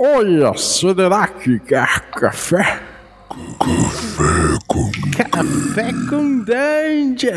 [0.00, 2.80] Olha, será que quer café?
[3.28, 4.92] Café com
[5.28, 7.34] Café com Dungeon!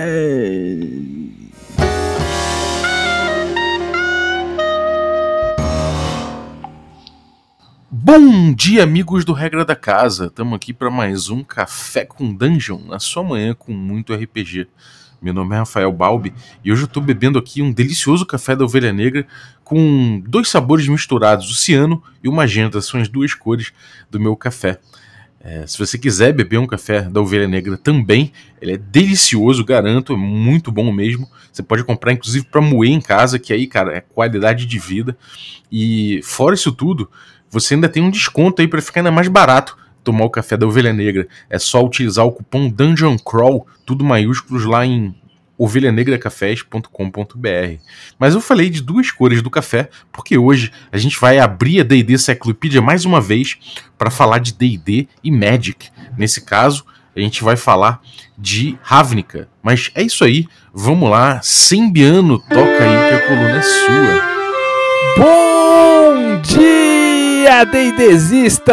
[7.89, 10.27] Bom dia, amigos do Regra da Casa.
[10.27, 14.67] Estamos aqui para mais um Café com Dungeon, na sua manhã com muito RPG.
[15.21, 16.33] Meu nome é Rafael Balbi
[16.65, 19.27] e hoje eu estou bebendo aqui um delicioso café da Ovelha Negra
[19.63, 23.71] com dois sabores misturados, o ciano e o magenta, são as duas cores
[24.09, 24.79] do meu café.
[25.39, 30.13] É, se você quiser beber um café da Ovelha Negra também, ele é delicioso, garanto,
[30.13, 31.29] é muito bom mesmo.
[31.53, 35.15] Você pode comprar inclusive para moer em casa, que aí, cara, é qualidade de vida.
[35.71, 37.07] E fora isso tudo,
[37.47, 40.67] você ainda tem um desconto aí para ficar ainda mais barato tomar o café da
[40.67, 41.27] Ovelha Negra.
[41.49, 45.15] É só utilizar o cupom Dungeon Crawl, tudo maiúsculos lá em
[45.57, 47.81] ovelhanegracafés.com.br.
[48.17, 51.83] Mas eu falei de duas cores do café porque hoje a gente vai abrir a
[51.83, 53.59] D&D Cyclopedia mais uma vez
[53.95, 55.89] para falar de D&D e Magic.
[56.17, 56.83] Nesse caso,
[57.15, 58.01] a gente vai falar
[58.35, 59.47] de Ravnica.
[59.61, 64.31] Mas é isso aí, vamos lá, Sembiano, toca aí que a coluna é sua.
[65.17, 66.80] Bom dia,
[67.51, 68.71] Deidesistas!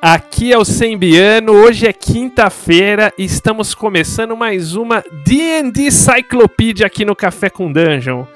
[0.00, 7.02] Aqui é o Sembiano, hoje é quinta-feira e estamos começando mais uma D&D Cyclopedia aqui
[7.04, 8.26] no Café com Dungeon.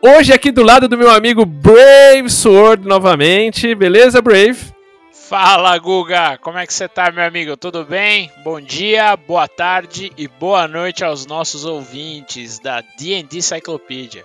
[0.00, 4.72] Hoje aqui do lado do meu amigo Brave Sword novamente, beleza Brave?
[5.12, 6.38] Fala, Guga!
[6.38, 7.56] Como é que você tá, meu amigo?
[7.56, 8.30] Tudo bem?
[8.44, 14.24] Bom dia, boa tarde e boa noite aos nossos ouvintes da D&D Cyclopedia.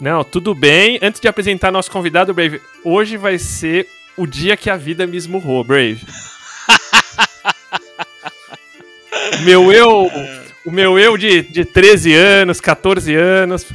[0.00, 0.98] Não, tudo bem.
[1.00, 5.16] Antes de apresentar nosso convidado, Brave, hoje vai ser o dia que a vida me
[5.16, 6.00] esmurrou, Brave.
[9.44, 10.10] meu eu,
[10.64, 13.66] o meu eu de, de 13 anos, 14 anos,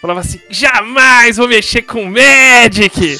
[0.00, 3.18] falava assim: jamais vou mexer com Magic!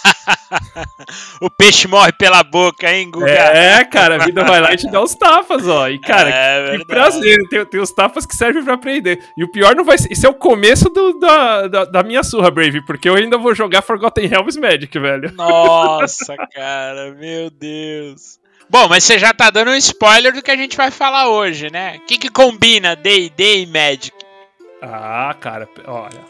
[1.40, 3.30] o peixe morre pela boca, hein, Guga?
[3.30, 5.88] É, cara, a vida vai lá e te dá os tapas, ó.
[5.88, 7.38] E, cara, É que prazer.
[7.48, 9.18] Tem, tem os tapas que servem pra aprender.
[9.36, 10.10] E o pior não vai ser.
[10.12, 13.54] Isso é o começo do- da, da, da minha surra, Brave, porque eu ainda vou
[13.54, 15.32] jogar Forgotten Realms Magic, velho.
[15.34, 18.38] Nossa, cara, meu Deus.
[18.68, 21.68] Bom, mas você já tá dando um spoiler do que a gente vai falar hoje,
[21.72, 21.96] né?
[21.96, 24.12] O que, que combina D&D e Magic?
[24.80, 26.29] Ah, cara, olha.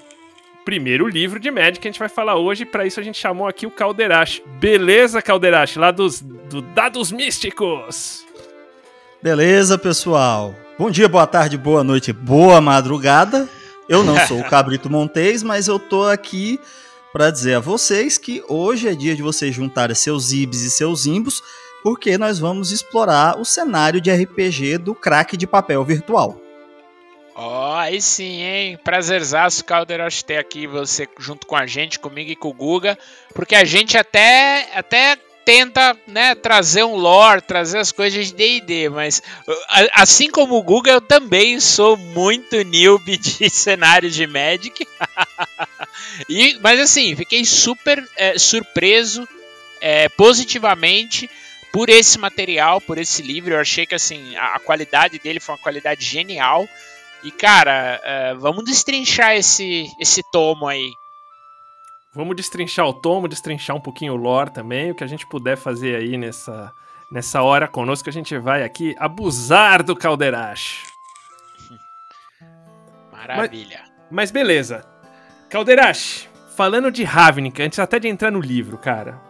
[0.71, 3.49] Primeiro livro de Magic que a gente vai falar hoje, pra isso a gente chamou
[3.49, 4.41] aqui o Calderache.
[4.61, 5.81] Beleza, Calderache?
[5.81, 8.25] Lá dos do Dados Místicos.
[9.21, 10.55] Beleza, pessoal?
[10.79, 13.49] Bom dia, boa tarde, boa noite, boa madrugada.
[13.89, 16.57] Eu não sou o Cabrito Montes, mas eu tô aqui
[17.13, 21.05] para dizer a vocês que hoje é dia de vocês juntarem seus ibs e seus
[21.05, 21.43] imbos,
[21.83, 26.41] porque nós vamos explorar o cenário de RPG do crack de papel virtual.
[27.43, 28.79] Ó, aí sim, hein?
[28.85, 32.99] Prazerzaço, Calderoche, ter aqui você junto com a gente, comigo e com o Guga,
[33.35, 38.91] porque a gente até, até tenta, né, trazer um lore, trazer as coisas de D&D,
[38.91, 39.23] mas
[39.95, 44.87] assim como o Guga, eu também sou muito noob de cenários de Magic.
[46.29, 49.27] e, mas assim, fiquei super é, surpreso
[49.81, 51.31] é, positivamente
[51.73, 53.55] por esse material, por esse livro.
[53.55, 56.69] Eu achei que assim a, a qualidade dele foi uma qualidade genial.
[57.23, 60.91] E cara, é, vamos destrinchar esse esse tomo aí.
[62.13, 65.57] Vamos destrinchar o tomo, destrinchar um pouquinho o lore também, o que a gente puder
[65.57, 66.73] fazer aí nessa,
[67.11, 70.87] nessa hora conosco, a gente vai aqui abusar do Calderache.
[73.13, 73.85] Maravilha.
[74.11, 74.85] Mas beleza.
[75.49, 79.21] Calderache, falando de Ravnica, antes até de entrar no livro, cara.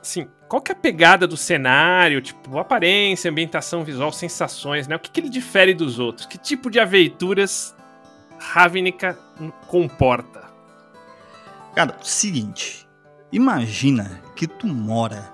[0.00, 4.96] Assim, qual que é a pegada do cenário, tipo, aparência, ambientação visual, sensações, né?
[4.96, 6.26] O que, que ele difere dos outros?
[6.26, 7.74] Que tipo de aventuras
[8.38, 9.18] Ravnica
[9.66, 10.42] comporta?
[11.74, 12.86] Cara, seguinte,
[13.32, 15.32] imagina que tu mora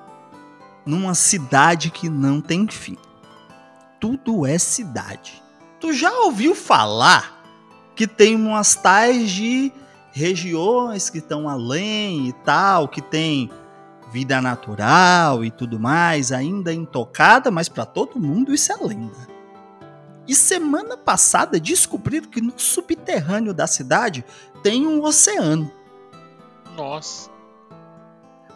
[0.86, 2.96] numa cidade que não tem fim.
[3.98, 5.42] Tudo é cidade.
[5.80, 7.42] Tu já ouviu falar
[7.96, 9.72] que tem umas tais de
[10.12, 13.50] regiões que estão além e tal, que tem
[14.10, 19.28] vida natural e tudo mais, ainda intocada, mas para todo mundo isso é lenda.
[20.26, 24.24] E semana passada descobriram que no subterrâneo da cidade
[24.62, 25.70] tem um oceano.
[26.76, 27.30] Nossa.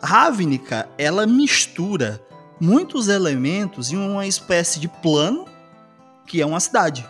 [0.02, 2.22] Ravnica, ela mistura
[2.60, 5.46] muitos elementos em uma espécie de plano
[6.26, 7.08] que é uma cidade.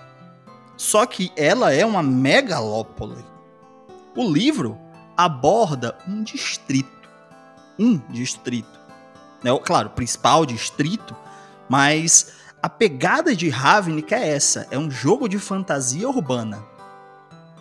[0.76, 3.24] Só que ela é uma megalópole.
[4.16, 4.78] O livro
[5.16, 7.01] aborda um distrito.
[7.78, 8.80] Um distrito.
[9.42, 9.50] Né?
[9.64, 11.16] Claro, principal distrito,
[11.68, 12.32] mas
[12.62, 14.66] a pegada de Ravnica é essa.
[14.70, 16.62] É um jogo de fantasia urbana.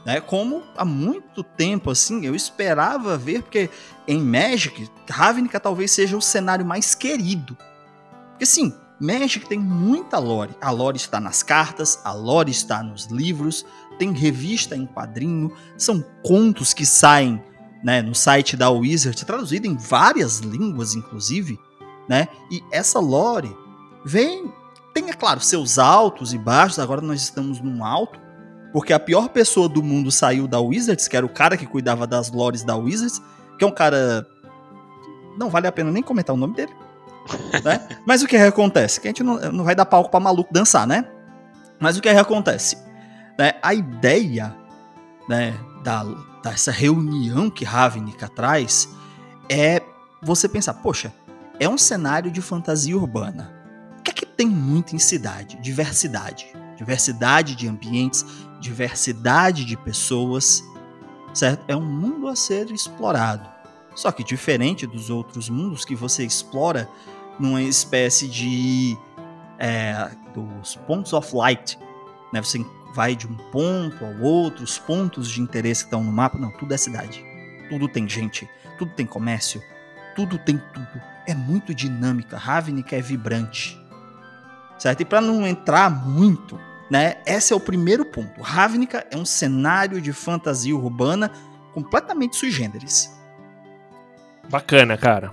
[0.05, 0.19] Né?
[0.19, 3.69] Como há muito tempo assim eu esperava ver, porque
[4.07, 7.57] em Magic, Ravnica talvez seja o cenário mais querido.
[8.31, 10.55] Porque sim, Magic tem muita lore.
[10.61, 13.65] A lore está nas cartas, a lore está nos livros,
[13.97, 17.43] tem revista em quadrinho, são contos que saem
[17.83, 21.59] né, no site da Wizard, traduzido em várias línguas, inclusive,
[22.07, 22.27] né?
[22.51, 23.55] E essa lore
[24.05, 24.51] vem,
[24.93, 26.79] tem, é claro, seus altos e baixos.
[26.79, 28.19] Agora nós estamos num alto,
[28.71, 32.05] porque a pior pessoa do mundo saiu da Wizards, que era o cara que cuidava
[32.05, 33.21] das lores da Wizards,
[33.57, 34.25] que é um cara.
[35.37, 36.73] Não vale a pena nem comentar o nome dele.
[37.63, 37.87] né?
[38.05, 38.99] Mas o que, acontece?
[38.99, 41.07] Que a gente não, não vai dar palco pra maluco dançar, né?
[41.79, 42.77] Mas o que, que acontece?
[43.37, 43.53] Né?
[43.61, 44.55] A ideia
[45.27, 46.05] né, da,
[46.43, 48.89] dessa reunião que Ravnica traz
[49.49, 49.81] é
[50.21, 51.13] você pensar, poxa,
[51.59, 53.53] é um cenário de fantasia urbana.
[53.99, 55.57] O que é que tem muito em cidade?
[55.61, 56.47] Diversidade.
[56.75, 58.25] Diversidade de ambientes,
[58.59, 60.63] diversidade de pessoas,
[61.33, 61.63] certo?
[61.67, 63.47] É um mundo a ser explorado.
[63.93, 66.89] Só que diferente dos outros mundos que você explora
[67.39, 68.97] numa espécie de
[69.59, 71.77] é, dos pontos of light,
[72.33, 72.41] né?
[72.41, 76.37] Você vai de um ponto ao outro, os pontos de interesse que estão no mapa,
[76.37, 77.25] não, tudo é cidade.
[77.69, 79.61] Tudo tem gente, tudo tem comércio,
[80.15, 81.01] tudo tem tudo.
[81.27, 83.79] É muito dinâmica, Ravnica é vibrante.
[84.77, 85.01] Certo?
[85.01, 86.59] E para não entrar muito,
[86.89, 88.41] né, esse é o primeiro ponto.
[88.41, 91.31] Ravnica é um cenário de fantasia urbana
[91.73, 93.15] completamente sui generis.
[94.49, 95.31] Bacana, cara.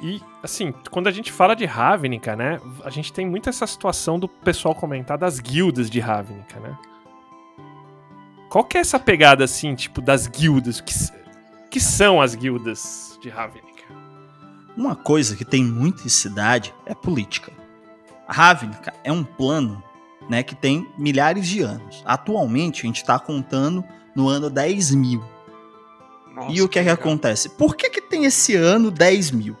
[0.00, 4.18] E, assim, quando a gente fala de Ravnica, né, a gente tem muito essa situação
[4.18, 6.76] do pessoal comentar das guildas de Ravnica, né?
[8.48, 10.80] Qual que é essa pegada, assim, tipo, das guildas?
[10.80, 10.94] Que,
[11.70, 13.68] que são as guildas de Ravnica?
[14.76, 17.52] Uma coisa que tem muito em cidade é política.
[18.26, 19.82] Ravnica é um plano
[20.30, 22.02] né, que tem milhares de anos.
[22.06, 23.84] Atualmente, a gente está contando
[24.14, 25.22] no ano 10 mil.
[26.34, 27.50] Nossa, e o que é que acontece?
[27.50, 29.56] Por que, que tem esse ano 10 mil?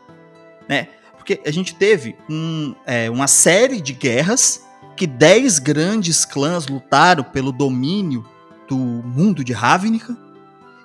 [0.68, 0.88] Né?
[1.16, 4.64] Porque a gente teve um, é, uma série de guerras
[4.96, 8.28] que 10 grandes clãs lutaram pelo domínio
[8.68, 10.16] do mundo de Ravnica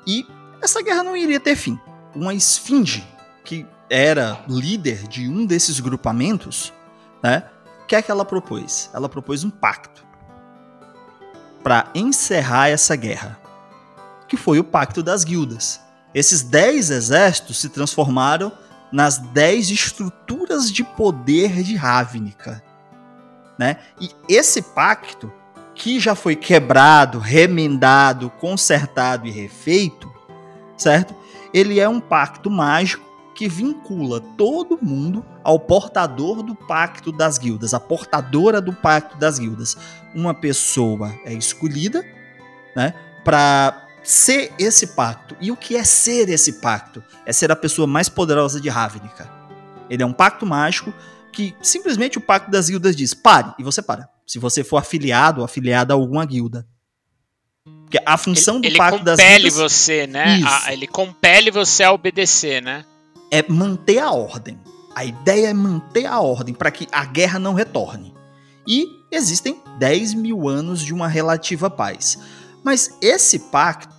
[0.05, 0.25] e
[0.61, 1.79] essa guerra não iria ter fim.
[2.15, 3.03] Uma esfinge
[3.43, 6.71] que era líder de um desses grupamentos,
[7.21, 7.43] né?
[7.83, 8.89] O que é que ela propôs?
[8.93, 10.05] Ela propôs um pacto
[11.63, 13.39] para encerrar essa guerra,
[14.27, 15.79] que foi o Pacto das Guildas.
[16.13, 18.51] Esses dez exércitos se transformaram
[18.93, 22.63] nas dez estruturas de poder de Ravnica.
[23.57, 23.77] Né?
[23.99, 25.33] E esse pacto,
[25.73, 30.13] que já foi quebrado, remendado, consertado e refeito,
[30.77, 31.15] certo?
[31.51, 33.03] Ele é um pacto mágico
[33.33, 39.39] que vincula todo mundo ao portador do pacto das guildas, a portadora do pacto das
[39.39, 39.75] guildas.
[40.13, 42.05] Uma pessoa é escolhida,
[42.75, 42.93] né,
[43.25, 45.35] para ser esse pacto.
[45.39, 47.03] E o que é ser esse pacto?
[47.25, 49.29] É ser a pessoa mais poderosa de Ravnica.
[49.89, 50.93] Ele é um pacto mágico
[51.31, 54.09] que simplesmente o pacto das guildas diz: pare, e você para.
[54.25, 56.65] Se você for afiliado ou afiliada a alguma guilda.
[57.83, 59.35] Porque a função ele, do pacto das guildas.
[59.35, 60.41] Ele compele você, né?
[60.45, 62.85] A, ele compele você a obedecer, né?
[63.33, 64.59] é manter a ordem.
[64.93, 68.13] A ideia é manter a ordem para que a guerra não retorne.
[68.67, 72.19] E existem 10 mil anos de uma relativa paz.
[72.63, 73.92] Mas esse pacto,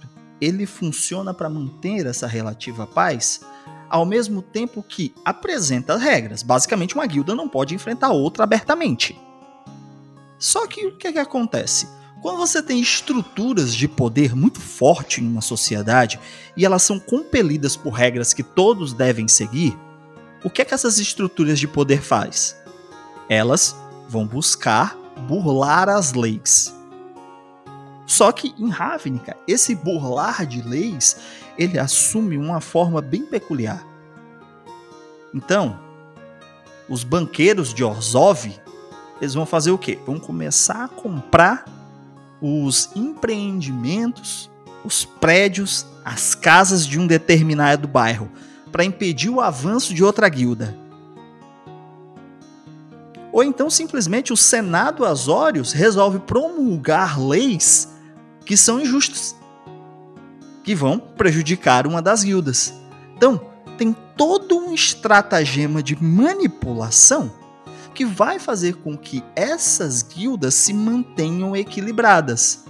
[0.45, 3.41] ele funciona para manter essa relativa paz
[3.89, 6.43] ao mesmo tempo que apresenta regras.
[6.43, 9.19] Basicamente, uma guilda não pode enfrentar outra abertamente.
[10.39, 11.89] Só que o que, é que acontece?
[12.21, 16.19] Quando você tem estruturas de poder muito forte em uma sociedade
[16.57, 19.79] e elas são compelidas por regras que todos devem seguir,
[20.43, 22.57] o que é que essas estruturas de poder faz?
[23.29, 23.77] Elas
[24.09, 24.97] vão buscar
[25.29, 26.75] burlar as leis.
[28.07, 31.17] Só que em Ravnica, esse burlar de leis,
[31.57, 33.85] ele assume uma forma bem peculiar.
[35.33, 35.79] Então,
[36.89, 38.61] os banqueiros de Orzhov,
[39.21, 39.99] eles vão fazer o quê?
[40.07, 41.65] Vão começar a comprar
[42.41, 44.51] os empreendimentos,
[44.85, 48.31] os prédios, as casas de um determinado bairro
[48.71, 50.77] para impedir o avanço de outra guilda.
[53.33, 57.94] Ou então simplesmente o Senado Azórios resolve promulgar leis
[58.45, 59.37] que são injustas,
[60.63, 62.75] que vão prejudicar uma das guildas.
[63.17, 63.41] Então,
[63.77, 67.33] tem todo um estratagema de manipulação
[67.95, 72.65] que vai fazer com que essas guildas se mantenham equilibradas.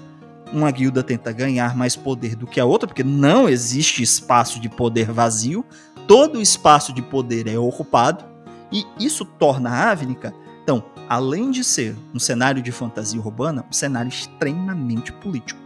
[0.52, 4.69] Uma guilda tenta ganhar mais poder do que a outra, porque não existe espaço de
[4.69, 5.64] poder vazio,
[6.07, 8.25] todo o espaço de poder é ocupado,
[8.71, 13.73] e isso torna a Ávnica, então, além de ser um cenário de fantasia urbana, um
[13.73, 15.61] cenário extremamente político.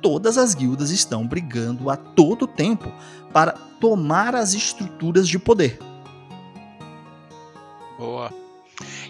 [0.00, 2.92] Todas as guildas estão brigando a todo tempo
[3.32, 5.78] para tomar as estruturas de poder.
[7.98, 8.32] Boa.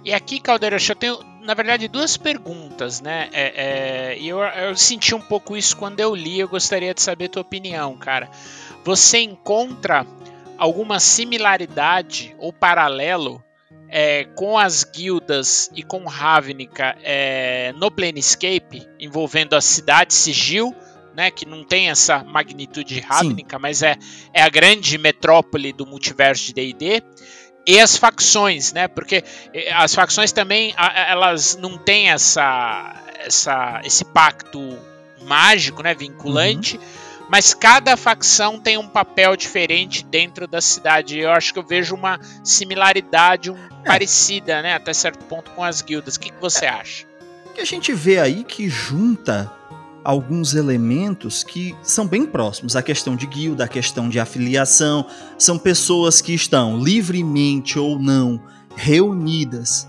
[0.05, 3.29] E aqui, Caldeira, eu tenho, na verdade, duas perguntas, né?
[3.33, 7.03] É, é, e eu, eu senti um pouco isso quando eu li, eu gostaria de
[7.03, 8.31] saber a tua opinião, cara.
[8.85, 10.07] Você encontra
[10.57, 13.43] alguma similaridade ou paralelo
[13.89, 20.75] é, com as guildas e com Ravnica é, no Planescape, envolvendo a cidade Sigil,
[21.15, 23.63] né, que não tem essa magnitude de Ravnica, Sim.
[23.63, 23.97] mas é,
[24.33, 27.03] é a grande metrópole do multiverso de D&D,
[27.67, 34.05] e as facções, né, porque é, as facções também, elas não têm essa, essa, esse
[34.05, 34.79] pacto
[35.23, 41.19] mágico, né, vinculante, uhum mas cada facção tem um papel diferente dentro da cidade.
[41.19, 43.87] Eu acho que eu vejo uma similaridade um, é.
[43.87, 46.17] parecida, né, até certo ponto com as guildas.
[46.17, 47.07] O que, que você acha?
[47.55, 49.53] Que a gente vê aí que junta
[50.03, 52.75] alguns elementos que são bem próximos.
[52.75, 55.07] A questão de guilda, a questão de afiliação,
[55.37, 58.43] são pessoas que estão livremente ou não
[58.75, 59.87] reunidas,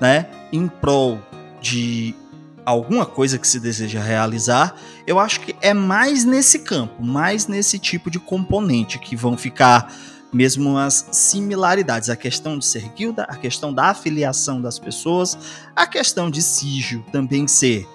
[0.00, 1.20] né, em prol
[1.60, 2.14] de
[2.64, 4.74] alguma coisa que se deseja realizar,
[5.06, 9.92] eu acho que é mais nesse campo, mais nesse tipo de componente que vão ficar
[10.32, 15.36] mesmo as similaridades, a questão de ser guilda, a questão da afiliação das pessoas,
[15.74, 17.88] a questão de sigil também ser,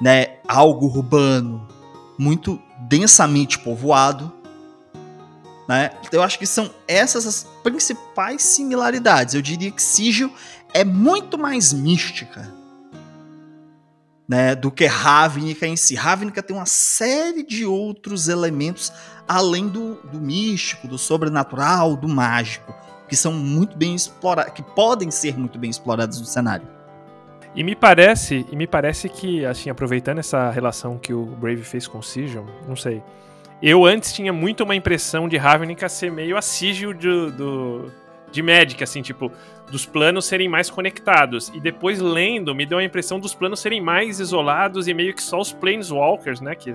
[0.00, 1.68] né, algo urbano,
[2.18, 4.32] muito densamente povoado,
[5.68, 5.90] né?
[6.10, 9.34] Eu acho que são essas as principais similaridades.
[9.34, 10.32] Eu diria que sigil
[10.74, 12.61] é muito mais mística
[14.32, 15.94] né, do que Ravnica em si.
[15.94, 18.90] Ravnica tem uma série de outros elementos
[19.28, 22.74] além do, do místico, do sobrenatural, do mágico,
[23.06, 26.66] que são muito bem explorados, que podem ser muito bem explorados no cenário.
[27.54, 31.86] E me parece, e me parece que, assim, aproveitando essa relação que o Brave fez
[31.86, 33.02] com o Sigil, não sei.
[33.62, 37.92] Eu antes tinha muito uma impressão de Ravnica ser meio a Sigil do, do,
[38.32, 39.30] de Magic, assim, tipo,
[39.70, 41.52] dos planos serem mais conectados.
[41.54, 45.22] E depois lendo, me deu a impressão dos planos serem mais isolados e meio que
[45.22, 46.54] só os Planeswalkers, né?
[46.54, 46.74] Que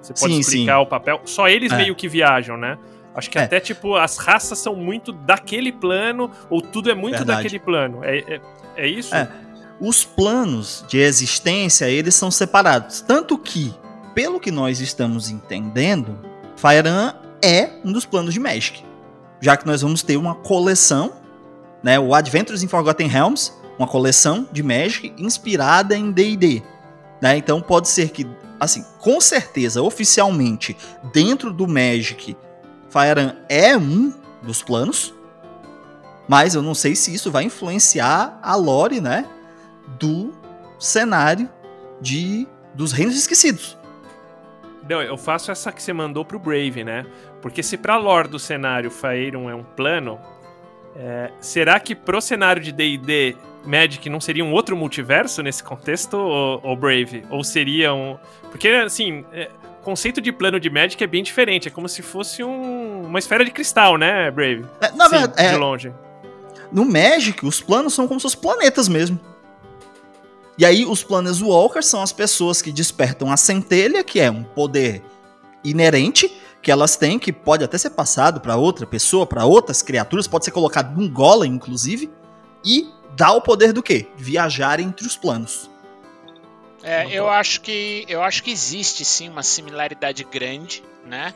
[0.00, 0.82] você pode sim, explicar sim.
[0.82, 1.20] o papel.
[1.24, 1.76] Só eles é.
[1.76, 2.78] meio que viajam, né?
[3.14, 3.42] Acho que é.
[3.42, 7.42] até, tipo, as raças são muito daquele plano, ou tudo é muito Verdade.
[7.42, 8.04] daquele plano.
[8.04, 8.40] É, é,
[8.76, 9.14] é isso?
[9.14, 9.28] É.
[9.80, 13.00] Os planos de existência, eles são separados.
[13.00, 13.74] Tanto que,
[14.14, 16.18] pelo que nós estamos entendendo,
[16.56, 18.87] Firean é um dos planos de Magic
[19.40, 21.12] já que nós vamos ter uma coleção,
[21.82, 26.62] né, o Adventures in Forgotten Realms, uma coleção de Magic inspirada em D&D.
[27.20, 27.36] Né?
[27.36, 28.26] Então pode ser que,
[28.58, 30.76] assim, com certeza, oficialmente,
[31.12, 32.36] dentro do Magic,
[32.88, 35.14] Firearm é um dos planos,
[36.28, 39.26] mas eu não sei se isso vai influenciar a lore, né,
[39.98, 40.32] do
[40.78, 41.48] cenário
[42.00, 43.76] de dos Reinos Esquecidos.
[44.88, 47.04] Não, eu faço essa que você mandou pro Brave, né?
[47.40, 50.18] Porque se pra lore do cenário Faerun é um plano,
[50.96, 56.16] é, será que pro cenário de D&D Magic não seria um outro multiverso nesse contexto,
[56.16, 57.24] ou, ou Brave?
[57.30, 58.18] Ou seria um...
[58.50, 61.68] Porque, assim, é, o conceito de plano de Magic é bem diferente.
[61.68, 64.64] É como se fosse um, uma esfera de cristal, né, Brave?
[64.80, 65.92] É, na Sim, verdade, de é, longe.
[66.72, 69.20] No Magic, os planos são como se fossem planetas mesmo.
[70.58, 75.00] E aí, os Planeswalkers são as pessoas que despertam a centelha, que é um poder
[75.62, 76.36] inerente
[76.68, 80.44] que elas têm, que pode até ser passado para outra pessoa, para outras criaturas, pode
[80.44, 82.10] ser colocado num golem, inclusive,
[82.62, 84.06] e dá o poder do quê?
[84.18, 85.70] Viajar entre os planos.
[86.82, 91.32] É, eu acho que eu acho que existe sim uma similaridade grande, né?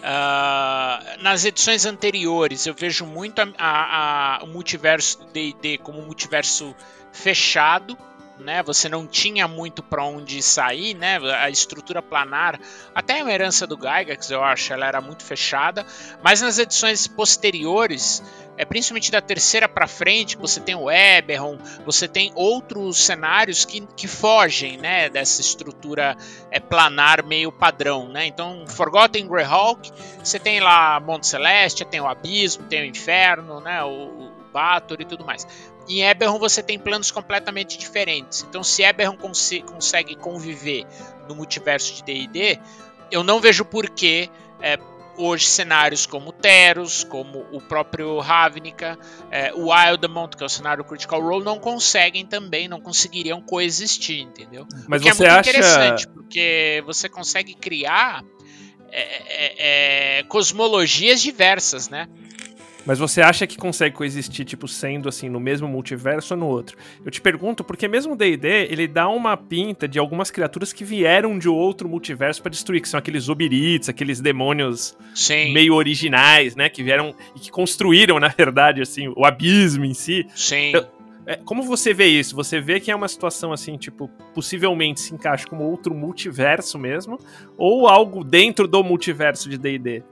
[0.00, 5.98] Uh, nas edições anteriores eu vejo muito a, a, a, o multiverso do D&D como
[5.98, 6.76] um multiverso
[7.10, 7.96] fechado,
[8.38, 8.62] né?
[8.62, 11.18] Você não tinha muito para onde sair, né?
[11.38, 12.58] A estrutura planar,
[12.94, 15.86] até a herança do Gygax, eu acho, ela era muito fechada,
[16.22, 18.22] mas nas edições posteriores,
[18.56, 23.80] é principalmente da terceira para frente, você tem o Eberron, você tem outros cenários que,
[23.96, 26.16] que fogem, né, dessa estrutura
[26.50, 28.26] é, planar meio padrão, né?
[28.26, 29.90] Então, Forgotten Greyhawk,
[30.22, 35.04] você tem lá Monte Celeste, tem o Abismo, tem o Inferno, né, o, Bator e
[35.04, 35.46] tudo mais.
[35.88, 38.46] Em Eberron você tem planos completamente diferentes.
[38.48, 40.86] Então, se Eberron cons consegue conviver
[41.28, 42.58] no multiverso de D&D,
[43.10, 44.30] eu não vejo por que
[44.62, 44.78] é,
[45.16, 48.98] hoje cenários como Teros, como o próprio Ravnica,
[49.30, 54.20] é, o Wildemont, que é o cenário Critical Role, não conseguem também, não conseguiriam coexistir,
[54.20, 54.66] entendeu?
[54.88, 55.50] Mas porque você é muito acha...
[55.50, 58.24] interessante, porque você consegue criar
[58.90, 62.08] é, é, é cosmologias diversas, né?
[62.86, 66.76] Mas você acha que consegue coexistir, tipo, sendo assim, no mesmo multiverso ou no outro?
[67.04, 70.84] Eu te pergunto, porque mesmo o D&D, ele dá uma pinta de algumas criaturas que
[70.84, 75.52] vieram de outro multiverso para destruir, que são aqueles Obirites, aqueles demônios Sim.
[75.52, 76.68] meio originais, né?
[76.68, 80.26] Que vieram e que construíram, na verdade, assim, o abismo em si.
[80.34, 80.72] Sim.
[81.26, 82.36] É, como você vê isso?
[82.36, 87.18] Você vê que é uma situação assim, tipo, possivelmente se encaixa como outro multiverso mesmo?
[87.56, 90.02] Ou algo dentro do multiverso de D&D?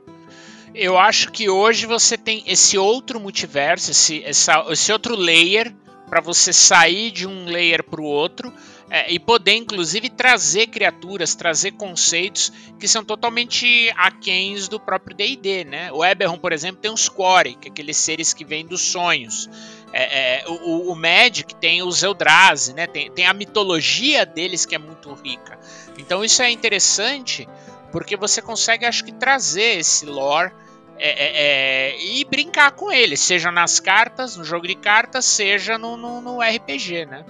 [0.75, 5.75] Eu acho que hoje você tem esse outro multiverso, esse, essa- esse outro layer,
[6.09, 8.53] para você sair de um layer para o outro
[8.91, 15.65] é, e poder, inclusive, trazer criaturas, trazer conceitos que são totalmente aquéns do próprio D&D,
[15.65, 15.91] né?
[15.91, 19.49] O Eberron, por exemplo, tem os Quori, que é aqueles seres que vêm dos sonhos.
[19.91, 22.87] É, é, o, o Magic tem os Eldrazi, né?
[22.87, 25.59] Tem, tem a mitologia deles que é muito rica.
[25.97, 27.49] Então isso é interessante
[27.91, 30.53] porque você consegue, acho que, trazer esse lore
[30.99, 35.77] é, é, é, e brincar com ele, seja nas cartas, no jogo de cartas, seja
[35.79, 37.25] no, no, no RPG, né?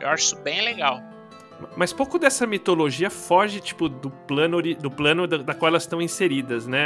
[0.00, 1.02] Eu acho isso bem legal.
[1.76, 6.02] Mas pouco dessa mitologia foge, tipo, do plano, do plano da, da qual elas estão
[6.02, 6.78] inseridas, né,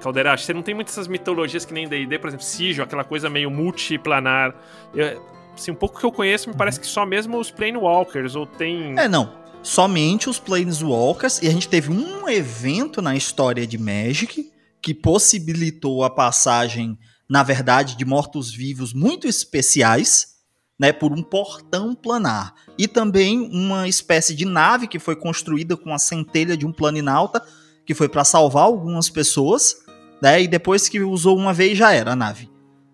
[0.00, 0.44] Calderache?
[0.44, 3.50] Você não tem muitas essas mitologias que nem D&D, por exemplo, Sigil, aquela coisa meio
[3.50, 4.54] multiplanar.
[4.92, 8.46] Eu, assim, um pouco que eu conheço, me parece que só mesmo os Planewalkers, ou
[8.46, 8.98] tem...
[8.98, 9.32] É, não.
[9.62, 11.40] Somente os Planeswalkers.
[11.42, 14.50] E a gente teve um evento na história de Magic
[14.80, 20.38] que possibilitou a passagem, na verdade, de mortos-vivos muito especiais,
[20.78, 22.54] né, por um portão planar.
[22.78, 27.44] E também uma espécie de nave que foi construída com a centelha de um planinauta,
[27.84, 29.76] que foi para salvar algumas pessoas,
[30.22, 32.50] né, e depois que usou uma vez já era a nave.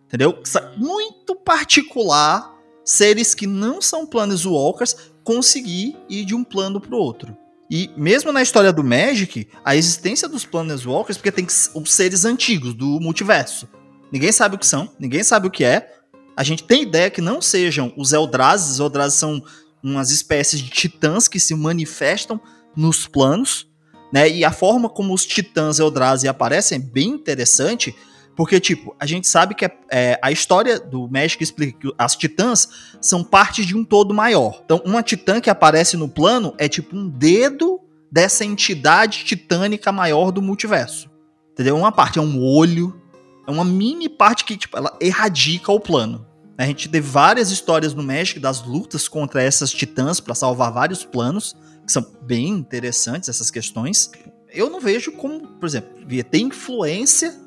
[0.07, 0.41] Entendeu?
[0.77, 7.37] Muito particular seres que não são Planeswalkers conseguir ir de um plano pro outro.
[7.71, 12.75] E mesmo na história do Magic, a existência dos Planeswalkers, porque tem os seres antigos
[12.75, 13.69] do multiverso.
[14.13, 15.93] Ninguém sabe o que são, ninguém sabe o que é.
[16.37, 19.43] A gente tem ideia que não sejam os Eldrazi, os Eldrazi são
[19.83, 22.41] umas espécies de titãs que se manifestam
[22.77, 23.67] nos planos,
[24.13, 24.29] né?
[24.29, 27.95] E a forma como os titãs Eldrazi aparecem é bem interessante,
[28.37, 32.17] porque, tipo, a gente sabe que é- é, a história do Magic explica que as
[32.17, 32.69] titãs
[33.01, 34.61] são partes de um todo maior.
[34.65, 40.31] Então, uma titã que aparece no plano é tipo um dedo dessa entidade titânica maior
[40.31, 41.11] do multiverso.
[41.53, 41.77] Entendeu?
[41.77, 43.01] Uma parte é um olho,
[43.47, 46.27] é uma mini parte que, tipo, ela erradica o plano.
[46.57, 51.05] A gente teve várias histórias no Magic das lutas contra essas titãs para salvar vários
[51.05, 54.11] planos, que são bem interessantes essas questões.
[54.53, 55.91] Eu não vejo como, por exemplo,
[56.31, 57.44] ter influência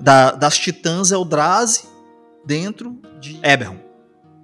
[0.00, 1.84] da- das titãs Eldrazi
[2.44, 3.76] dentro de Eberron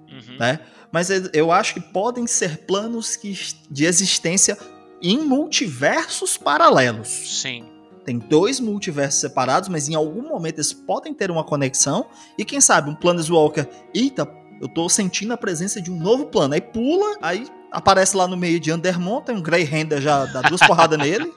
[0.09, 0.37] Uhum.
[0.39, 0.59] né?
[0.91, 3.37] Mas eu- eu acho que podem ser planos que,
[3.69, 4.57] de existência
[5.01, 7.07] em multiversos paralelos.
[7.07, 7.65] Sim.
[8.03, 12.07] Tem dois multiversos separados, mas em algum momento eles podem ter uma conexão.
[12.37, 14.27] E quem sabe um Planeswalker, eita,
[14.59, 16.55] eu tô sentindo a presença de um novo plano.
[16.55, 20.59] Aí pula, aí aparece lá no meio de Undermont, tem um Greyhander já dá duas
[20.61, 21.31] porradas nele.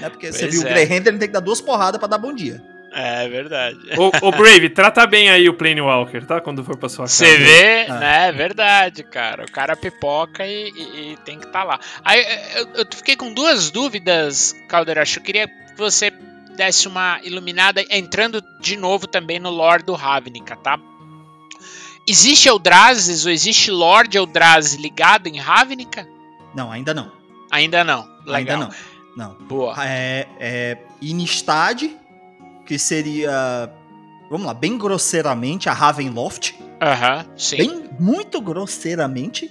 [0.00, 0.08] Né?
[0.10, 0.70] Porque você Pois viu o é.
[0.72, 2.62] Greyhander, ele tem que dar duas porradas pra dar bom dia.
[2.92, 3.78] É verdade.
[3.96, 6.40] Ô, ô, Brave, trata bem aí o Planewalker, tá?
[6.40, 7.24] Quando for pra sua casa.
[7.24, 7.98] Você vê, Ah.
[7.98, 8.28] né?
[8.28, 9.44] É verdade, cara.
[9.44, 11.78] O cara pipoca e, e- e tem que estar lá.
[12.04, 12.20] Aí
[12.56, 15.20] eu, eu fiquei com duas dúvidas, Caldeiracho.
[15.20, 16.10] Eu queria que você
[16.56, 20.78] desse uma iluminada, entrando de novo também no lore do Ravnica, tá?
[22.08, 26.06] Existe Eldrazi ou existe Lord Eldrazi ligado em Ravnica?
[26.54, 27.12] Não, ainda não.
[27.50, 28.00] Ainda não.
[28.26, 28.34] Legal.
[28.34, 28.70] Ainda não.
[29.16, 29.34] Não.
[29.46, 29.74] Boa.
[29.86, 31.84] é, é Inistad,
[32.70, 33.68] que seria,
[34.30, 37.56] vamos lá, bem grosseiramente a Ravenloft, Aham, sim.
[37.56, 39.50] bem muito grosseiramente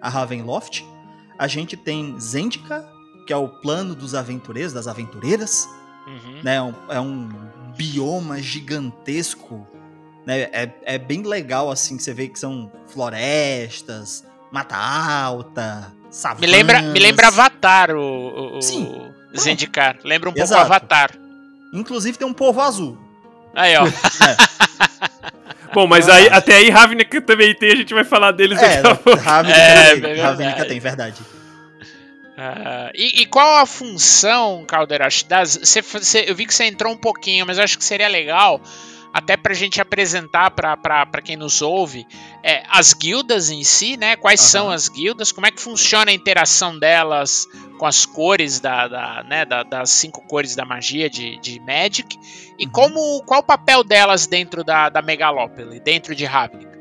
[0.00, 0.82] a Ravenloft.
[1.38, 2.82] A gente tem Zendika,
[3.26, 5.68] que é o plano dos aventureiros, das aventureiras,
[6.06, 6.40] Uhum.
[6.42, 6.54] né?
[6.56, 7.28] É um, é um
[7.76, 9.66] bioma gigantesco,
[10.24, 10.48] né?
[10.50, 16.40] É, é bem legal assim, que você vê que são florestas, mata alta, savanas.
[16.40, 19.38] Me lembra, me lembra Avatar, o, o, o.
[19.38, 19.98] Zendikar.
[20.02, 20.62] Lembra um pouco Exato.
[20.62, 21.10] Avatar.
[21.74, 22.96] Inclusive tem um povo azul.
[23.54, 23.84] Aí, ó.
[25.74, 28.86] Bom, mas aí, até aí Ravnica também tem, a gente vai falar deles É, daqui
[28.86, 29.20] a pouco.
[29.20, 31.20] Ravnica É, tem, é Ravnica tem, verdade.
[32.36, 35.56] Ah, e, e qual a função, Calderacho, das.
[35.62, 38.60] Você, você- eu vi que você entrou um pouquinho, mas eu acho que seria legal,
[39.14, 42.04] até pra gente apresentar pra quem nos ouve,
[42.42, 44.16] é, as guildas em si, né?
[44.16, 44.48] Quais Aham.
[44.48, 47.46] são as guildas, como é que funciona a interação delas
[47.78, 52.18] com as cores da, da, né, da- das cinco cores da magia de, de Magic,
[52.58, 52.72] e Uhum.
[52.72, 56.74] como qual o papel delas dentro da, da Megalópole, dentro de Ravnica.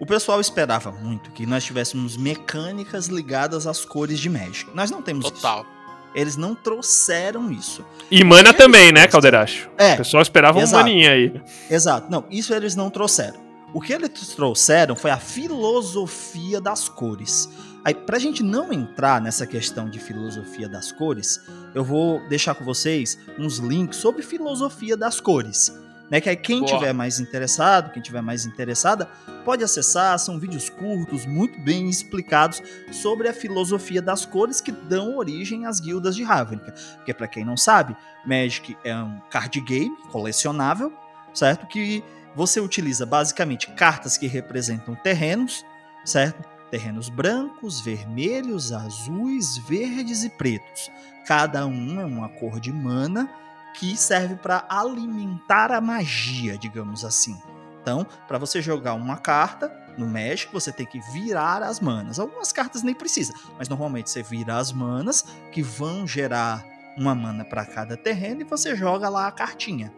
[0.00, 4.70] O pessoal esperava muito que nós tivéssemos mecânicas ligadas às cores de Magic.
[4.72, 5.62] Nós não temos Total.
[5.62, 5.77] isso.
[6.14, 7.84] Eles não trouxeram isso.
[8.10, 9.70] E mana também, né, Calderacho?
[9.76, 10.84] É, O pessoal esperava um exato.
[10.84, 11.40] maninha aí.
[11.70, 12.10] Exato.
[12.10, 13.38] Não, isso eles não trouxeram.
[13.74, 17.48] O que eles trouxeram foi a filosofia das cores.
[17.84, 21.40] Aí, pra gente não entrar nessa questão de filosofia das cores,
[21.74, 25.72] eu vou deixar com vocês uns links sobre filosofia das cores.
[26.10, 26.72] Né, que aí quem Boa.
[26.72, 29.10] tiver mais interessado, quem tiver mais interessada,
[29.44, 35.16] pode acessar, são vídeos curtos, muito bem explicados sobre a filosofia das cores que dão
[35.18, 36.72] origem às guildas de Ravnica.
[36.96, 37.94] Porque pra quem não sabe,
[38.26, 40.90] Magic é um card game colecionável,
[41.34, 41.66] certo?
[41.66, 42.02] Que
[42.34, 45.64] você utiliza basicamente cartas que representam terrenos,
[46.04, 46.42] certo?
[46.70, 50.90] Terrenos brancos, vermelhos, azuis, verdes e pretos.
[51.26, 53.28] Cada um é uma cor de mana
[53.78, 57.40] que serve para alimentar a magia, digamos assim.
[57.80, 62.18] Então, para você jogar uma carta no Magic, você tem que virar as manas.
[62.18, 66.64] Algumas cartas nem precisa, mas normalmente você vira as manas que vão gerar
[66.96, 69.92] uma mana para cada terreno e você joga lá a cartinha.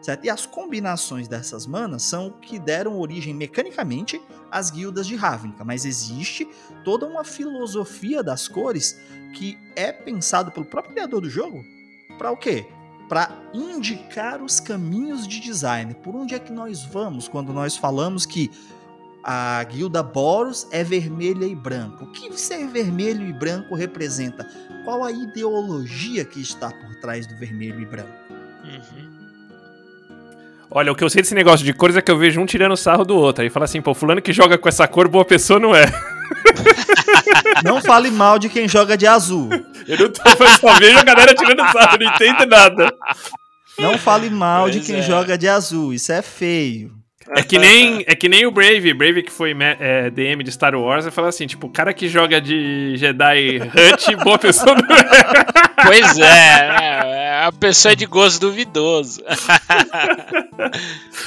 [0.00, 0.24] Certo?
[0.24, 5.62] E as combinações dessas manas são o que deram origem mecanicamente às guildas de Ravnica,
[5.62, 6.48] mas existe
[6.84, 8.98] toda uma filosofia das cores
[9.34, 11.62] que é pensado pelo próprio criador do jogo
[12.16, 12.66] para o quê?
[13.10, 15.94] Para indicar os caminhos de design.
[15.94, 18.48] Por onde é que nós vamos quando nós falamos que
[19.24, 22.04] a guilda Boros é vermelha e branca?
[22.04, 24.46] O que ser vermelho e branco representa?
[24.84, 28.39] Qual a ideologia que está por trás do vermelho e branco?
[30.70, 32.76] Olha, o que eu sei desse negócio de cores é que eu vejo um tirando
[32.76, 33.42] sarro do outro.
[33.42, 35.86] Aí fala assim, pô, fulano que joga com essa cor, boa pessoa não é.
[37.64, 39.50] Não fale mal de quem joga de azul.
[39.86, 42.94] Eu não tô, eu só vejo a galera tirando sarro, não entendo nada.
[43.78, 45.02] Não fale mal de Pois quem é.
[45.02, 45.92] joga de azul.
[45.92, 46.92] Isso é feio.
[47.36, 50.50] É que nem, é que nem o Brave, Brave que foi me- é, DM de
[50.50, 54.76] Star Wars, e fala assim, tipo, o cara que joga de Jedi Hutt, boa pessoa
[54.76, 55.70] é.
[55.86, 57.00] Pois é, né?
[57.04, 59.22] é a pessoa de gosto duvidoso.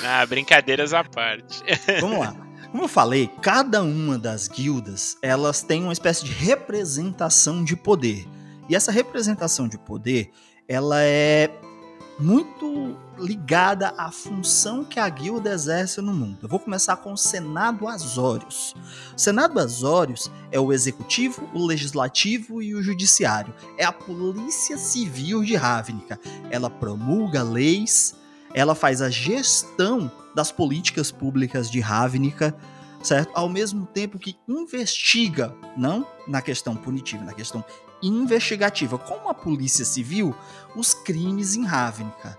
[0.05, 1.61] ah, brincadeiras à parte.
[1.99, 2.35] Vamos lá.
[2.71, 8.25] Como eu falei, cada uma das guildas, elas têm uma espécie de representação de poder.
[8.69, 10.29] E essa representação de poder,
[10.67, 11.49] ela é
[12.23, 16.37] muito ligada à função que a guilda exerce no mundo.
[16.41, 18.73] Eu vou começar com o Senado Azórios.
[19.13, 23.53] O Senado Azórios é o executivo, o legislativo e o judiciário.
[23.77, 26.17] É a polícia civil de Ravnica.
[26.49, 28.15] Ela promulga leis,
[28.53, 32.55] ela faz a gestão das políticas públicas de Ravnica,
[33.03, 33.31] certo?
[33.33, 37.63] Ao mesmo tempo que investiga, não na questão punitiva, na questão
[38.07, 40.35] investigativa, como a polícia civil,
[40.75, 42.37] os crimes em Ravnica.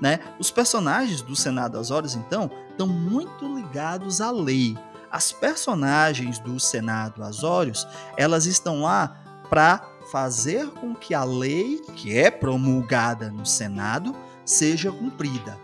[0.00, 0.20] Né?
[0.38, 4.76] Os personagens do Senado Azores, então, estão muito ligados à lei.
[5.10, 12.16] As personagens do Senado Azórios, elas estão lá para fazer com que a lei que
[12.16, 15.58] é promulgada no Senado seja cumprida.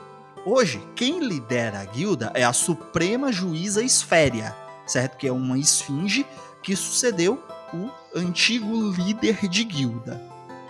[0.45, 5.17] Hoje, quem lidera a guilda é a Suprema Juíza Esféria, certo?
[5.17, 6.27] Que é uma esfinge
[6.63, 7.43] que sucedeu
[7.75, 10.21] o antigo líder de guilda.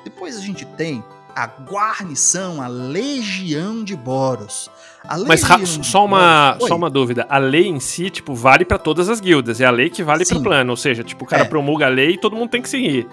[0.05, 1.03] Depois a gente tem
[1.35, 4.71] a guarnição, a Legião de Boros.
[5.05, 7.27] A Mas Legião de só uma, Boros- só uma dúvida.
[7.29, 9.61] A lei em si, tipo, vale pra todas as guildas.
[9.61, 10.43] É a lei que vale pro Sim.
[10.43, 10.71] plano.
[10.71, 11.49] Ou seja, tipo, o cara É.
[11.49, 13.09] promulga a lei e todo mundo tem que seguir.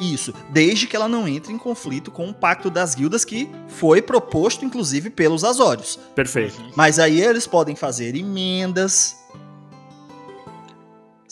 [0.00, 4.02] Isso, desde que ela não entre em conflito com o Pacto das Guildas que foi
[4.02, 5.98] proposto, inclusive, pelos Azórios.
[6.14, 6.60] Perfeito.
[6.74, 9.16] Mas aí eles podem fazer emendas.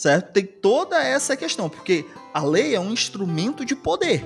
[0.01, 0.31] Certo?
[0.31, 4.25] Tem toda essa questão, porque a lei é um instrumento de poder.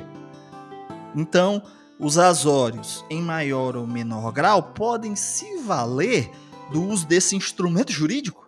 [1.13, 1.61] Então,
[1.99, 6.31] os Azórios, em maior ou menor grau, podem se valer
[6.71, 8.47] do uso desse instrumento jurídico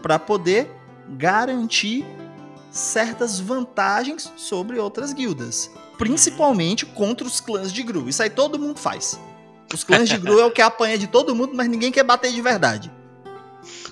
[0.00, 0.70] para poder
[1.16, 2.06] garantir
[2.70, 8.08] certas vantagens sobre outras guildas, principalmente contra os clãs de Gru.
[8.08, 9.18] Isso aí todo mundo faz.
[9.74, 12.32] Os clãs de Gru é o que apanha de todo mundo, mas ninguém quer bater
[12.32, 12.88] de verdade.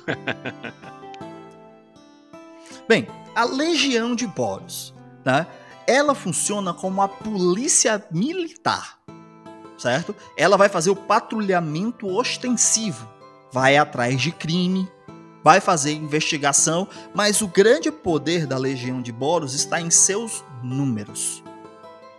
[2.88, 4.94] Bem, a Legião de Boros,
[5.24, 5.46] né?
[5.88, 8.98] Ela funciona como a polícia militar,
[9.76, 10.14] certo?
[10.36, 13.08] Ela vai fazer o patrulhamento ostensivo,
[13.52, 14.88] vai atrás de crime,
[15.42, 21.42] vai fazer investigação, mas o grande poder da Legião de Boros está em seus números.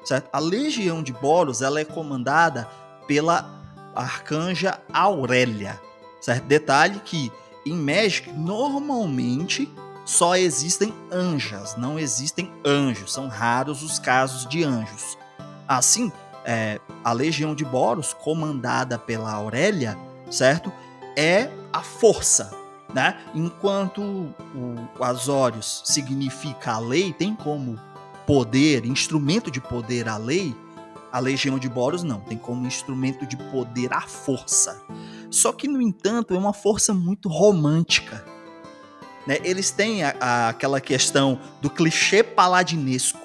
[0.03, 0.30] Certo?
[0.32, 2.69] A Legião de Boros ela é comandada
[3.06, 3.49] pela
[3.95, 5.80] arcanja Aurélia.
[6.21, 6.45] Certo?
[6.45, 7.32] Detalhe que
[7.65, 9.69] em Magic normalmente
[10.07, 13.11] só existem anjas, não existem anjos.
[13.11, 15.17] São raros os casos de anjos.
[15.67, 16.09] Assim,
[16.45, 19.97] é, a Legião de Boros, comandada pela Aurélia,
[20.31, 20.71] certo?
[21.17, 22.55] É a força,
[22.93, 23.19] né?
[23.35, 27.77] Enquanto o Azorius significa a lei, tem como
[28.25, 30.55] poder, instrumento de poder a lei,
[31.11, 34.81] a legião de Boros não, tem como instrumento de poder a força.
[35.29, 38.23] Só que, no entanto, é uma força muito romântica.
[39.27, 39.37] Né?
[39.43, 43.19] Eles têm a- a- aquela questão do clichê paladinesco,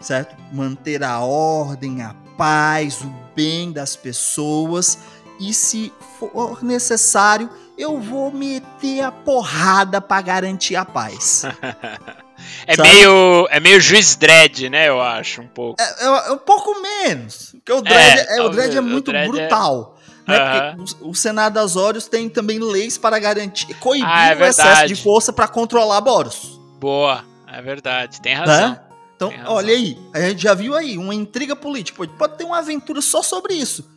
[0.00, 0.34] certo?
[0.52, 4.98] Manter a ordem, a paz, o bem das pessoas.
[5.38, 11.42] E se for necessário, eu vou meter a porrada pra garantir a paz.
[12.66, 12.90] É Sabe?
[12.90, 14.90] meio, é meio juiz dread, né?
[14.90, 15.80] Eu acho, um pouco.
[15.80, 17.52] É, é- é um pouco menos.
[17.52, 19.95] Porque o Dredd é, o Dredd é muito é- brutal.
[20.26, 20.74] Né?
[20.74, 24.86] Porque o, Senado das Órios tem também leis para garantir, coibir Ah, é o excesso
[24.88, 26.60] de força para controlar Boros.
[26.80, 28.70] Boa, é verdade, tem razão.
[28.70, 28.80] Né?
[29.14, 29.54] Então, Tem razão.
[29.54, 31.96] olha aí, a gente já viu aí uma intriga política.
[31.96, 33.88] Pode, pode ter uma aventura só sobre isso.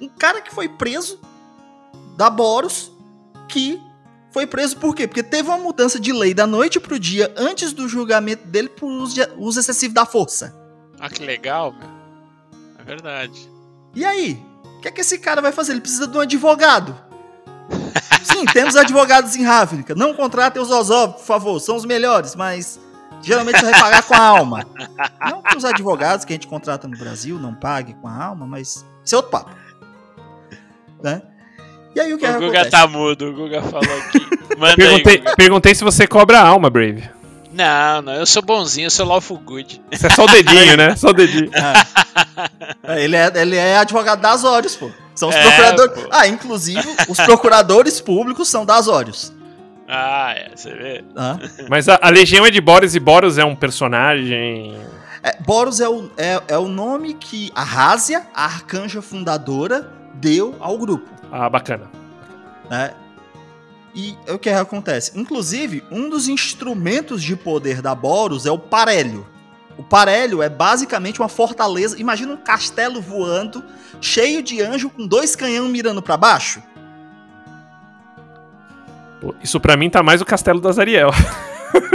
[0.00, 1.18] Um cara que foi preso
[2.16, 2.92] da Boros,
[3.48, 3.80] que
[4.30, 5.08] foi preso por quê?
[5.08, 8.88] Porque teve uma mudança de lei da noite pro dia antes do julgamento dele por
[8.88, 10.54] uso excessivo da força.
[11.00, 11.88] Ah, que legal, meu.
[12.78, 13.50] É verdade.
[13.94, 14.40] E aí?
[14.78, 15.72] O que é que esse cara vai fazer?
[15.72, 16.94] Ele precisa de um advogado.
[18.22, 19.92] Sim, temos advogados em Ravnica.
[19.94, 21.58] Não contratem os Ozov, por favor.
[21.58, 22.78] São os melhores, mas
[23.20, 24.64] geralmente você vai pagar com a alma.
[25.28, 28.46] Não que os advogados que a gente contrata no Brasil não paguem com a alma,
[28.46, 29.50] mas isso é outro papo.
[31.02, 31.22] Né?
[31.96, 32.70] E aí o que o Guga acontece?
[32.70, 34.20] tá mudo, o Guga falou aqui.
[34.56, 35.36] Manda Perguntei, aí, Guga.
[35.36, 37.10] perguntei se você cobra a alma, Brave.
[37.52, 39.80] Não, não, eu sou bonzinho, eu sou lawful good.
[39.90, 40.94] Isso é só o dedinho, né?
[40.96, 41.50] Só o dedinho.
[42.82, 44.90] É, ele, é, ele é advogado das Órios, pô.
[45.14, 46.02] São os É, procuradores.
[46.02, 46.08] pô.
[46.12, 49.32] Ah, inclusive, os procuradores públicos são das Órios.
[49.88, 51.04] Ah, é, você vê.
[51.68, 54.76] Mas a, a Legião é de Boros e Boros é um personagem.
[55.22, 60.54] É, Boros é o, é, é o nome que a Rásia, a arcanja fundadora, deu
[60.60, 61.08] ao grupo.
[61.32, 61.90] Ah, bacana.
[62.70, 62.92] Né?
[63.94, 65.12] E é o que acontece?
[65.18, 69.26] Inclusive, um dos instrumentos de poder da Boros é o Parélio.
[69.76, 71.98] O Parélio é basicamente uma fortaleza.
[71.98, 73.64] Imagina um castelo voando,
[74.00, 76.62] cheio de anjo, com dois canhão mirando pra baixo.
[79.42, 81.10] Isso pra mim tá mais o castelo das Ariel.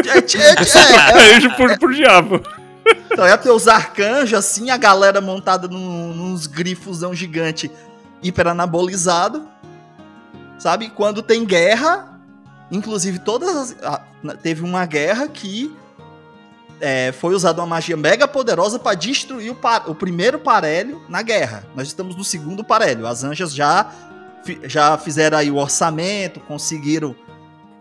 [0.05, 2.39] É, é, é, é, Anjo por, por diabo.
[3.11, 7.71] Então ia ter os arcanjos, assim, a galera montada num, nos grifosão gigante
[8.21, 9.47] hiperanabolizado.
[10.63, 10.89] Sabe?
[10.89, 12.17] Quando tem guerra,
[12.71, 14.37] inclusive todas as.
[14.41, 15.75] teve uma guerra que
[16.79, 21.21] é, foi usada uma magia mega poderosa para destruir o, par- o primeiro parelho na
[21.21, 21.65] guerra.
[21.75, 23.05] Nós estamos no segundo parelho.
[23.05, 23.91] As anjas já,
[24.45, 27.13] fi- já fizeram aí o orçamento, conseguiram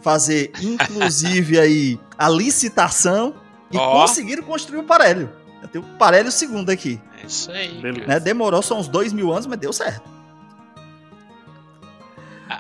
[0.01, 3.33] fazer, inclusive, aí a licitação
[3.71, 4.01] e Ó.
[4.01, 5.31] conseguiram construir o parelho.
[5.63, 7.01] Eu tenho o parelho segundo aqui.
[7.23, 7.81] É isso aí.
[8.09, 8.19] Né?
[8.19, 10.11] Demorou só uns dois mil anos, mas deu certo.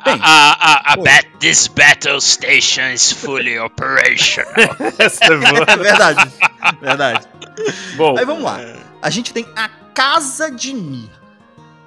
[0.00, 4.74] A, Bem, a, a, bat, this battle station is fully operational.
[4.98, 5.64] Essa é boa.
[5.68, 6.32] É verdade.
[6.80, 7.28] verdade.
[7.96, 8.58] Bom, Aí vamos lá.
[9.02, 11.10] A gente tem a Casa de Mir.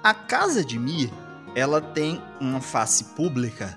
[0.04, 1.12] A Casa de Mir,
[1.56, 3.76] ela tem uma face pública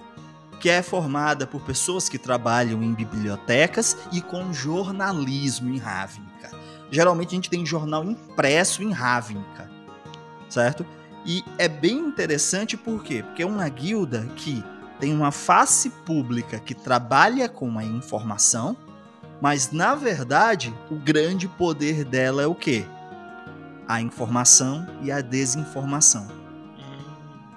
[0.60, 6.50] que é formada por pessoas que trabalham em bibliotecas e com jornalismo em Ravnica.
[6.90, 9.70] Geralmente a gente tem jornal impresso em Ravnica,
[10.48, 10.84] certo?
[11.28, 13.22] E é bem interessante por quê?
[13.22, 14.64] Porque é uma guilda que
[14.98, 18.74] tem uma face pública que trabalha com a informação,
[19.38, 22.86] mas na verdade o grande poder dela é o quê?
[23.86, 26.26] A informação e a desinformação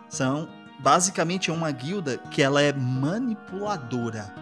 [0.09, 4.35] são basicamente é uma guilda que ela é manipuladora,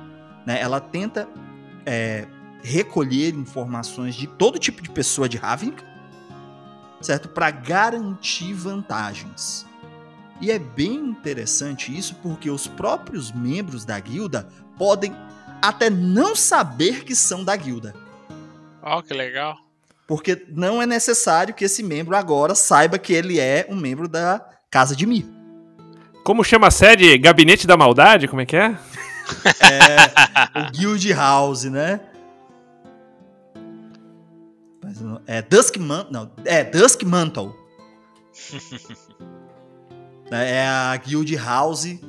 [0.43, 0.59] né?
[0.59, 1.29] Ela tenta
[1.85, 2.25] é,
[2.63, 5.85] recolher informações de todo tipo de pessoa de Ravnica,
[7.01, 7.29] certo?
[7.29, 9.65] Para garantir vantagens.
[10.41, 15.13] E é bem interessante isso porque os próprios membros da guilda podem
[15.61, 17.93] até não saber que são da guilda.
[18.81, 19.57] Ó, que legal.
[20.07, 24.43] Porque não é necessário que esse membro agora saiba que ele é um membro da
[24.71, 25.25] Casa de Mir.
[26.23, 27.17] como chama a sede?
[27.17, 28.27] Gabinete da Maldade?
[28.27, 28.77] Como é que é?
[29.61, 31.99] É o Guild House, né?
[34.89, 36.11] Mas não- É Dusk Mantle.
[36.11, 37.53] Não, é Dusk Mantle.
[40.31, 41.99] é a Guild House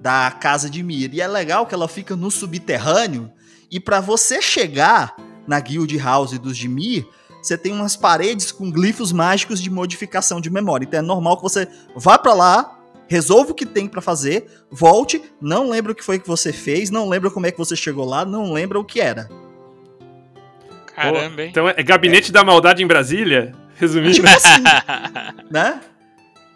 [0.00, 1.12] da Casa de Mir.
[1.12, 3.30] E é legal que ela fica no subterrâneo.
[3.70, 5.14] E pra você chegar
[5.46, 7.06] na Guild House dos de Mir,
[7.42, 10.86] você tem umas paredes com glifos mágicos de modificação de memória.
[10.86, 15.22] Então é normal que você vá pra lá, resolva o que tem pra fazer, volte,
[15.40, 18.04] não lembra o que foi que você fez, não lembra como é que você chegou
[18.06, 19.28] lá, não lembra o que era.
[21.02, 21.48] Caramba, hein?
[21.50, 23.52] Então é Gabinete da Maldade em Brasília?
[23.76, 24.14] Resumindo.
[24.14, 24.62] Tipo assim,
[25.50, 25.80] né?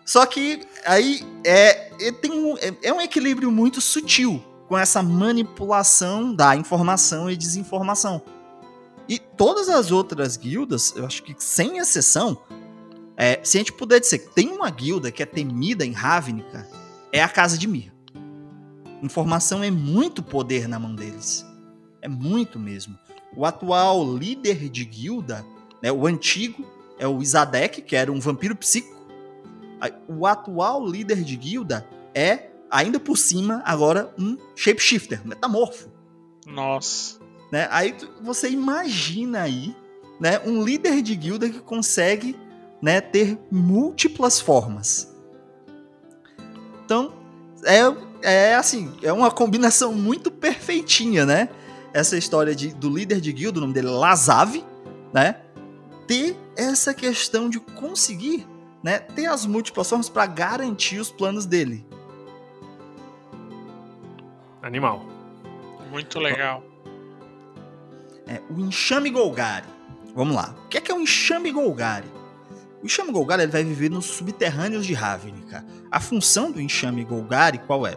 [0.04, 5.02] Só que aí é, é, tem um, é, é um equilíbrio muito sutil com essa
[5.02, 8.22] manipulação da informação e desinformação.
[9.08, 12.38] E todas as outras guildas, eu acho que sem exceção,
[13.16, 16.68] é, se a gente puder dizer que tem uma guilda que é temida em Ravnica,
[17.12, 17.92] é a Casa de Mir.
[19.02, 21.46] Informação é muito poder na mão deles.
[22.00, 22.98] É muito mesmo.
[23.36, 25.44] O atual líder de guilda,
[25.82, 26.64] né, o antigo,
[26.98, 28.94] é o Isadek, que era um vampiro psíquico.
[30.08, 35.90] O atual líder de guilda é, ainda por cima, agora um shapeshifter, metamorfo.
[36.46, 37.18] Nossa.
[37.50, 37.68] Né?
[37.70, 39.74] Aí você imagina aí,
[40.20, 42.36] né, um líder de guilda que consegue,
[42.80, 45.12] né, ter múltiplas formas.
[46.84, 47.12] Então,
[47.64, 47.80] é,
[48.22, 51.48] é assim, é uma combinação muito perfeitinha, né?
[51.94, 54.64] Essa história de, do líder de guilda, o nome dele é Lazave,
[55.12, 55.36] né?
[56.08, 58.44] Ter essa questão de conseguir,
[58.82, 61.86] né, ter as múltiplas formas para garantir os planos dele.
[64.60, 65.06] Animal.
[65.88, 66.64] Muito legal.
[68.26, 69.68] É, o enxame Golgari.
[70.16, 70.52] Vamos lá.
[70.64, 72.08] O que é, que é o enxame Golgari?
[72.82, 75.64] O enxame Golgari ele vai viver nos subterrâneos de Ravnica.
[75.90, 77.96] A função do enxame Golgari qual é?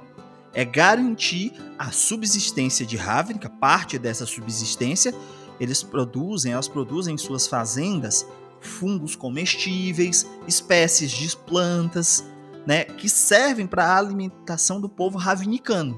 [0.53, 5.13] É garantir a subsistência de Ravnica, parte dessa subsistência.
[5.59, 8.25] Eles produzem, elas produzem em suas fazendas
[8.59, 12.23] fungos comestíveis, espécies de plantas,
[12.65, 15.97] né, que servem para a alimentação do povo ravnicano.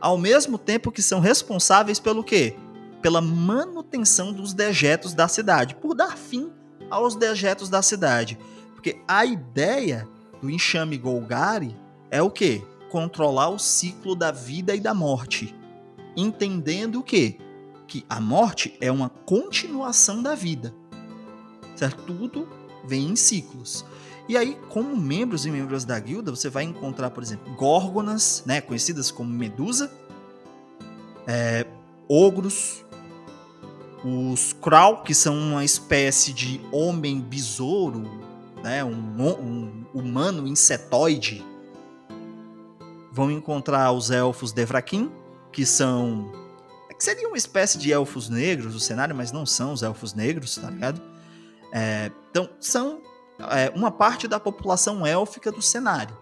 [0.00, 2.56] Ao mesmo tempo que são responsáveis pelo quê?
[3.02, 6.50] Pela manutenção dos dejetos da cidade, por dar fim
[6.90, 8.38] aos dejetos da cidade.
[8.74, 10.08] Porque a ideia
[10.40, 11.76] do enxame Golgari
[12.10, 12.62] é o quê?
[12.90, 15.54] Controlar o ciclo da vida e da morte.
[16.16, 17.38] Entendendo o quê?
[17.86, 20.74] Que a morte é uma continuação da vida.
[21.76, 22.02] Certo?
[22.02, 22.48] Tudo
[22.84, 23.84] vem em ciclos.
[24.28, 28.60] E aí, como membros e membros da guilda, você vai encontrar, por exemplo, górgonas, né,
[28.60, 29.90] conhecidas como Medusa,
[31.26, 31.66] é,
[32.08, 32.84] ogros,
[34.04, 38.02] os Krau, que são uma espécie de homem besouro,
[38.62, 41.44] né, um, um humano insetoide.
[43.12, 45.10] Vão encontrar os elfos Devrakin,
[45.52, 46.30] que são.
[46.96, 50.56] que seriam uma espécie de elfos negros do cenário, mas não são os elfos negros,
[50.56, 51.00] tá ligado?
[51.72, 53.00] É, então, são
[53.50, 56.16] é, uma parte da população élfica do cenário.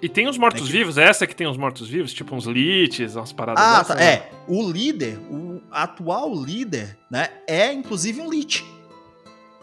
[0.00, 0.98] E tem os mortos-vivos?
[0.98, 1.08] É, que...
[1.10, 2.12] essa que tem os mortos-vivos?
[2.12, 4.04] Tipo uns liches, umas paradas Ah, dessas, tá, né?
[4.04, 4.30] é.
[4.46, 8.64] O líder, o atual líder, né, é inclusive um lich.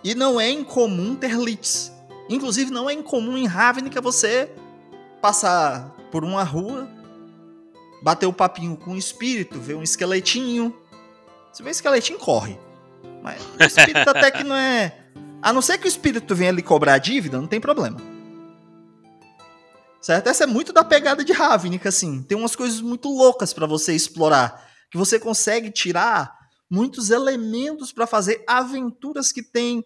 [0.03, 1.91] E não é incomum ter liches.
[2.29, 4.49] Inclusive, não é incomum em Ravnica você
[5.21, 6.87] passar por uma rua,
[8.03, 10.71] bater o papinho com um espírito, ver um esqueletinho.
[11.51, 12.55] Se vê um esqueletinho, corre.
[13.23, 14.95] Mas o espírito até que não é
[15.41, 17.99] a não ser que o espírito venha lhe cobrar a dívida, não tem problema.
[19.99, 20.27] Certo?
[20.27, 22.21] Essa é muito da pegada de Ravnica, assim.
[22.21, 24.69] Tem umas coisas muito loucas para você explorar.
[24.91, 26.31] Que você consegue tirar
[26.69, 29.83] muitos elementos para fazer aventuras que têm,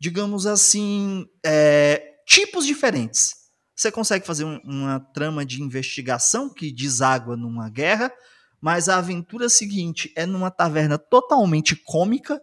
[0.00, 3.39] digamos assim, é, tipos diferentes.
[3.80, 8.12] Você consegue fazer um, uma trama de investigação que deságua numa guerra,
[8.60, 12.38] mas a aventura seguinte é numa taverna totalmente cômica,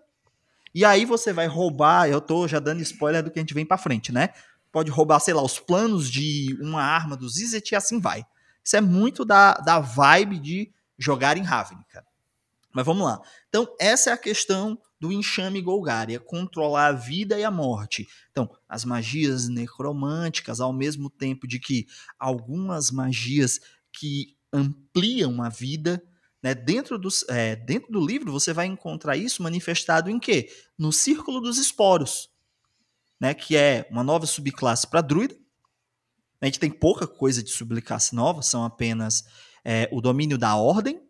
[0.73, 3.67] e aí você vai roubar, eu tô já dando spoiler do que a gente vem
[3.67, 4.29] para frente, né?
[4.71, 8.25] Pode roubar, sei lá, os planos de uma arma do Zizet e assim vai.
[8.63, 12.03] Isso é muito da, da vibe de jogar em Ravnica.
[12.77, 13.19] Mas vamos lá.
[13.49, 18.07] Então, essa é a questão do enxame Golgari, é controlar a vida e a morte.
[18.29, 21.87] Então, as magias necromânticas, ao mesmo tempo de que
[22.19, 23.59] algumas magias
[23.91, 26.03] que ampliam a vida,
[26.43, 26.53] né?
[26.53, 30.47] Dentro, dos, é, dentro do livro, você vai encontrar isso manifestado em quê?
[30.77, 32.29] No Círculo dos Esporos,
[33.19, 33.33] né?
[33.33, 35.35] que é uma nova subclasse para druida.
[36.39, 39.25] A gente tem pouca coisa de subclasse nova, são apenas
[39.65, 41.06] é, o domínio da ordem,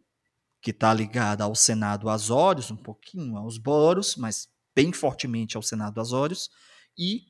[0.62, 6.00] que está ligada ao Senado Azórios, um pouquinho aos Boros, mas bem fortemente ao Senado
[6.00, 6.50] Azórios,
[6.98, 7.22] e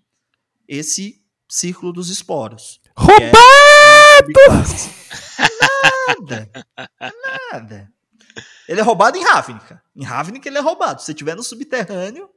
[0.67, 2.81] esse Círculo dos Esporos.
[2.97, 3.31] Roubado!
[5.39, 5.47] É
[6.11, 6.51] nada!
[7.51, 7.91] Nada.
[8.67, 9.81] Ele é roubado em Ravnica.
[9.95, 10.99] Em Ravnica ele é roubado.
[10.99, 12.29] Se você estiver no subterrâneo,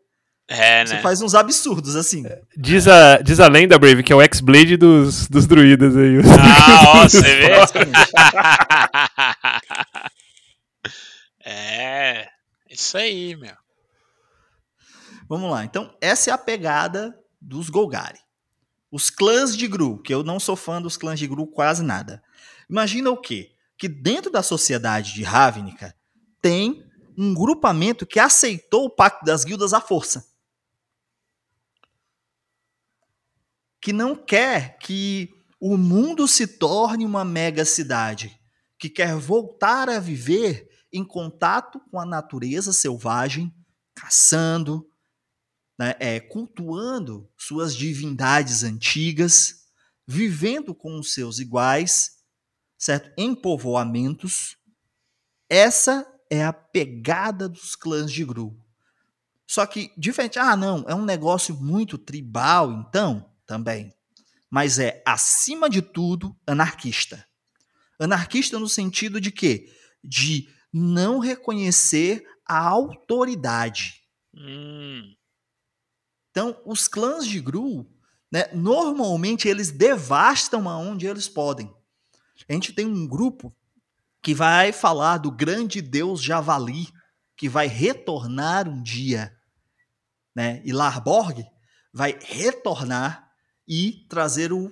[0.48, 1.00] é, você né?
[1.00, 2.24] faz uns absurdos assim.
[2.56, 6.18] Diz a, diz a lenda, Brave, que é o X-Blade dos, dos druidas aí.
[6.60, 7.50] Ah, ó, você vê?
[11.50, 12.30] é,
[12.68, 13.56] isso aí, meu.
[15.28, 15.64] Vamos lá.
[15.64, 18.20] Então, essa é a pegada dos Golgari.
[18.90, 22.22] Os clãs de Gru, que eu não sou fã dos clãs de Gru quase nada.
[22.68, 23.52] Imagina o quê?
[23.76, 25.94] Que dentro da sociedade de Ravnica
[26.40, 26.84] tem
[27.16, 30.28] um grupamento que aceitou o pacto das guildas à força.
[33.80, 35.30] Que não quer que
[35.60, 38.40] o mundo se torne uma mega cidade,
[38.78, 43.54] que quer voltar a viver em contato com a natureza selvagem,
[43.94, 44.88] caçando,
[45.78, 49.66] né, é, cultuando suas divindades antigas,
[50.06, 52.18] vivendo com os seus iguais,
[52.78, 53.12] certo?
[53.16, 54.56] Em povoamentos.
[55.48, 58.58] Essa é a pegada dos clãs de Gru.
[59.46, 63.92] Só que, diferente, ah, não, é um negócio muito tribal, então, também.
[64.48, 67.26] Mas é, acima de tudo, anarquista.
[67.98, 69.72] Anarquista no sentido de quê?
[70.02, 74.02] De não reconhecer a autoridade.
[74.34, 75.14] Hum.
[76.30, 77.86] Então, os clãs de Gru,
[78.30, 81.72] né, normalmente eles devastam aonde eles podem.
[82.48, 83.54] A gente tem um grupo
[84.22, 86.88] que vai falar do grande deus Javali,
[87.36, 89.34] que vai retornar um dia.
[90.34, 90.62] Né?
[90.64, 91.44] E Larborg
[91.92, 93.30] vai retornar
[93.66, 94.70] e trazer o,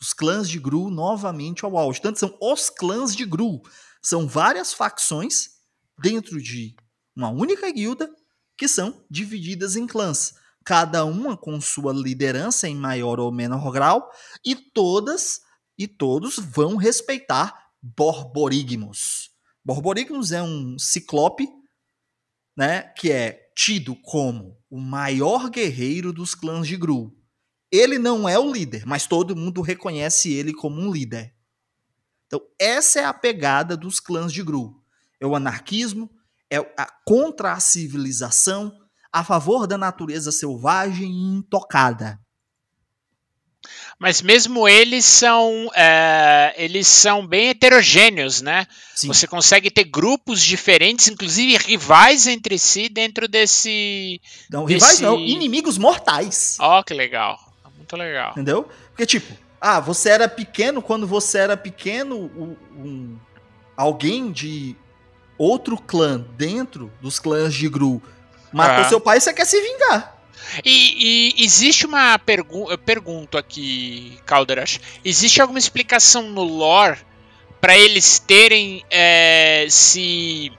[0.00, 2.00] os clãs de Gru novamente ao auge.
[2.00, 3.62] Tanto são os clãs de Gru.
[4.02, 5.50] São várias facções
[5.98, 6.74] dentro de
[7.14, 8.10] uma única guilda
[8.56, 10.34] que são divididas em clãs
[10.64, 14.10] cada uma com sua liderança em maior ou menor grau,
[14.44, 15.40] e todas
[15.78, 19.30] e todos vão respeitar Borborigmus.
[19.64, 21.48] Borborigmus é um ciclope,
[22.56, 27.16] né, que é tido como o maior guerreiro dos clãs de Gru.
[27.72, 31.34] Ele não é o líder, mas todo mundo reconhece ele como um líder.
[32.30, 34.80] Então, essa é a pegada dos clãs de Gru.
[35.20, 36.08] É o anarquismo,
[36.48, 38.72] é a contra a civilização,
[39.12, 42.20] a favor da natureza selvagem e intocada.
[43.98, 48.64] Mas mesmo eles são é, eles são bem heterogêneos, né?
[48.94, 49.08] Sim.
[49.08, 54.20] Você consegue ter grupos diferentes, inclusive rivais entre si dentro desse.
[54.48, 56.56] Não, rivais desse- não, inimigos mortais.
[56.60, 57.38] Ó, que legal.
[57.76, 58.30] Muito legal.
[58.30, 58.68] Entendeu?
[58.90, 63.16] Porque, tipo, ah, você era pequeno, quando você era pequeno, o- um-
[63.76, 64.74] alguém de
[65.38, 68.02] outro clã dentro dos clãs de Gru
[68.52, 68.88] matou Ah.
[68.88, 70.16] seu pai e você quer se vingar.
[70.64, 72.72] E, e existe uma pergunta.
[72.72, 74.80] Eu pergunto aqui, Calderas.
[75.04, 76.98] Existe alguma explicação no lore
[77.60, 80.50] para eles terem é, se.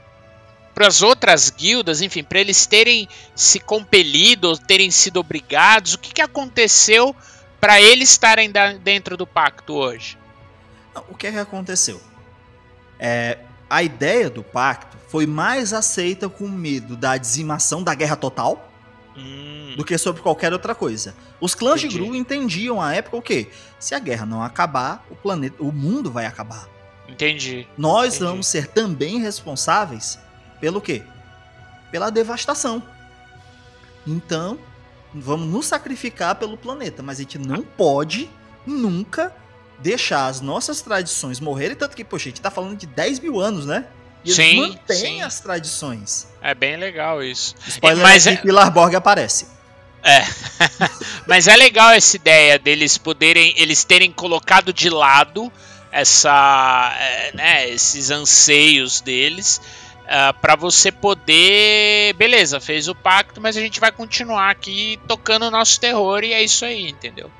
[0.73, 5.95] Para as outras guildas, enfim, para eles terem se compelido, ou terem sido obrigados?
[5.95, 7.13] O que, que aconteceu
[7.61, 8.51] para eles estarem
[8.83, 10.17] dentro do pacto hoje?
[11.07, 12.01] O que é que aconteceu?
[12.99, 13.37] É,
[13.69, 18.67] a ideia do pacto foi mais aceita com medo da dizimação da guerra total
[19.15, 21.13] Hum, do que sobre qualquer outra coisa.
[21.41, 21.97] Os clãs Entendi.
[21.97, 23.49] de Gru entendiam à época o quê?
[23.77, 26.65] Se a guerra não acabar, o planeta, o mundo vai acabar.
[27.09, 27.67] entendi.
[27.77, 28.23] Nós Entendi.
[28.23, 30.17] vamos ser também responsáveis
[30.61, 31.03] pelo quê?
[31.91, 32.81] Pela devastação.
[34.07, 34.57] Então,
[35.13, 38.29] vamos nos sacrificar pelo planeta, mas a gente não pode
[38.65, 39.35] nunca
[39.79, 43.39] deixar as nossas tradições morrerem, tanto que, poxa, a gente tá falando de 10 mil
[43.39, 43.85] anos, né?
[44.23, 45.21] E eles Sim, mantêm sim.
[45.23, 46.27] as tradições.
[46.41, 47.55] É bem legal isso.
[47.67, 49.47] Spoiler Mas é- que Larborg aparece.
[50.03, 50.21] É.
[51.27, 55.51] Mas é legal essa ideia deles poderem, eles terem colocado de lado
[55.91, 59.59] essa, é, né, esses anseios deles
[60.41, 65.51] para você poder, beleza, fez o pacto, mas a gente vai continuar aqui tocando o
[65.51, 67.31] nosso terror e é isso aí, entendeu?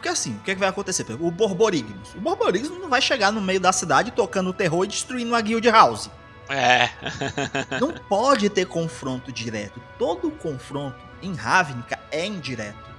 [0.00, 1.04] Porque assim, o que, é que vai acontecer?
[1.20, 2.14] O Borborigmus.
[2.14, 5.68] O Borborigmus não vai chegar no meio da cidade tocando terror e destruindo a Guild
[5.68, 6.10] House.
[6.48, 6.88] É.
[7.78, 9.80] Não pode ter confronto direto.
[9.96, 12.90] Todo confronto em Ravnica é indireto.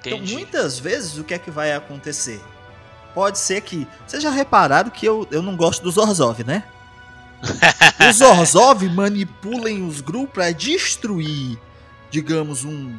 [0.00, 0.34] Então, Entendi.
[0.34, 2.40] muitas vezes, o que é que vai acontecer?
[3.14, 3.88] Pode ser que.
[4.06, 6.64] Vocês já repararam que eu, eu não gosto dos Orzhov, né?
[8.10, 11.58] os Orzhov manipulem os grupos para destruir,
[12.10, 12.96] digamos, um.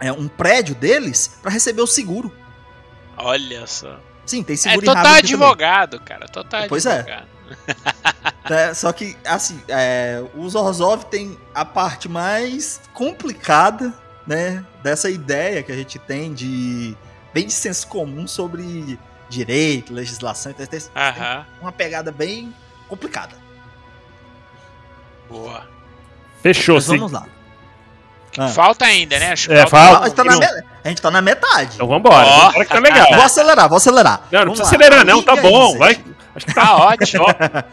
[0.00, 2.32] É, um prédio deles para receber o seguro.
[3.16, 3.98] Olha só.
[4.24, 5.18] Sim, tem É seguro em total também.
[5.18, 6.28] advogado, cara.
[6.28, 6.98] Total Pois é.
[7.00, 7.26] advogado.
[8.48, 8.74] né?
[8.74, 13.92] Só que, assim, é, os Orzhov tem a parte mais complicada,
[14.26, 14.64] né?
[14.82, 16.96] Dessa ideia que a gente tem de.
[17.34, 20.52] bem de senso comum sobre direito, legislação.
[20.52, 20.90] Então, tem, tem
[21.60, 22.54] uma pegada bem
[22.88, 23.34] complicada.
[25.28, 25.62] Boa.
[26.42, 26.96] Fechou, Mas sim.
[26.96, 27.26] vamos lá.
[28.38, 28.48] Ah.
[28.48, 29.32] Falta ainda, né?
[29.32, 30.00] Acho que É, falta falta.
[30.04, 31.70] a, gente tá na, me- a gente tá na metade.
[31.74, 32.24] Então vambora.
[32.26, 32.46] Ó.
[32.46, 33.06] Vambora que tá legal.
[33.12, 34.20] Vou acelerar, vou acelerar.
[34.30, 34.86] Não, não Vamos precisa lá.
[34.86, 35.72] acelerar, não, tá bom.
[35.72, 36.04] aí, Vai.
[36.36, 37.24] Acho que tá Tá ótimo.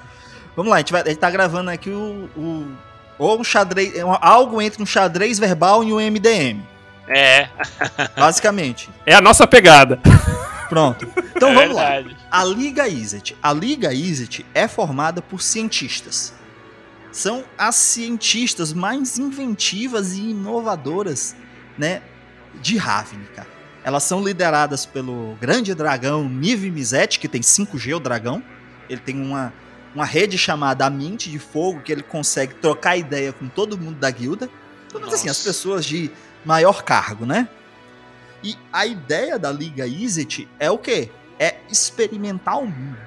[0.55, 2.29] Vamos lá, a gente, vai, a gente tá gravando aqui o.
[2.35, 2.67] o
[3.17, 3.95] ou um xadrez.
[3.95, 6.61] é um- algo entre um xadrez verbal e um MDM.
[7.07, 7.47] É,
[8.17, 8.89] Basicamente.
[9.05, 9.99] É a nossa pegada.
[10.69, 11.07] Pronto.
[11.35, 11.89] Então é vamos lá.
[11.91, 12.17] verdade.
[12.31, 13.37] A Liga Izzet.
[13.41, 16.33] A Liga Izzet é formada por cientistas.
[17.11, 21.35] São as cientistas mais inventivas e inovadoras,
[21.77, 22.01] né,
[22.61, 23.47] de Ravnica.
[23.83, 28.43] Elas são lideradas pelo grande dragão Niv Mizzet, que tem 5G o dragão.
[28.89, 29.53] Ele tem uma
[29.95, 33.97] uma rede chamada a Mente de Fogo, que ele consegue trocar ideia com todo mundo
[33.97, 34.49] da guilda.
[34.89, 36.11] Pelo menos assim, as pessoas de
[36.43, 37.47] maior cargo, né?
[38.45, 41.09] E a ideia da Liga Izzet é o quê?
[41.39, 42.99] É experimentar o mundo.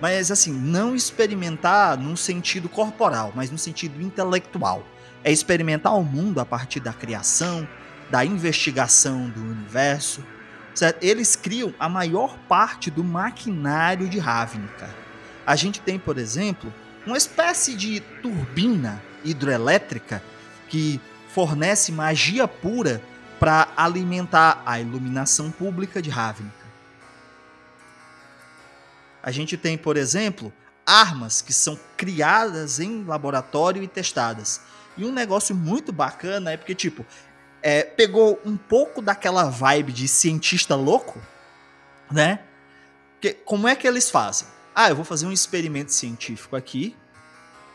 [0.00, 4.84] Mas assim, não experimentar num sentido corporal, mas no sentido intelectual.
[5.22, 7.68] É experimentar o mundo a partir da criação,
[8.10, 10.24] da investigação do universo.
[10.74, 11.04] Certo?
[11.04, 14.90] Eles criam a maior parte do maquinário de Ravnica.
[15.46, 16.74] A gente tem, por exemplo,
[17.06, 20.20] uma espécie de turbina hidroelétrica
[20.68, 23.00] que fornece magia pura
[23.38, 26.66] para alimentar a iluminação pública de Ravnica.
[29.22, 30.52] A gente tem, por exemplo,
[30.86, 34.60] armas que são criadas em laboratório e testadas.
[34.96, 37.04] E um negócio muito bacana é porque, tipo,
[37.62, 41.20] é, pegou um pouco daquela vibe de cientista louco,
[42.10, 42.40] né?
[43.20, 44.48] Que, como é que eles fazem?
[44.74, 46.96] Ah, eu vou fazer um experimento científico aqui,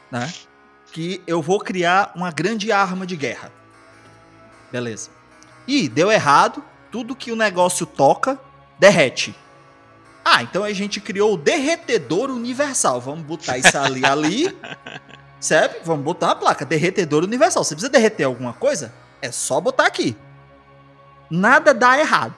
[0.09, 0.34] né?
[0.91, 3.51] Que eu vou criar uma grande arma de guerra.
[4.72, 5.11] Beleza.
[5.68, 8.39] E deu errado, tudo que o negócio toca
[8.80, 9.36] derrete.
[10.26, 12.99] Ah, então a gente criou o derretedor universal.
[13.01, 14.57] Vamos botar isso ali ali.
[15.39, 15.76] Sabe?
[15.84, 17.64] Vamos botar uma placa, derretedor universal.
[17.64, 18.93] Você precisa derreter alguma coisa?
[19.22, 20.16] É só botar aqui.
[21.30, 22.36] Nada dá errado.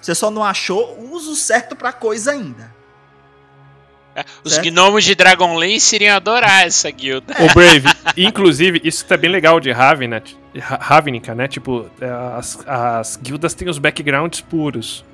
[0.00, 2.74] Você só não achou o uso certo pra coisa ainda.
[4.42, 4.66] Os Certo.
[4.70, 7.34] gnomos de Dragonlance iriam adorar essa guilda.
[7.38, 7.86] O Brave,
[8.16, 11.46] inclusive, isso tá bem legal de Ravenat, Ra- Ravnica, né?
[11.48, 15.04] Tipo, é, as, as guildas têm os backgrounds puros.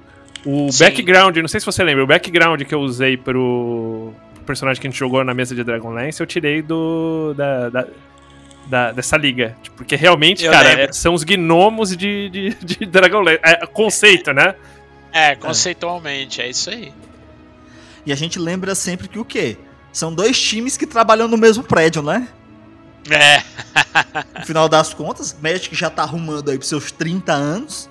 [0.44, 0.84] O Sim.
[0.84, 4.12] background, não sei se você lembra, o background que eu usei pro
[4.44, 7.34] personagem que a gente jogou na mesa de Dragonlance, eu tirei do.
[7.36, 7.68] da.
[7.68, 7.86] da-
[8.64, 9.56] da- dessa liga.
[9.60, 13.40] Tipo, Porque realmente, Eu cara, é- são os gnomos de, de, de Dragonlance.
[13.42, 14.54] É, conceito, né?
[15.12, 16.92] É, conceitualmente, é isso aí.
[18.06, 19.56] E a gente lembra sempre que o quê?
[19.92, 22.26] São dois times que trabalham no mesmo prédio, né?
[23.10, 23.42] É,
[24.38, 27.90] No final das contas, Magic já tá arrumando aí pros seus 30 anos.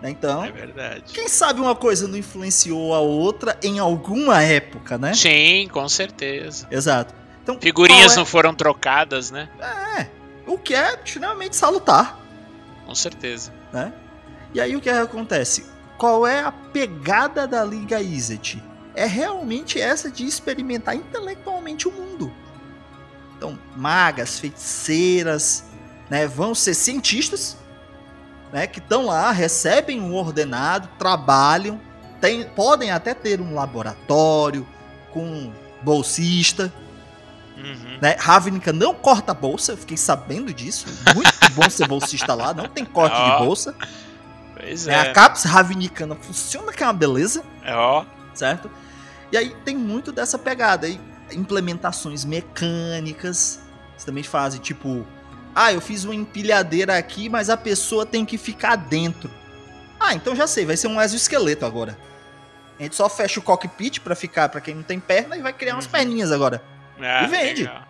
[0.00, 0.10] Né?
[0.10, 1.12] Então, é verdade.
[1.12, 5.12] quem sabe uma coisa não influenciou a outra em alguma época, né?
[5.12, 6.66] Sim, com certeza.
[6.70, 7.14] Exato.
[7.42, 9.48] Então, Figurinhas qual não foram trocadas, né?
[9.98, 10.06] é,
[10.46, 12.18] o que é extremamente salutar,
[12.86, 13.52] Com certeza.
[13.72, 13.92] né?
[14.54, 15.66] E aí o que acontece?
[15.98, 18.62] Qual é a pegada da Liga Izzet?
[18.94, 22.32] É realmente essa de experimentar intelectualmente o mundo.
[23.40, 25.64] Então, magas, feiticeiras,
[26.10, 27.56] né, vão ser cientistas,
[28.52, 31.80] né, que estão lá, recebem um ordenado, trabalham,
[32.20, 34.66] tem, podem até ter um laboratório
[35.10, 36.70] com bolsista,
[37.56, 37.98] Uhum.
[38.00, 38.14] né?
[38.18, 40.86] Ravnica não corta bolsa, eu fiquei sabendo disso.
[41.14, 43.38] Muito bom ser bolsista lá, não tem corte Ó.
[43.38, 43.74] de bolsa.
[44.56, 44.94] Pois É.
[44.94, 45.12] A é.
[45.12, 48.70] CAPS Ravnicana funciona que é uma beleza, É, Ó, certo?
[49.30, 50.98] E aí tem muito dessa pegada aí,
[51.32, 53.60] implementações mecânicas.
[53.96, 55.06] Você também fazem tipo,
[55.54, 59.30] ah, eu fiz uma empilhadeira aqui, mas a pessoa tem que ficar dentro.
[59.98, 61.96] Ah, então já sei, vai ser um exoesqueleto agora.
[62.78, 65.52] A gente só fecha o cockpit pra ficar pra quem não tem perna e vai
[65.52, 65.90] criar umas Uhum.
[65.90, 66.62] perninhas agora.
[66.98, 67.62] é, E vende.
[67.64, 67.82] legal.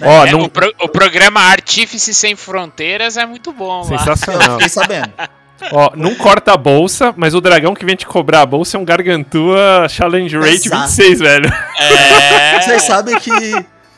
[0.00, 3.90] Ó, É, não- o, pro- o programa Artífice Sem Fronteiras é muito bom lá.
[3.92, 4.52] Eu Sensacional.
[4.52, 5.12] fiquei sabendo.
[5.72, 8.80] Ó, não corta a bolsa, mas o dragão que vem te cobrar a bolsa é
[8.80, 10.82] um Gargantua Challenge Rate Exato.
[10.88, 11.52] 26, velho.
[11.78, 12.60] É.
[12.60, 13.30] Vocês sabem que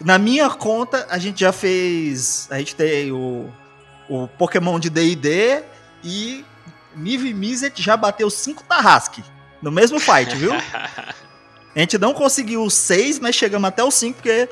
[0.04, 2.48] na minha conta a gente já fez.
[2.50, 3.50] A gente tem o,
[4.08, 5.62] o Pokémon de DD
[6.02, 6.44] e
[6.96, 9.22] Nive Mizzet já bateu 5 Tarrasque
[9.62, 10.52] no mesmo fight, viu?
[10.54, 14.48] A gente não conseguiu o 6, mas chegamos até o 5, porque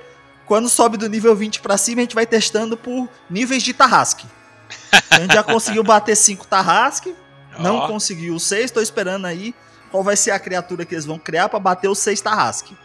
[0.47, 4.27] quando sobe do nível 20 pra cima, a gente vai testando por níveis de Tarrasque.
[5.11, 7.15] A gente já conseguiu bater 5 Tarrasque,
[7.59, 9.55] não Ó, conseguiu o 6, tô esperando aí
[9.91, 12.77] qual vai ser a criatura que eles vão criar pra bater o 6 Tarrasque.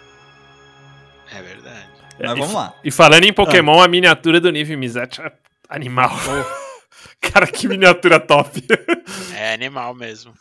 [1.31, 1.87] É verdade.
[2.19, 2.73] Mas E vamos lá.
[2.83, 5.31] E falando em Pokémon, a miniatura do Nive Mizzet é
[5.69, 6.11] animal.
[7.19, 8.63] Cara, que miniatura top.
[9.35, 10.33] É animal mesmo.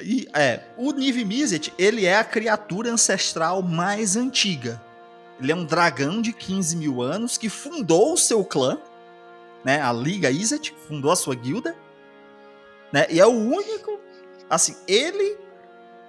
[0.00, 4.80] E, é, o Nive Mizzet, ele é a criatura ancestral mais antiga.
[5.40, 8.78] Ele é um dragão de 15 mil anos que fundou o seu clã,
[9.64, 11.76] né, a Liga Izzet, fundou a sua guilda,
[12.92, 14.00] né, e é o único,
[14.48, 15.38] assim, ele,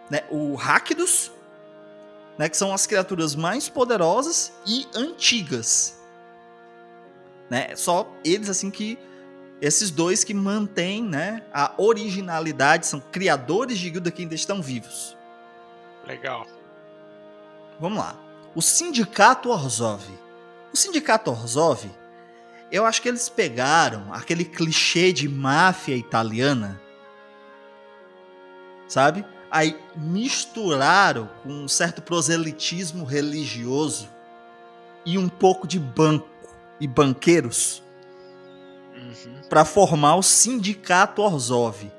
[0.09, 1.31] né, o Rakdos,
[2.37, 5.99] né, que são as criaturas mais poderosas e antigas.
[7.49, 8.99] Né, só eles, assim, que
[9.59, 15.17] esses dois que mantêm né, a originalidade, são criadores de guilda que ainda estão vivos.
[16.05, 16.45] Legal.
[17.79, 18.15] Vamos lá.
[18.55, 20.03] O Sindicato Orzhov.
[20.73, 21.89] O Sindicato Orzhov,
[22.71, 26.79] eu acho que eles pegaram aquele clichê de máfia italiana,
[28.87, 29.25] sabe?
[29.49, 34.09] Aí misturaram com um certo proselitismo religioso
[35.05, 36.27] e um pouco de banco
[36.79, 37.81] e banqueiros
[38.97, 39.41] Uhum.
[39.47, 41.89] para formar o Sindicato Orzhov.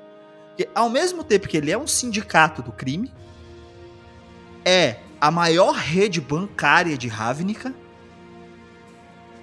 [0.55, 3.13] Que, ao mesmo tempo que ele é um sindicato do crime,
[4.65, 7.73] é a maior rede bancária de Ravnica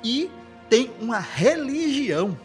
[0.04, 0.30] e
[0.68, 2.36] tem uma religião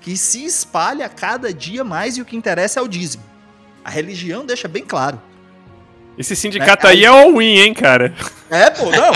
[0.00, 3.24] que se espalha cada dia mais e o que interessa é o dízimo.
[3.84, 5.20] A religião deixa bem claro.
[6.16, 8.14] Esse sindicato É, aí é all-in, hein, cara?
[8.50, 9.12] É, pô, não.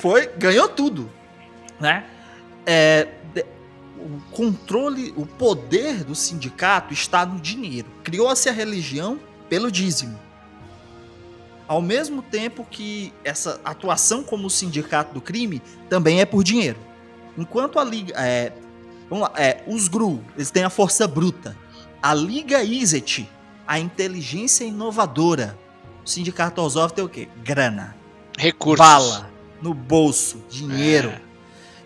[0.00, 1.10] Foi, ganhou tudo,
[1.78, 2.04] né?
[2.66, 3.44] É, de-
[3.98, 7.86] o controle, o poder do sindicato está no dinheiro.
[8.02, 10.18] Criou-se a religião pelo dízimo.
[11.68, 16.78] Ao mesmo tempo que essa atuação como sindicato do crime também é por dinheiro.
[17.36, 18.52] Enquanto a liga, é,
[19.08, 21.56] vamos lá, é, os Gru, eles têm a força bruta.
[22.02, 23.28] A Liga Izet,
[23.66, 25.58] a inteligência inovadora.
[26.04, 27.28] O sindicato Orzhov tem o quê?
[27.42, 27.96] Grana
[28.38, 28.78] Recursos.
[28.78, 29.30] bala
[29.60, 31.08] no bolso, dinheiro.
[31.08, 31.20] É.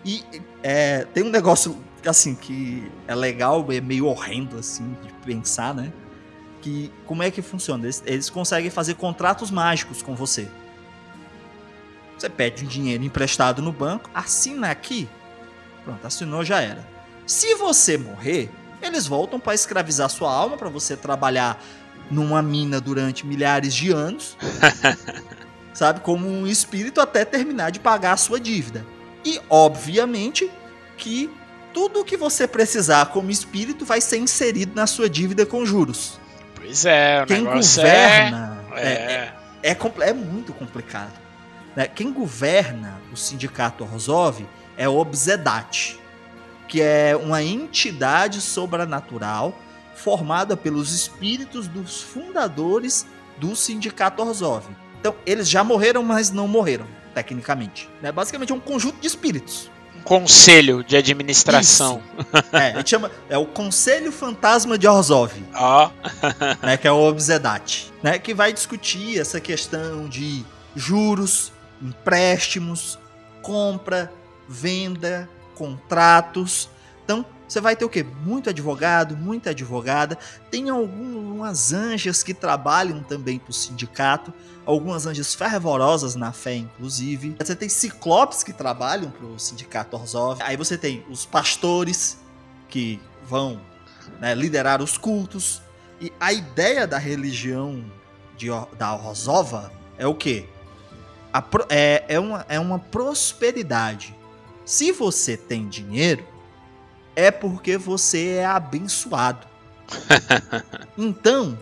[0.05, 0.23] E
[0.63, 5.91] é, tem um negócio assim que é legal, é meio horrendo assim de pensar, né?
[6.61, 7.85] Que como é que funciona?
[7.85, 10.47] Eles, eles conseguem fazer contratos mágicos com você.
[12.17, 15.09] Você pede um dinheiro emprestado no banco, assina aqui,
[15.83, 16.85] pronto, assinou já era.
[17.25, 18.49] Se você morrer,
[18.81, 21.61] eles voltam para escravizar sua alma para você trabalhar
[22.09, 24.35] numa mina durante milhares de anos
[25.73, 26.01] sabe?
[26.01, 28.85] Como um espírito até terminar de pagar a sua dívida.
[29.25, 30.49] E, obviamente,
[30.97, 31.29] que
[31.73, 36.19] tudo que você precisar como espírito vai ser inserido na sua dívida com juros.
[36.55, 38.81] Pois é, o Quem governa é...
[38.81, 39.71] é, é...
[39.71, 41.13] é, é é muito complicado.
[41.75, 41.87] né?
[41.87, 44.45] Quem governa o sindicato Orzhov
[44.77, 45.99] é o Obzedat,
[46.67, 49.57] que é uma entidade sobrenatural
[49.95, 53.05] formada pelos espíritos dos fundadores
[53.37, 54.65] do sindicato Orzhov.
[54.99, 57.89] Então, eles já morreram, mas não morreram, tecnicamente.
[58.01, 58.11] né?
[58.11, 59.69] Basicamente é um conjunto de espíritos.
[59.97, 62.01] um conselho de administração.
[62.51, 65.33] É, chama, é o Conselho Fantasma de Orzhov.
[65.53, 65.89] Ó,
[66.63, 70.45] né, que é o Obzedat, né, que vai discutir essa questão de
[70.75, 71.51] juros,
[71.81, 72.97] empréstimos,
[73.41, 74.11] compra,
[74.51, 76.69] venda, contratos.
[77.03, 78.03] Então, você vai ter o quê?
[78.03, 80.17] Muito advogado, muita advogada.
[80.49, 84.33] Tem algumas anjas que trabalham também para o sindicato,
[84.65, 87.35] algumas anjas fervorosas na fé, inclusive.
[87.39, 90.41] Você tem ciclopes que trabalham para o sindicato Orzhov.
[90.41, 92.17] Aí você tem os pastores
[92.69, 93.59] que vão
[94.19, 95.61] né, liderar os cultos.
[95.99, 97.83] E a ideia da religião
[98.37, 98.47] de,
[98.77, 100.45] da Orzhova é o quê?
[101.33, 104.15] A é, é, uma, é uma prosperidade.
[104.65, 106.23] Se você tem dinheiro,
[107.15, 109.45] é porque você é abençoado.
[110.97, 111.57] então,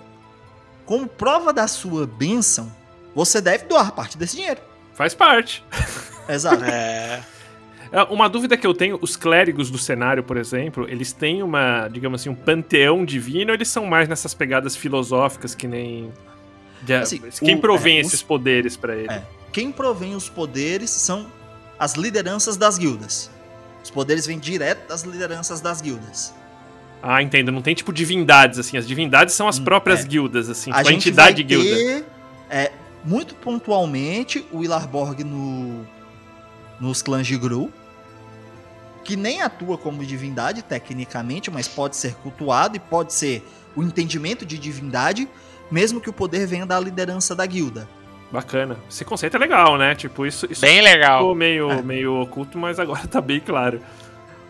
[0.86, 2.72] como prova da sua bênção,
[3.16, 4.62] você deve doar parte desse dinheiro.
[4.94, 5.64] Faz parte.
[6.28, 6.64] Exato.
[6.64, 7.24] é.
[7.92, 11.88] É, Uma dúvida que eu tenho, os clérigos do cenário, por exemplo, eles têm uma,
[11.88, 16.14] digamos assim, um panteão divino ou eles são mais nessas pegadas filosóficas que nem...
[16.84, 19.12] de- Assim, quem o- provém é, esses os- poderes pra ele?
[19.12, 19.24] É.
[19.52, 21.26] Quem provém os poderes são
[21.80, 23.30] as lideranças das guildas.
[23.84, 26.34] Os poderes vêm direto das lideranças das guildas.
[27.02, 27.52] Ah, entendo.
[27.52, 28.78] Não tem tipo divindades, assim.
[28.78, 30.08] As divindades são as Hum, próprias é.
[30.08, 30.72] guildas, assim.
[30.72, 31.76] a tipo, a entidade vai guilda.
[31.76, 32.06] ter,
[32.50, 32.72] é,
[33.06, 35.88] muito pontualmente, o Ilarborg no,
[36.80, 37.72] nos clãs de Gru,
[39.06, 44.46] que nem atua como divindade, tecnicamente, mas pode ser cultuado e pode ser o entendimento
[44.46, 45.28] de divindade,
[45.72, 47.88] mesmo que o poder venha da liderança da guilda.
[48.32, 48.78] Bacana.
[48.90, 49.96] Esse conceito é legal, né?
[49.96, 51.20] Tipo, isso, isso Bem legal.
[51.20, 51.82] ficou meio, É.
[51.82, 53.82] meio oculto, mas agora tá bem claro.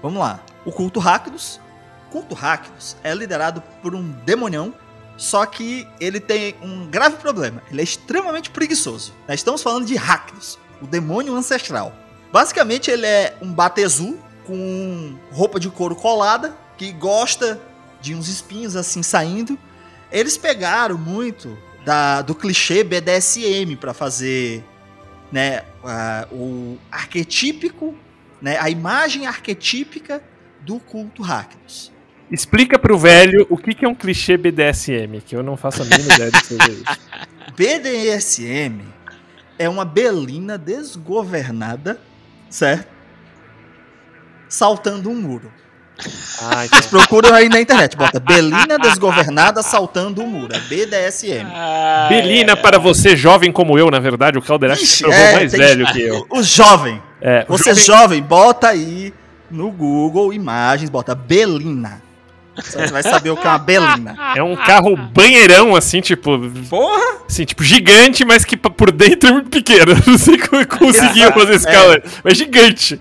[0.02, 0.40] Vamos lá.
[0.66, 1.60] O culto Rakdos.
[2.08, 4.74] O culto Rakdos é liderado por um demonião,
[5.16, 7.62] só que ele tem um grave problema.
[7.72, 9.14] Ele é extremamente preguiçoso.
[9.28, 11.94] Nós estamos falando de Rakdos, o demônio ancestral.
[12.32, 17.60] Basicamente, ele é um batezu com roupa de couro colada, que gosta
[18.02, 19.58] de uns espinhos assim saindo.
[20.12, 21.56] Eles pegaram muito
[21.86, 24.64] da, do clichê BDSM para fazer
[25.32, 25.64] né,
[26.32, 27.96] o arquetípico
[28.42, 30.22] né, a imagem arquetípica
[30.62, 31.92] do culto Rakdos.
[32.32, 35.86] Explica pro velho o que, que é um clichê BDSM, que eu não faço a
[35.86, 37.00] mínima ideia do que seja isso.
[37.56, 38.82] BDSM
[39.58, 42.00] é uma belina desgovernada,
[42.50, 42.88] certo?
[44.48, 45.52] Saltando um muro.
[46.42, 46.80] Ah, então.
[46.90, 50.54] Procura aí na internet, bota belina desgovernada saltando um muro.
[50.56, 51.46] É BDSM.
[51.54, 52.56] Ah, Belina é.
[52.56, 55.86] para você, jovem como eu, na verdade, o Calderac se Ixi, provou é, mais velho
[55.88, 56.26] que eu.
[56.32, 59.14] O jovem, É, o você jovem- jovem, bota aí
[59.52, 62.02] no Google imagens, bota belina.
[62.56, 64.16] Você vai saber o que é uma belina.
[64.36, 66.38] É um carro banheirão, assim, tipo.
[66.70, 67.20] Porra!
[67.26, 69.94] Assim, tipo, gigante, mas que por dentro é muito pequeno.
[70.06, 71.72] Não sei como conseguiu fazer esse É.
[71.72, 72.02] carro.
[72.22, 73.00] Mas gigante.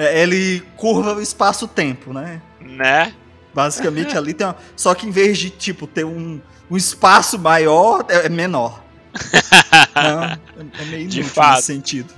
[0.00, 2.40] É, ele curva o espaço-tempo, né?
[2.58, 3.14] Né?
[3.52, 4.56] Basicamente ali tem uma...
[4.74, 6.40] Só que em vez de, tipo, ter um,
[6.70, 8.82] um espaço maior, é é menor.
[9.94, 10.38] Não, é,
[10.78, 11.56] é meio De fato.
[11.56, 12.14] nesse sentido.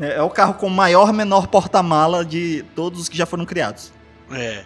[0.00, 3.92] É, é o carro com maior menor porta-mala de todos os que já foram criados.
[4.30, 4.64] É.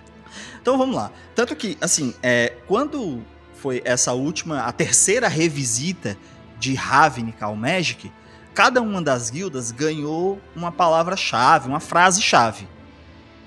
[0.61, 1.11] Então vamos lá.
[1.35, 3.21] Tanto que, assim, é, quando
[3.57, 6.17] foi essa última, a terceira revisita
[6.57, 8.13] de Ravnica ao Magic,
[8.55, 12.69] cada uma das guildas ganhou uma palavra-chave, uma frase-chave.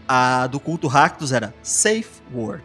[0.07, 2.63] A do culto Rakdos era Safe Word,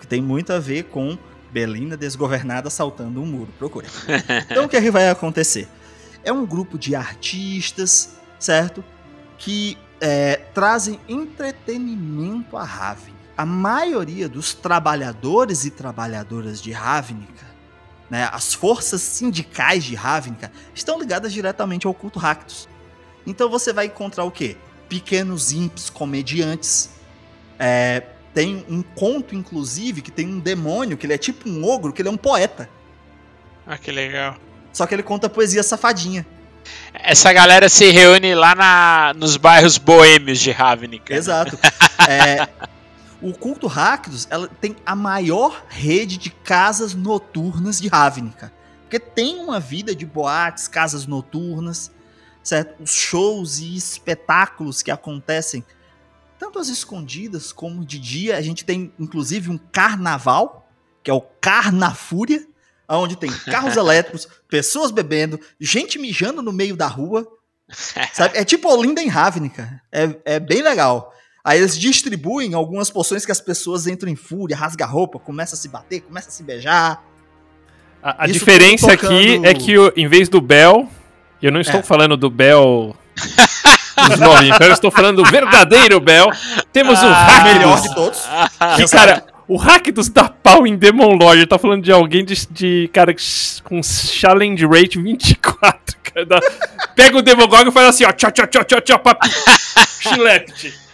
[0.00, 1.16] que tem muito a ver com
[1.50, 3.52] Belina desgovernada saltando um muro.
[3.58, 3.86] Procure.
[4.50, 5.68] Então o que, é que vai acontecer?
[6.24, 8.84] É um grupo de artistas, certo?
[9.38, 13.16] Que é, trazem entretenimento a Ravnica.
[13.36, 17.45] A maioria dos trabalhadores e trabalhadoras de Ravnica,
[18.10, 22.68] né, as forças sindicais de Ravnica, estão ligadas diretamente ao culto Rakdos.
[23.26, 24.56] Então você vai encontrar o quê?
[24.88, 26.90] Pequenos imps comediantes.
[27.58, 28.02] É,
[28.32, 32.02] tem um conto, inclusive, que tem um demônio, que ele é tipo um ogro, que
[32.02, 32.68] ele é um poeta.
[33.66, 34.36] Ah, que legal.
[34.72, 36.24] Só que ele conta poesia safadinha.
[36.92, 41.14] Essa galera se reúne lá na, nos bairros boêmios de Ravnica.
[41.14, 41.58] Exato.
[42.08, 42.46] É,
[43.22, 48.52] o culto Rakdos ela tem a maior rede de casas noturnas de Ravnica.
[48.82, 51.90] Porque tem uma vida de boates, casas noturnas,
[52.42, 52.82] certo?
[52.82, 55.64] Os shows e espetáculos que acontecem,
[56.38, 58.36] tanto as escondidas como de dia.
[58.36, 60.70] A gente tem, inclusive, um carnaval,
[61.02, 62.46] que é o Carnafúria,
[62.88, 67.26] onde tem carros elétricos, pessoas bebendo, gente mijando no meio da rua.
[68.12, 68.38] Sabe?
[68.38, 69.82] É tipo Olinda em Ravnica.
[69.90, 71.12] É, é bem legal.
[71.48, 75.54] Aí eles distribuem algumas poções que as pessoas entram em fúria, rasga a roupa, começa
[75.54, 77.00] a se bater, começa a se beijar.
[78.02, 80.88] A, a diferença tocando- aqui é que o- em vez do Bel,
[81.40, 81.82] eu não estou É.
[81.84, 82.96] falando do Bel
[84.08, 86.30] dos novinhos, eu estou falando do verdadeiro Bel.
[86.72, 87.88] Temos o Ah, O melhor Rakdos.
[87.88, 88.22] de todos.
[88.76, 91.46] Que, cara, o Rakdos dá pau em Demon Lord.
[91.46, 93.14] Tá falando de alguém de, de cara
[93.62, 95.96] com challenge rate 24.
[96.02, 96.40] Cara, Dá-
[96.96, 98.10] Pega o Demogorgon e faz assim, ó.
[98.12, 99.28] Tchau, tchau, tchau, tchau, tchau, papi.
[100.00, 100.85] Chilete.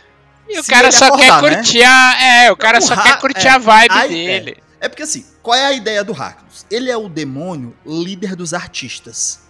[0.53, 1.57] E o cara só quer acordar, né?
[1.57, 2.23] curtir a.
[2.23, 4.63] É, o cara O só quer curtir é, a vibe ai, dele.
[4.79, 6.67] É porque assim, qual é a ideia do Rakdos?
[6.71, 9.41] Ele é o demônio líder dos artistas.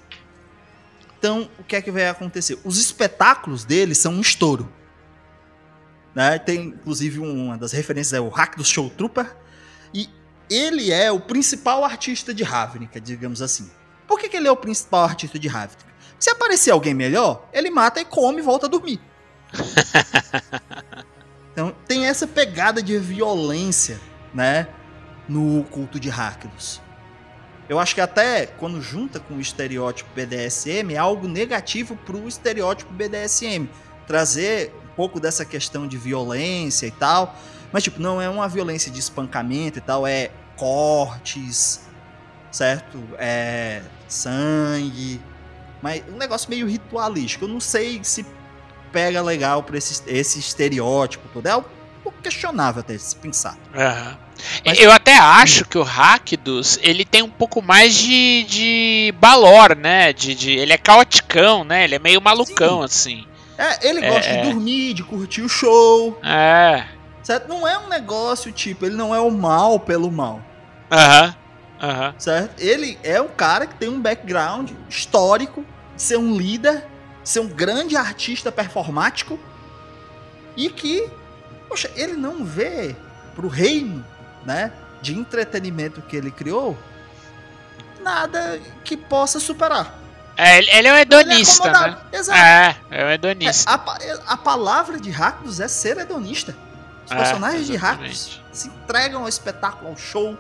[1.19, 2.59] Então, o que é que vai acontecer?
[2.65, 4.73] Os espetáculos dele são um estouro.
[6.15, 6.39] Né?
[6.39, 9.35] Tem, inclusive, uma das referências é o Rakdos Show Trooper.
[9.95, 10.09] E
[10.51, 13.71] ele é o principal artista de Ravnica, digamos assim.
[14.07, 15.87] Por que, que ele é o principal artista de Ravnica?
[16.19, 19.01] Se aparecer alguém melhor, ele mata e come e volta a dormir.
[21.53, 24.01] Então tem essa pegada de violência,
[24.33, 24.69] né,
[25.29, 26.81] no culto de Rakdos.
[27.69, 32.93] Eu acho que até quando junta com o estereótipo BDSM é algo negativo pro estereótipo
[32.93, 33.69] BDSM,
[34.07, 37.37] trazer um pouco dessa questão de violência e tal,
[37.73, 41.81] mas tipo, não é uma violência de espancamento e tal, é cortes,
[42.51, 43.03] certo?
[43.19, 45.21] É sangue,
[45.81, 47.45] mas um negócio meio ritualístico.
[47.45, 48.27] Eu não sei se
[48.93, 51.47] pega legal pra esse, esse estereótipo todo.
[51.47, 51.65] É um
[52.03, 53.57] pouco questionável até se pensar.
[53.75, 54.19] Aham.
[54.65, 59.77] Mas- Eu até acho que o Rakdos, ele tem um pouco mais de, de balor,
[59.77, 60.13] né?
[60.13, 61.85] De, de, ele é caoticão, né?
[61.85, 63.25] Ele é meio malucão, assim.
[63.57, 64.41] É, ele É, gosta é.
[64.43, 66.85] de dormir, de curtir o show, É.
[67.23, 67.47] certo?
[67.49, 70.41] Não é um negócio tipo, ele não é o mal pelo mal,
[70.91, 71.35] Aham.
[71.81, 72.15] Aham.
[72.19, 72.61] certo?
[72.61, 75.65] Ele é um cara que tem um background histórico,
[75.95, 76.85] de ser um líder,
[77.25, 79.39] ser um grande artista performático
[80.57, 81.09] e que,
[81.69, 82.95] poxa, ele não vê
[83.35, 84.05] pro reino,
[84.45, 86.77] né, de entretenimento que ele criou
[88.03, 89.99] nada que possa superar.
[90.37, 91.71] É, ele, é um é hedonista, né?
[91.71, 92.07] acomodado.
[92.17, 92.39] Exato.
[92.39, 93.71] É, é um É, hedonista.
[93.71, 96.57] a, pa- a palavra de Rakdos é ser hedonista.
[97.05, 97.77] Os É, personagens de.
[97.77, 100.37] Rakdos se entregam ao espetáculo, ao show.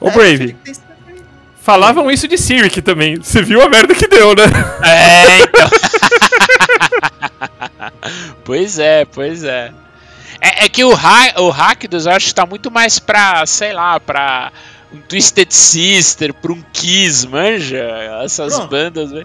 [0.00, 0.74] Ô, É, Brave, tem
[1.68, 3.16] falavam isso de Cyric também.
[3.16, 4.44] Você viu a merda que deu, né?
[4.82, 5.68] É, então.
[8.42, 9.70] pois é, pois é.
[10.40, 14.00] É, é que o, ha o eu acho que tá muito mais pra, sei lá,
[14.00, 14.50] pra
[14.90, 17.84] um Twisted Sister, pra um Kiss, manja?
[18.24, 18.70] Essas Pronto.
[18.70, 19.10] bandas.
[19.10, 19.24] né?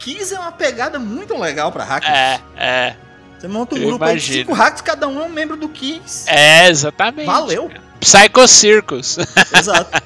[0.00, 2.10] Kiss é uma pegada muito legal pra Rakdos.
[2.10, 2.96] É, é.
[3.38, 5.68] Você monta um eu grupo aí de cinco Rakdos, cada um é um membro do
[5.68, 6.28] Kiss.
[6.28, 7.26] É, exatamente.
[7.26, 7.70] Valeu.
[8.00, 9.18] Psycho Circus.
[9.56, 10.02] Exato.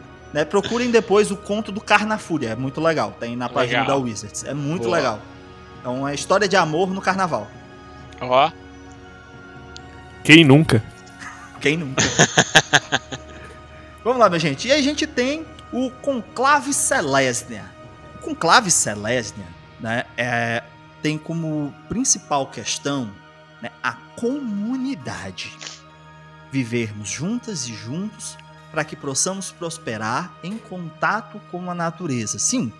[0.34, 3.16] né, procurem depois o conto do Carnafúria, é muito legal.
[3.20, 4.00] Tem na página Legal.
[4.00, 4.42] da Wizards.
[4.42, 4.96] É muito Boa.
[4.96, 5.22] legal.
[5.84, 7.46] É uma história de amor no carnaval.
[8.20, 8.50] Ó.
[10.24, 10.82] Quem nunca?
[11.60, 12.02] Quem nunca?
[14.02, 14.66] Vamos lá, minha gente.
[14.66, 17.66] E aí a gente tem o Conclave Celestia.
[18.16, 19.46] O Conclave Celestia
[19.78, 20.64] né, é,
[21.00, 23.08] tem como principal questão
[23.62, 25.52] né, a comunidade.
[26.50, 28.36] Vivermos juntas e juntos
[28.74, 32.40] para que possamos prosperar em contato com a natureza.
[32.40, 32.72] Sim,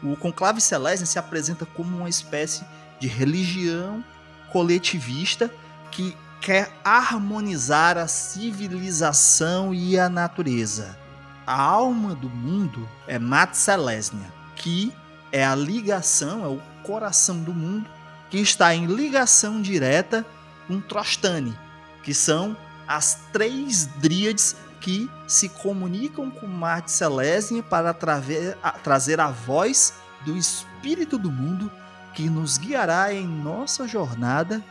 [0.00, 2.64] o Conclave Celeste se apresenta como uma espécie
[3.00, 4.04] de religião
[4.52, 5.52] coletivista
[5.90, 10.96] que quer harmonizar a civilização e a natureza.
[11.44, 14.92] A alma do mundo é Mat Celestia, que
[15.32, 17.90] é a ligação, é o coração do mundo,
[18.30, 20.24] que está em ligação direta
[20.68, 21.58] com Trostani,
[22.04, 22.56] que são
[22.86, 24.54] as três dríades
[24.86, 29.92] que se comunicam com Marte Celestia para trazer a voz
[30.24, 31.68] do espírito do mundo
[32.14, 34.62] que nos guiará em nossa jornada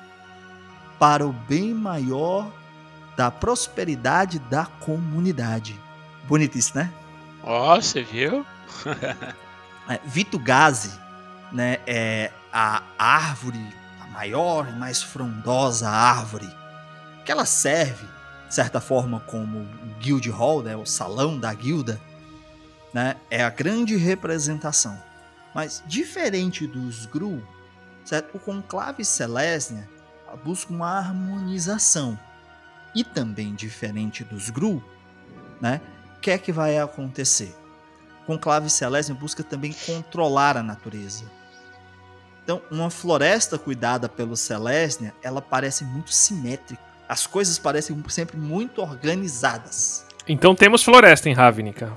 [0.97, 2.49] para o bem maior
[3.18, 5.78] da prosperidade da comunidade.
[6.30, 6.89] Bonito isso, né?
[7.43, 8.45] Ó, oh, você viu?
[9.89, 10.97] é, Vito Gazi,
[11.51, 13.59] né, é a árvore,
[14.01, 16.49] a maior e mais frondosa árvore,
[17.26, 18.14] que ela serve,
[18.47, 21.99] de certa forma, como o Guild Hall, né, o salão da guilda,
[22.93, 24.97] né, é a grande representação.
[25.53, 27.41] Mas, diferente dos Gru,
[28.03, 28.35] certo?
[28.35, 29.89] o Conclave Celestia
[30.43, 32.17] busca uma harmonização.
[32.93, 34.83] E também diferente dos Gru,
[35.59, 35.81] né?
[36.17, 37.53] O que é que vai acontecer?
[38.25, 41.25] Conclave Celeste busca também controlar a natureza.
[42.43, 46.83] Então, uma floresta cuidada pelo Celestia, ela parece muito simétrica.
[47.07, 50.05] As coisas parecem sempre muito organizadas.
[50.27, 51.91] Então temos floresta em Ravnica,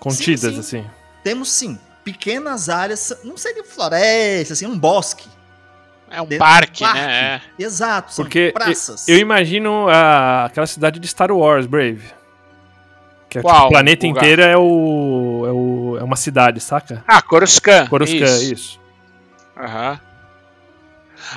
[0.00, 0.78] contidas sim, sim.
[0.78, 0.90] assim.
[1.22, 5.28] Temos sim, pequenas áreas, não seria floresta, assim, um bosque,
[6.10, 7.42] é um parque, um parque, né?
[7.58, 7.62] É.
[7.62, 9.08] Exato, são Porque praças.
[9.08, 12.04] Eu, eu imagino a, aquela cidade de Star Wars, Brave.
[13.28, 17.02] Que é, tipo, o planeta inteiro é, o, é, o, é uma cidade, saca?
[17.06, 17.88] Ah, Coruscant.
[17.88, 18.52] Coruscant, isso.
[18.52, 18.80] isso.
[19.56, 19.92] Aham.
[19.92, 20.13] Uhum.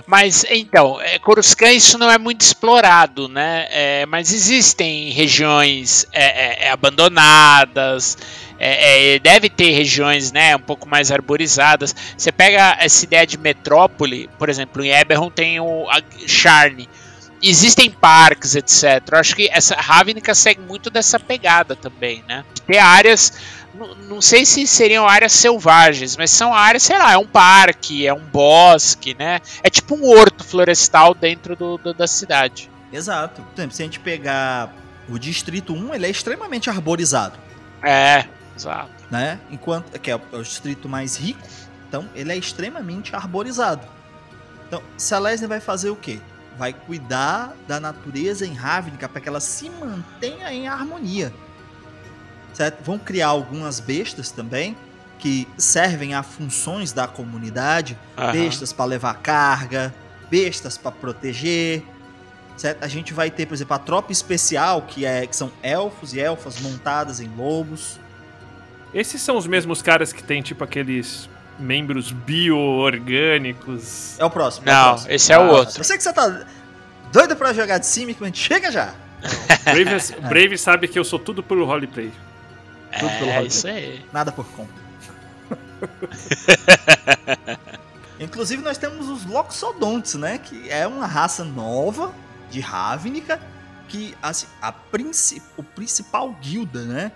[0.06, 3.68] Mas então, é, Coruscant isso não é muito explorado, né?
[3.70, 8.18] É, mas existem regiões é, é, é abandonadas,
[8.60, 11.96] é, deve ter regiões né, um pouco mais arborizadas.
[12.18, 15.86] Você pega essa ideia de metrópole, por exemplo, em Eberron tem o
[16.26, 16.90] Charne.
[17.42, 19.04] Existem parques, etc.
[19.12, 22.44] Eu acho que essa Ravnica segue muito dessa pegada também, né?
[22.66, 23.32] Ter áreas,
[23.78, 28.07] não, não sei se seriam áreas selvagens, mas são áreas, sei lá, é um parque,
[28.07, 29.39] é um bosque, né?
[29.63, 32.69] É tipo um horto florestal dentro do, do da cidade.
[32.91, 33.41] Exato.
[33.41, 34.73] Por exemplo, se a gente pegar
[35.07, 37.38] o Distrito 1, ele é extremamente arborizado.
[37.84, 38.25] É,
[38.57, 38.89] Exato.
[39.11, 39.39] Né?
[39.51, 41.39] Enquanto que é o distrito mais rico,
[41.88, 43.88] então ele é extremamente arborizado.
[44.67, 46.19] Então, Celestia vai fazer o quê?
[46.57, 51.32] Vai cuidar da natureza em Ravnica para que ela se mantenha em harmonia.
[52.54, 52.84] Certo?
[52.84, 54.76] Vão criar algumas bestas também
[55.20, 58.32] que servem a funções da comunidade, uhum.
[58.32, 59.93] bestas para levar carga,
[60.30, 61.84] bestas para proteger.
[62.56, 62.84] Certo?
[62.84, 66.20] A gente vai ter, por exemplo, a tropa especial, que, é, que são elfos e
[66.20, 68.00] elfas montadas em lobos.
[68.93, 71.30] Esses são os mesmos caras que tem, tipo, aqueles
[71.60, 74.20] membros bio-orgânicos.
[74.20, 74.66] É o próximo.
[74.66, 75.12] Não, é o próximo.
[75.12, 75.80] esse é o ah, outro.
[75.80, 76.45] Eu sei que você tá
[77.12, 78.93] doido pra jogar de Simic, mas chega já.
[79.64, 82.12] Brave, Brave sabe que eu sou tudo pelo roleplay.
[83.00, 83.48] Tudo é, pelo roleplay.
[83.48, 84.06] isso aí.
[84.12, 84.74] Nada por conta.
[88.20, 90.38] Inclusive, nós temos os Loxodontes, né?
[90.38, 92.14] Que é uma raça nova
[92.50, 93.39] de Ravnica.
[93.88, 97.12] Que, assim, a princi o principal guilda, né?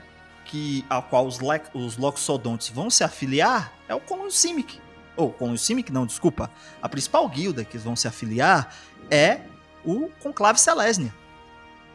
[0.51, 1.39] que, a qual os,
[1.73, 4.81] os Loxodontes vão se afiliar é o Colônio Simic.
[5.15, 6.51] Ou, Colônio Simic não, desculpa.
[6.81, 8.75] A principal guilda que vão se afiliar
[9.09, 9.39] é
[9.85, 11.13] o Conclave Selesnia.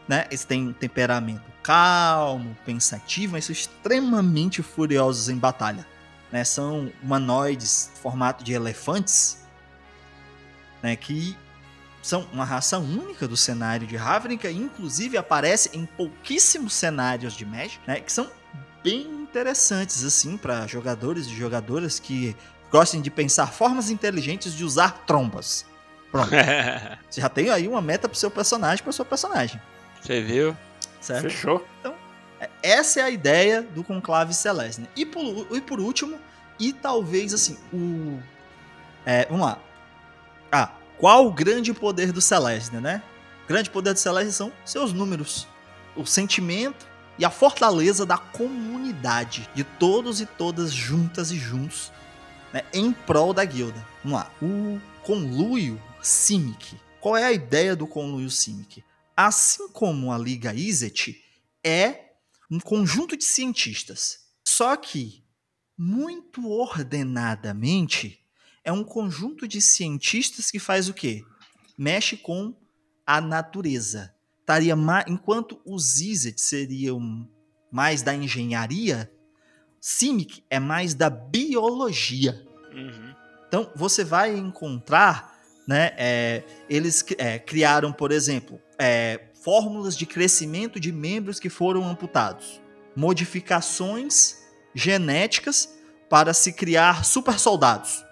[0.07, 0.25] Né?
[0.29, 5.85] Eles têm um temperamento calmo, pensativo, mas são extremamente furiosos em batalha.
[6.31, 6.43] Né?
[6.43, 9.45] São humanoides formato de elefantes
[10.81, 10.95] né?
[10.95, 11.35] que
[12.01, 17.79] são uma raça única do cenário de Ravnica, inclusive aparece em pouquíssimos cenários de Magic,
[17.85, 18.31] né, que são
[18.81, 22.33] bem interessantes assim para jogadores e jogadoras que
[22.71, 25.65] gostem de pensar formas inteligentes de usar trombas.
[26.09, 26.29] Pronto.
[27.09, 29.59] Você já tem aí uma meta pro seu personagem, para seu personagem.
[30.01, 30.55] Você viu?
[31.01, 31.23] Certo?
[31.23, 31.65] Fechou.
[31.79, 31.95] Então,
[32.39, 34.81] é, essa é a ideia do Conclave Celeste.
[34.81, 34.87] Né?
[34.95, 36.19] E, por, e por último,
[36.59, 38.19] e talvez assim, o.
[39.05, 39.59] É, vamos lá.
[40.51, 43.01] Ah, qual o grande poder do Celeste, né?
[43.45, 45.47] O grande poder do Celeste são seus números.
[45.95, 46.85] O sentimento
[47.17, 51.91] e a fortaleza da comunidade, de todos e todas juntas e juntos,
[52.53, 53.83] né, em prol da guilda.
[54.03, 54.31] Vamos lá.
[54.41, 56.79] O conluio Simic.
[56.99, 58.83] Qual é a ideia do conluio Simic?
[59.17, 61.19] Assim como a Liga Iset,
[61.63, 62.11] é
[62.49, 64.19] um conjunto de cientistas.
[64.47, 65.23] Só que,
[65.77, 68.23] muito ordenadamente,
[68.63, 71.23] é um conjunto de cientistas que faz o quê?
[71.77, 72.55] Mexe com
[73.05, 74.13] a natureza.
[74.45, 74.75] Taria
[75.07, 77.27] enquanto os Iset seriam
[77.71, 79.11] mais da engenharia,
[79.81, 82.45] Simic é mais da biologia.
[82.73, 83.15] Uhum.
[83.47, 85.36] Então, você vai encontrar,
[85.67, 91.85] né, é, eles é, criaram, por exemplo, é, fórmulas de crescimento de membros que foram
[91.85, 92.61] amputados,
[92.95, 94.37] modificações
[94.73, 95.77] genéticas
[96.09, 98.03] para se criar super soldados.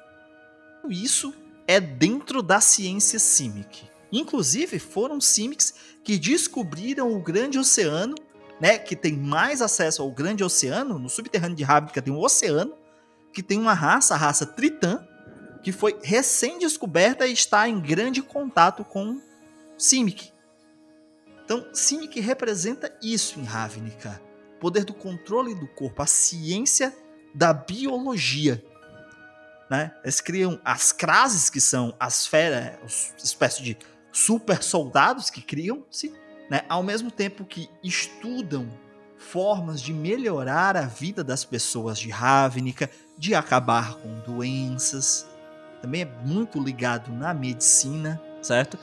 [0.89, 1.33] Isso
[1.65, 3.83] é dentro da ciência Simic.
[4.11, 8.15] Inclusive, foram Simics que descobriram o grande oceano,
[8.59, 12.73] né, que tem mais acesso ao grande oceano, no subterrâneo de Ravnica tem um oceano,
[13.33, 15.05] que tem uma raça, a raça Tritã,
[15.65, 19.19] que foi recém-descoberta e está em grande contato com
[19.75, 20.31] Simic.
[21.43, 24.21] Então, Simic representa isso em Ravnica.
[24.59, 26.95] Poder do controle do corpo, a ciência
[27.33, 28.63] da biologia.
[29.67, 29.91] Né?
[30.03, 33.75] Eles criam as crases, que são as feras, espécie de
[34.11, 36.13] super soldados que criam-se,
[36.47, 36.61] né?
[36.69, 38.69] ao mesmo tempo que estudam
[39.17, 42.87] formas de melhorar a vida das pessoas de Ravnica,
[43.17, 45.25] de acabar com doenças.
[45.85, 48.75] Também é muito ligado na medicina, certo?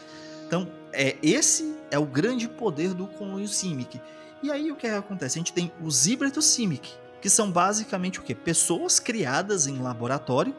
[0.46, 4.00] Então, é esse é o grande poder do conluio Simic.
[4.40, 5.36] E aí o que, acontece?
[5.36, 8.36] A gente tem os híbridos Simic, que são basicamente o que?
[8.36, 10.54] Pessoas criadas em laboratório,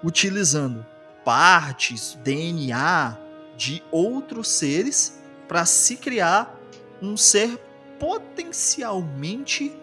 [0.00, 0.86] utilizando
[1.24, 3.18] partes, DNA,
[3.56, 5.18] de outros seres
[5.48, 6.56] para se criar
[7.02, 7.58] um ser
[7.98, 9.76] potencialmente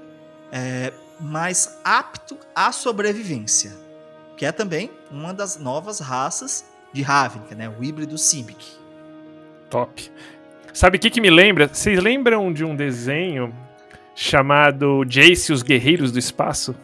[0.49, 3.83] é, mais apto à sobrevivência,
[4.37, 7.69] que é também uma das novas raças de Ravnica, né?
[7.69, 8.65] O híbrido Simic.
[9.69, 10.11] Top.
[10.73, 11.69] Sabe o que, que me lembra?
[11.71, 13.53] Vocês lembram de um desenho
[14.13, 16.75] chamado Jace e os Guerreiros do Espaço?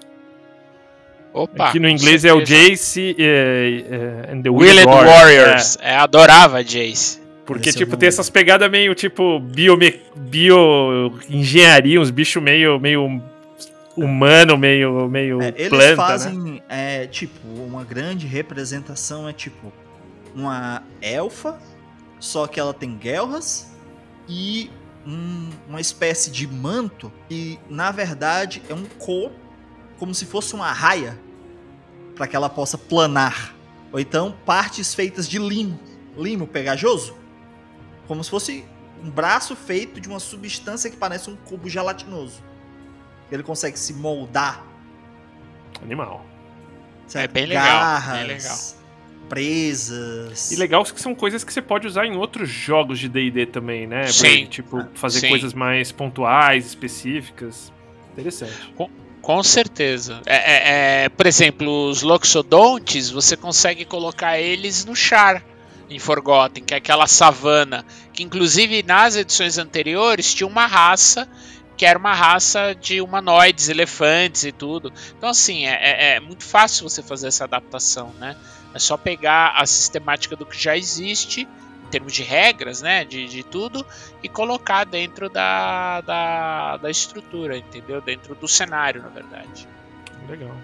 [1.33, 5.15] Opa, que no inglês é o Jace uh, uh, and the Willed Warriors.
[5.15, 5.77] Warriors.
[5.81, 5.91] É.
[5.91, 5.95] é.
[5.95, 7.21] adorava Jace.
[7.45, 10.01] Porque, Esse tipo, é tem essas pegadas meio, tipo, biome...
[10.15, 13.21] bioengenharia, uns bichos meio, meio
[14.03, 15.95] humano, meio, meio é, eles planta, né?
[15.95, 16.61] fazem, né?
[16.67, 19.71] é, tipo, uma grande representação é, tipo,
[20.35, 21.59] uma elfa,
[22.19, 23.71] só que ela tem guerras
[24.27, 24.69] e
[25.05, 29.35] um, uma espécie de manto que, na verdade, é um corpo
[29.97, 31.19] como se fosse uma raia
[32.15, 33.55] para que ela possa planar.
[33.91, 35.79] Ou então partes feitas de limo,
[36.17, 37.15] limo pegajoso,
[38.07, 38.65] como se fosse
[39.03, 42.43] um braço feito de uma substância que parece um cubo gelatinoso.
[43.31, 44.63] Ele consegue se moldar.
[45.81, 46.25] Animal.
[47.07, 47.31] Certo?
[47.31, 48.57] É bem legal, Garras, bem legal.
[49.29, 50.51] presas.
[50.51, 53.87] E legal que são coisas que você pode usar em outros jogos de D&D também,
[53.87, 54.07] né?
[54.07, 54.41] Sim.
[54.41, 55.29] Pra, tipo, fazer Sim.
[55.29, 57.71] coisas mais pontuais, específicas.
[58.13, 58.53] Interessante.
[59.21, 60.21] Com certeza.
[60.25, 65.43] É, é, é, por exemplo, os Loxodontes, você consegue colocar eles no char
[65.89, 71.29] em Forgotten, que é aquela savana, que inclusive nas edições anteriores tinha uma raça
[71.81, 74.93] que era uma raça de humanoides, elefantes e tudo.
[75.17, 78.37] Então, assim, é, é, é muito fácil você fazer essa adaptação, né?
[78.71, 81.47] É só pegar a sistemática do que já existe
[81.89, 83.83] termos de regras, né, de, de tudo,
[84.21, 87.99] e colocar dentro da, da, da estrutura, entendeu?
[87.99, 89.67] Dentro do cenário, na verdade.
[90.29, 90.55] Legal.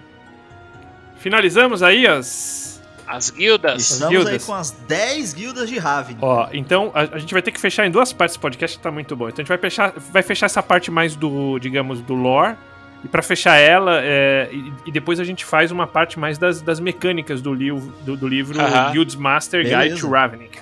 [1.16, 2.77] Finalizamos aí as.
[3.08, 3.90] As guildas.
[3.90, 4.32] Estamos guildas.
[4.34, 6.18] aí com as 10 guildas de Raven.
[6.20, 8.82] Ó, então a, a gente vai ter que fechar em duas partes esse podcast que
[8.82, 9.28] tá muito bom.
[9.28, 12.56] Então a gente vai fechar, vai fechar essa parte mais do, digamos, do lore.
[13.02, 16.60] E pra fechar ela, é, e, e depois a gente faz uma parte mais das,
[16.60, 18.90] das mecânicas do, livro do, do livro Aham.
[18.90, 20.00] Guilds Master Guide Beleza.
[20.00, 20.58] to Ravnica.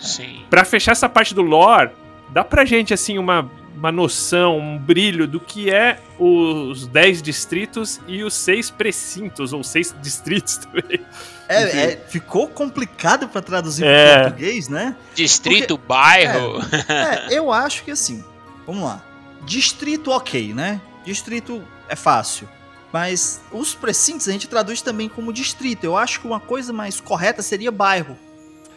[0.00, 0.44] Sim.
[0.48, 1.90] Pra fechar essa parte do lore,
[2.28, 8.00] dá pra gente, assim, uma, uma noção, um brilho do que é os 10 distritos
[8.08, 11.00] e os 6 precintos, ou 6 distritos também.
[11.48, 14.14] É, é, ficou complicado para traduzir É.
[14.14, 14.96] para português, né?
[15.14, 16.58] Distrito, bairro.
[16.88, 18.24] É, eu acho que assim,
[18.66, 19.02] vamos lá.
[19.44, 20.80] Distrito, ok, né?
[21.04, 22.48] Distrito é fácil.
[22.92, 25.84] Mas os precintos a gente traduz também como distrito.
[25.84, 28.16] Eu acho que uma coisa mais correta seria bairro.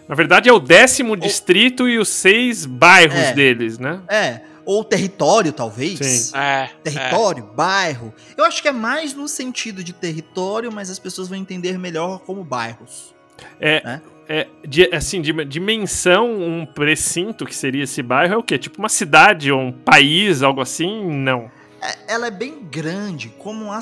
[0.07, 3.33] Na verdade, é o décimo distrito e os seis bairros É.
[3.33, 3.99] deles, né?
[4.09, 5.97] É, ou território, talvez.
[5.97, 6.37] Sim.
[6.37, 8.13] É, Território, bairro.
[8.37, 12.19] Eu acho que é mais no sentido de território, mas as pessoas vão entender melhor
[12.19, 13.15] como bairros.
[13.59, 14.01] É, Né?
[14.27, 18.59] é de, assim, de dimensão, um precinto que seria esse bairro é o quê?
[18.59, 21.03] Tipo uma cidade ou um país, algo assim?
[21.03, 21.49] Não.
[21.81, 23.79] É, ela é bem grande, como uma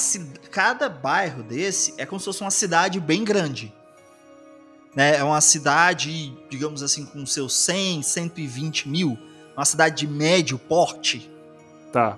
[0.50, 3.74] cada bairro desse é como se fosse uma cidade bem grande.
[4.96, 5.18] Né?
[5.18, 9.20] É uma cidade, digamos assim, com seus 100, 120 mil.
[9.58, 11.30] Uma cidade de médio porte,
[11.92, 12.18] Tá.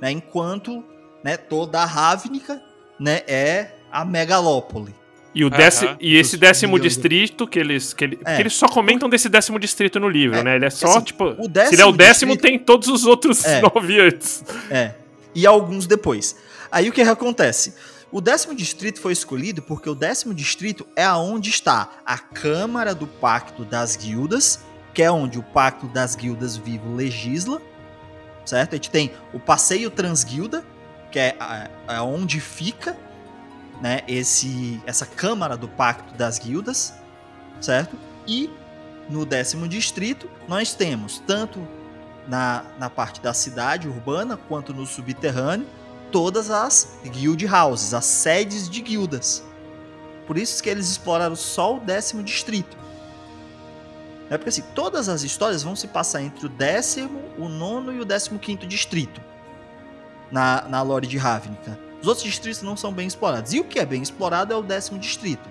[0.00, 0.10] né?
[0.10, 0.82] Enquanto,
[1.22, 2.60] né, toda a Ravnica,
[2.98, 4.94] né, é a megalópole.
[5.34, 7.92] E, o décimo, e esse décimo distrito que eles.
[7.92, 8.40] Que ele- É.
[8.40, 10.56] eles só comentam desse décimo distrito no livro, É, né?
[10.56, 11.24] Ele é só, assim, tipo.
[11.26, 13.60] o se ele é décimo o décimo, distrito- tem todos os outros É.
[13.60, 14.42] nove antes.
[14.70, 14.94] É.
[15.34, 16.34] E alguns depois.
[16.72, 17.74] Aí o que acontece?
[18.10, 23.06] O décimo distrito foi escolhido porque o décimo distrito é aonde está a Câmara do
[23.06, 24.60] Pacto das Guildas,
[24.98, 27.62] que é onde o Pacto das Guildas Vivo legisla,
[28.44, 28.72] certo?
[28.72, 30.64] A gente tem o Passeio Transguilda,
[31.12, 32.96] que é, a- é onde fica
[33.80, 36.92] né, esse, essa Câmara do Pacto das Guildas,
[37.60, 37.96] certo?
[38.26, 38.50] E
[39.08, 41.64] no décimo distrito nós temos tanto
[42.26, 45.68] na, na parte da cidade urbana quanto no subterrâneo
[46.10, 49.44] todas as guild houses, as sedes de guildas.
[50.26, 52.76] Por isso que eles exploraram só o décimo distrito.
[54.30, 58.00] É porque assim, todas as histórias vão se passar entre o décimo, o nono e
[58.00, 59.20] o décimo quinto distrito
[60.30, 61.78] na, na lore de Ravnica.
[62.00, 63.52] Os outros distritos não são bem explorados.
[63.52, 65.48] E o que é bem explorado é o décimo distrito.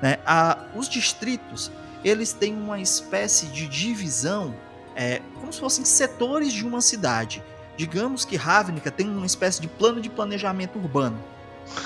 [0.00, 0.18] Né?
[0.24, 1.70] A, os distritos,
[2.04, 4.54] eles têm uma espécie de divisão,
[4.94, 7.42] é, como se fossem setores de uma cidade.
[7.76, 11.18] Digamos que Ravnica tem uma espécie de plano de planejamento urbano.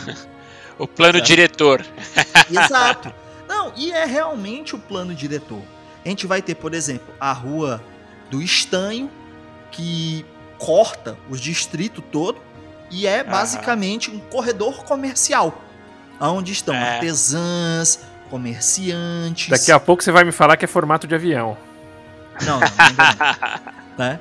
[0.76, 1.86] O plano diretor.
[2.50, 3.14] Exato.
[3.46, 5.62] Não, e é realmente o plano diretor.
[6.04, 7.82] A gente vai ter, por exemplo, a rua
[8.30, 9.10] do Estanho,
[9.70, 10.24] que
[10.58, 12.38] corta os distritos todo
[12.90, 15.62] e é basicamente um corredor comercial,
[16.20, 16.94] onde estão É.
[16.94, 18.00] artesãs,
[18.30, 19.48] comerciantes.
[19.48, 21.56] Daqui a pouco você vai me falar que é formato de avião.
[22.42, 22.68] Não, não, não.
[23.98, 24.20] né?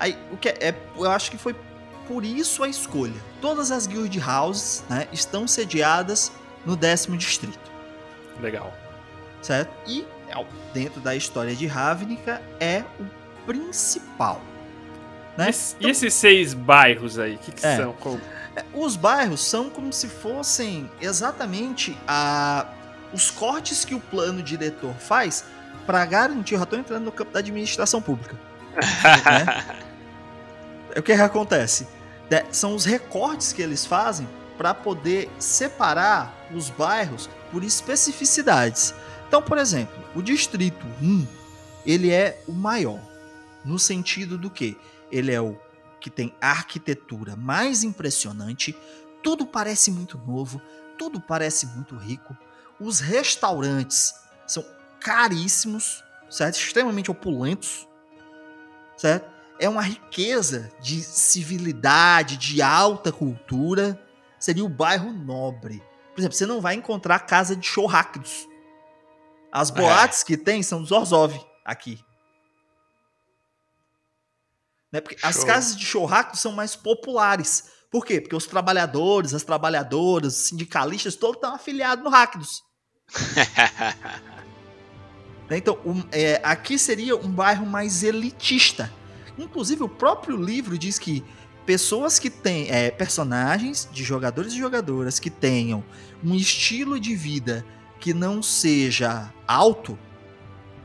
[0.00, 1.54] Aí, o que é, é- eu acho que foi
[2.08, 3.14] por isso a escolha.
[3.40, 6.32] Todas as guild houses né, estão sediadas
[6.66, 7.72] no décimo distrito.
[8.40, 8.72] Legal.
[9.40, 9.70] certo?
[9.86, 10.04] E
[10.72, 13.04] dentro da história de Ravnica é o
[13.46, 14.40] principal.
[15.36, 15.46] Né?
[15.46, 17.76] E, esse- e esses seis bairros aí, o que, que É.
[17.76, 17.92] são?
[17.94, 18.18] Qual-
[18.56, 22.66] É, Os bairros são como se fossem exatamente a,
[23.12, 25.44] os cortes que o plano diretor faz
[25.84, 26.54] para garantir.
[26.54, 28.36] Eu já estou entrando no campo da administração pública.
[28.74, 29.64] né?
[30.94, 31.88] É o que, que acontece?
[32.30, 38.94] É, são os recortes que eles fazem para poder separar os bairros por especificidades.
[39.34, 41.26] Então, por exemplo, o distrito 1,
[41.84, 43.00] ele é o maior,
[43.64, 44.78] no sentido do que
[45.10, 45.58] ele é o
[46.00, 48.76] que tem a arquitetura mais impressionante,
[49.24, 50.62] tudo parece muito novo,
[50.96, 52.36] tudo parece muito rico.
[52.78, 54.14] Os restaurantes
[54.46, 54.64] são
[55.00, 56.54] caríssimos, certo?
[56.54, 57.88] Extremamente opulentos,
[58.96, 59.28] certo?
[59.58, 64.00] É uma riqueza de civilidade, de alta cultura.
[64.38, 65.82] Seria o bairro nobre.
[66.14, 68.46] Por exemplo, você não vai encontrar casa de rápidos.
[69.54, 71.32] As boates que tem são dos Orzhov
[71.64, 72.04] aqui.
[74.90, 75.00] Né?
[75.00, 77.70] Porque as casas de rápidos são mais populares.
[77.88, 78.20] Por quê?
[78.20, 82.64] Porque os trabalhadores, as trabalhadoras, os sindicalistas, todos estão afiliados no Ráquidos.
[85.46, 85.58] Né?
[85.58, 88.90] Então, um- é, aqui seria um bairro mais elitista.
[89.36, 91.22] Inclusive, o próprio livro diz que
[91.66, 95.84] pessoas que têm é, personagens de jogadores e jogadoras que tenham
[96.24, 97.62] um estilo de vida
[98.04, 99.98] que não seja alto,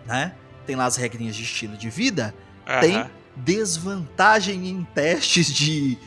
[0.05, 0.34] né?
[0.65, 2.34] Tem lá as regrinhas de estilo de vida,
[2.80, 5.97] tem desvantagem em testes de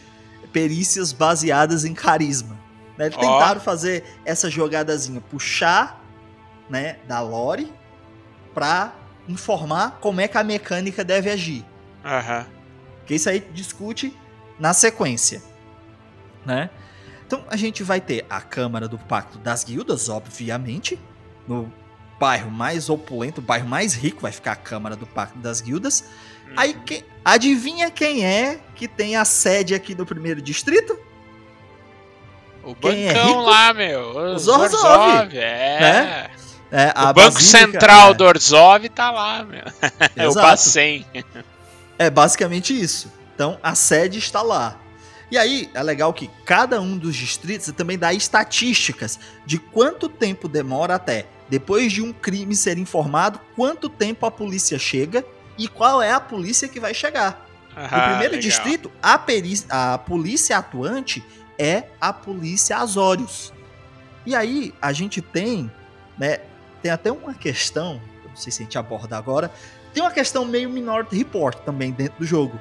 [0.54, 2.58] perícias baseadas em carisma.
[2.96, 3.04] né?
[3.08, 3.20] Eles Ó.
[3.20, 6.02] tentaram fazer essa jogadazinha, puxar
[6.70, 7.70] né, da lore
[8.54, 8.94] pra
[9.28, 11.62] informar como é que a mecânica deve agir.
[12.02, 12.46] Aham.
[13.04, 14.16] Que isso aí discute
[14.58, 15.42] na sequência,
[16.46, 16.70] né?
[17.32, 20.98] Então a gente vai ter a Câmara do Pacto das Guildas, obviamente,
[21.48, 21.72] no
[22.20, 26.04] bairro mais opulento, o bairro mais rico vai ficar a Câmara do Pacto das Guildas.
[26.54, 30.94] Aí que, adivinha quem é que tem a sede aqui no primeiro distrito?
[32.62, 33.40] O Quem é bancão rico?
[33.40, 34.34] lá, meu.
[34.34, 35.80] Os Orzhov, Orzhov, É.
[35.80, 36.30] né?
[36.70, 39.64] É, O Banco Basílica- Central é, do Orzhov tá lá, meu.
[40.14, 40.34] É o.
[40.34, 41.06] Bacen.
[41.98, 43.10] É basicamente isso.
[43.34, 44.76] Então a sede está lá.
[45.32, 50.46] E aí é legal que cada um dos distritos também dá estatísticas de quanto tempo
[50.46, 55.24] demora até, depois de um crime ser informado, quanto tempo a polícia chega
[55.56, 57.48] e qual é a polícia que vai chegar.
[57.74, 58.40] No Ah, primeiro legal.
[58.40, 59.14] distrito, a,
[59.94, 61.24] a polícia atuante
[61.58, 63.54] é a polícia Azorius.
[64.26, 65.72] E aí a gente tem,
[66.18, 66.40] né,
[66.82, 67.98] tem até uma questão,
[68.28, 69.50] não sei se a gente aborda agora,
[69.94, 72.60] tem uma questão meio Minority Report também dentro do jogo.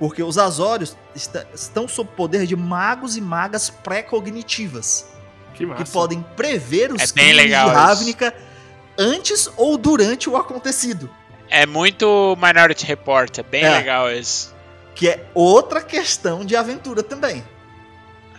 [0.00, 5.06] Porque os Azorius esta- estão sob poder de magos e magas pré-cognitivas,
[5.54, 7.80] Que que podem prever os É crimes legal de isso.
[7.84, 8.34] Ravnica
[8.98, 11.08] antes ou durante o acontecido.
[11.50, 13.70] É muito Minority Report, é bem É.
[13.70, 14.54] legal isso.
[14.94, 17.44] Que é outra questão de aventura também.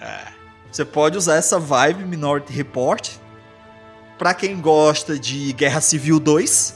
[0.02, 0.20] É.
[0.72, 3.08] Você pode usar essa vibe Minority Report
[4.18, 6.76] pra quem gosta de Guerra Civil 2,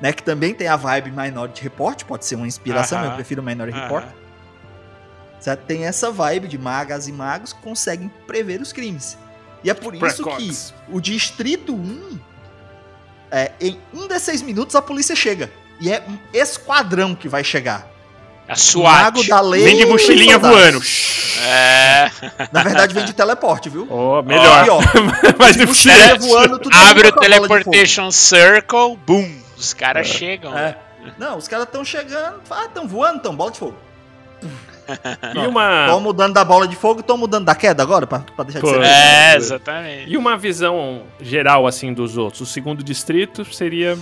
[0.00, 3.08] né, que também tem a vibe Minority Report, pode ser uma inspiração, Aham.
[3.08, 4.04] eu prefiro Minority Report.
[4.04, 4.12] Aham.
[5.40, 5.60] Certo?
[5.66, 9.16] Tem essa vibe de magas e magos que conseguem prever os crimes.
[9.62, 10.74] E é por isso Precox.
[10.86, 12.18] que o Distrito 1,
[13.30, 15.50] é, em um desses minutos a polícia chega.
[15.80, 17.86] E é um esquadrão que vai chegar.
[18.48, 19.02] A O SWAT.
[19.02, 19.62] Mago da Lei.
[19.62, 20.80] Vem de mochilinha voando.
[21.40, 22.10] É.
[22.50, 23.86] Na verdade, vem de teleporte, viu?
[23.88, 24.64] Oh, melhor.
[24.64, 24.82] Pior.
[25.38, 26.26] Mais Mochilinha eficiente.
[26.26, 27.18] voando, tudo Abre o de.
[27.20, 29.30] Teleportation Circle, boom.
[29.58, 30.56] Os caras chegam.
[30.56, 30.78] É.
[31.18, 33.76] Não, os caras estão chegando, ah, estão voando, estão bola de fogo.
[35.34, 38.44] E uma, Estão mudando da bola de fogo, estão mudando da queda agora, pra, pra
[38.44, 38.72] deixar de Pô.
[38.72, 38.82] ser.
[38.82, 40.10] É, exatamente.
[40.10, 42.40] e uma visão geral, assim, dos outros.
[42.40, 43.98] O segundo distrito seria...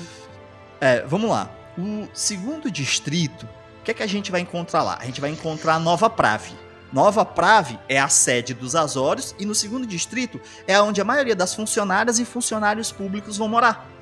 [0.81, 1.51] É, vamos lá.
[1.77, 3.49] O segundo distrito,
[3.81, 4.99] o que é que a gente vai encontrar lá?
[5.01, 6.53] A gente vai encontrar a Nova Prave.
[6.93, 11.35] Nova Prave é a sede dos Azórios e no segundo distrito é onde a maioria
[11.35, 13.96] das funcionárias e funcionários públicos vão morar.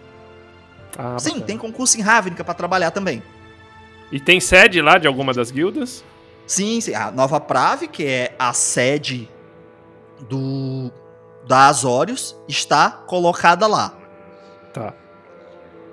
[0.96, 1.46] Ah, Sim, bacana.
[1.46, 3.22] tem concurso em Ravnica pra trabalhar também.
[4.12, 6.04] E tem sede lá de alguma das guildas?
[6.46, 9.28] Sim, sim, a Nova Prave, que é a sede
[10.28, 10.92] do
[11.46, 13.94] da Azórios, está colocada lá,
[14.72, 14.94] Tá.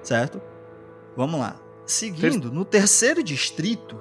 [0.01, 0.41] certo?
[1.15, 1.57] Vamos lá.
[1.85, 3.97] Seguindo, no terceiro distrito,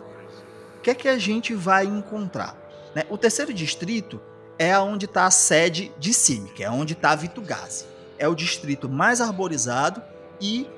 [0.78, 2.56] o que é que a gente vai encontrar?
[2.94, 3.02] né?
[3.10, 4.20] O terceiro distrito
[4.58, 7.84] é onde está a sede de Simic, é onde está Vitugase.
[8.18, 10.00] É o distrito mais arborizado
[10.40, 10.68] e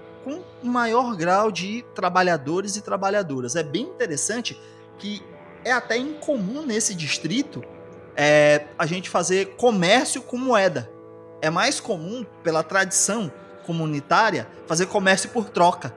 [0.62, 3.56] maior grau de trabalhadores e trabalhadoras.
[3.56, 4.58] É bem interessante
[4.98, 5.22] que
[5.64, 7.62] é até incomum nesse distrito
[8.16, 10.90] é, a gente fazer comércio com moeda.
[11.40, 13.32] É mais comum, pela tradição
[13.66, 15.94] comunitária, fazer comércio por troca.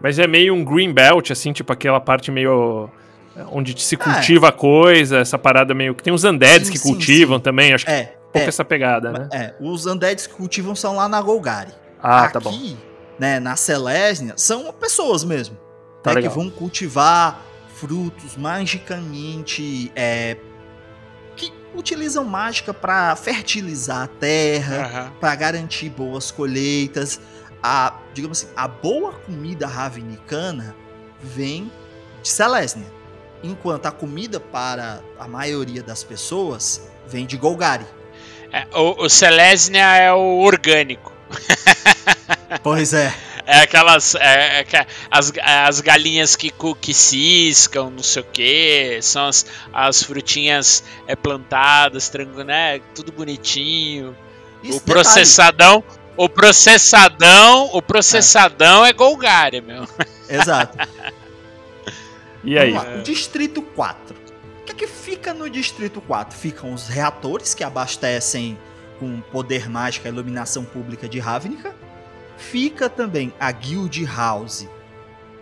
[0.00, 2.90] Mas é meio um green belt, assim, tipo aquela parte meio...
[3.50, 3.98] Onde se É.
[3.98, 5.94] cultiva a coisa, essa parada meio...
[5.94, 8.48] Que tem os undeads Sim, que sim, cultivam também, acho que É, um pouco é,
[8.48, 9.28] essa pegada, né?
[9.32, 11.72] é, os undeads que cultivam são lá na Golgari.
[12.02, 12.52] Ah, Aqui, tá bom.
[13.18, 15.56] Né, na Selesnia, são pessoas mesmo.
[16.02, 17.40] Tá né, que vão cultivar
[17.74, 19.90] frutos magicamente.
[19.96, 20.36] é,
[21.36, 25.12] que utilizam mágica para fertilizar a terra, Aham.
[25.20, 27.20] para garantir boas colheitas.
[27.62, 30.76] A, digamos assim, a boa comida ravinicana
[31.22, 31.72] vem
[32.22, 32.92] de Selesnia.
[33.42, 37.86] Enquanto a comida para a maioria das pessoas vem de Golgari.
[38.52, 41.13] É, o, o Selesnia é o orgânico.
[42.62, 43.14] Pois é.
[43.46, 44.14] É aquelas.
[44.14, 46.50] É, é que- as, as galinhas que,
[46.80, 48.98] que ciscam, não sei o que.
[49.02, 52.80] São as, as frutinhas é, plantadas, tranquilo, né?
[52.94, 54.16] Tudo bonitinho.
[54.62, 55.84] Isso, o processadão.
[56.16, 57.70] O processadão.
[57.72, 59.82] O processadão é, Golgari, meu.
[59.82, 60.10] detalhe.
[60.28, 60.78] Exato.
[62.42, 62.72] E aí?
[62.72, 64.16] Lá, o Distrito 4.
[64.60, 66.36] O que é que fica no Distrito 4?
[66.38, 68.58] Ficam os reatores que abastecem
[68.98, 71.74] com poder mágico a iluminação pública de Ravnica.
[72.50, 74.68] Fica também a Guild House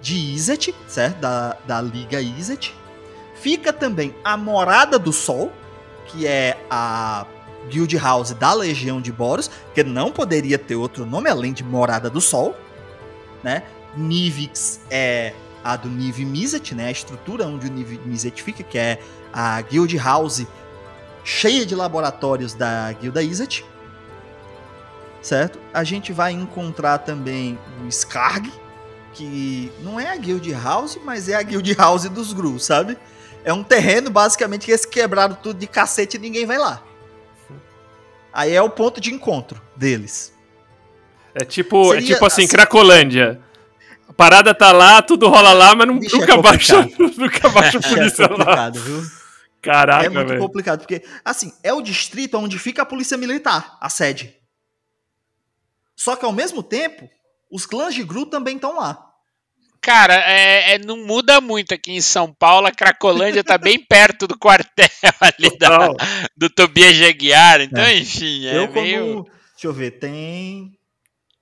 [0.00, 1.18] de Izzet, certo?
[1.18, 2.74] Da, da Liga Izzet.
[3.34, 5.52] Fica também a Morada do Sol,
[6.06, 7.26] que é a
[7.68, 12.08] Guild House da Legião de Boros, que não poderia ter outro nome além de Morada
[12.08, 12.56] do Sol,
[13.42, 13.62] né?
[13.96, 16.86] Nivix é a do Niv Mizzet, né?
[16.86, 18.98] A estrutura onde o Niv Mizzet fica, que é
[19.32, 20.46] a Guild House
[21.24, 23.64] cheia de laboratórios da Guilda Izzet.
[25.22, 25.58] Certo?
[25.72, 28.50] A gente vai encontrar também o Skarg,
[29.14, 32.98] que não é a Guild House, mas é a Guild House dos Gru, sabe?
[33.44, 36.82] É um terreno, basicamente, que eles quebraram tudo de cacete e ninguém vai lá.
[38.32, 40.32] Aí é o ponto de encontro deles.
[41.34, 43.40] É tipo, Seria é tipo assim, assim- Cracolândia.
[44.08, 47.14] A parada tá lá, tudo rola lá, mas não- é nunca, baixa, complicado.
[47.18, 48.28] nunca baixa a É polícia lá.
[48.36, 49.02] complicado, viu?
[49.62, 50.40] Caraca, é muito velho.
[50.40, 54.34] complicado, porque, assim, é o distrito onde fica a polícia militar, a sede.
[56.02, 57.08] Só que, ao mesmo tempo,
[57.50, 59.08] os clãs de Gru também estão lá.
[59.80, 62.66] Cara, é, é- não muda muito aqui em São Paulo.
[62.66, 64.88] A Cracolândia tá bem perto do quartel
[65.20, 65.92] ali da,
[66.36, 67.60] do Tobias Jaguiar.
[67.60, 67.98] Então, É.
[67.98, 68.80] enfim, é eu, como.
[68.82, 69.24] meio.
[69.54, 70.76] Deixa eu ver, tem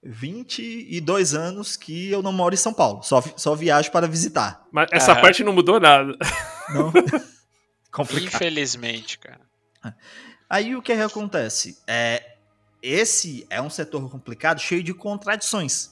[0.02, 3.02] 22 anos que eu não moro em São Paulo.
[3.02, 4.62] Só, só viajo para visitar.
[4.72, 5.20] Mas essa Ah.
[5.20, 6.16] parte não mudou nada.
[6.70, 6.92] Não.
[7.92, 8.26] complicado.
[8.34, 9.40] Infelizmente, cara.
[10.48, 11.78] Aí o que, é que acontece?
[11.86, 12.29] É,
[12.82, 15.90] esse é um setor complicado, cheio de contradições.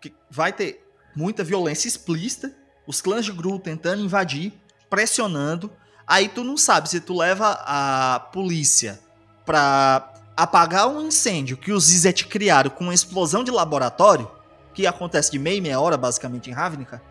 [0.00, 0.84] Que vai ter
[1.14, 2.54] muita violência explícita,
[2.86, 4.52] os clãs de Gru tentando invadir,
[4.88, 5.72] pressionando.
[6.06, 9.00] Aí tu não sabe se tu leva a polícia
[9.44, 14.30] pra apagar um incêndio que os Zizet criaram com uma explosão de laboratório,
[14.74, 17.02] que acontece de meia e meia hora, basicamente, em Ravnica,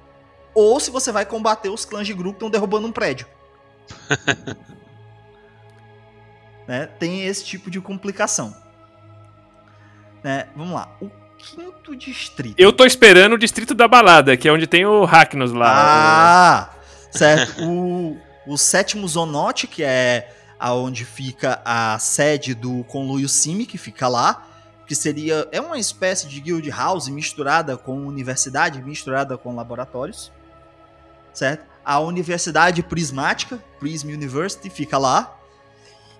[0.54, 3.28] ou se você vai combater os clãs de grupo que estão derrubando um prédio.
[6.68, 6.88] né?
[7.00, 8.56] Tem esse tipo de complicação.
[10.24, 10.48] Né?
[10.56, 10.90] Vamos lá.
[11.02, 12.56] O quinto distrito.
[12.58, 15.72] Eu tô esperando o distrito da balada, que é onde tem o Hacknos lá.
[15.72, 16.70] Ah,
[17.12, 17.64] certo.
[17.64, 18.18] o,
[18.48, 24.48] o sétimo Zonote, que é aonde fica a sede do Conluio Simi, que fica lá,
[24.88, 30.32] que seria é uma espécie de guild house misturada com universidade, misturada com laboratórios,
[31.34, 31.66] certo?
[31.84, 35.35] A Universidade Prismática, Prism University, fica lá.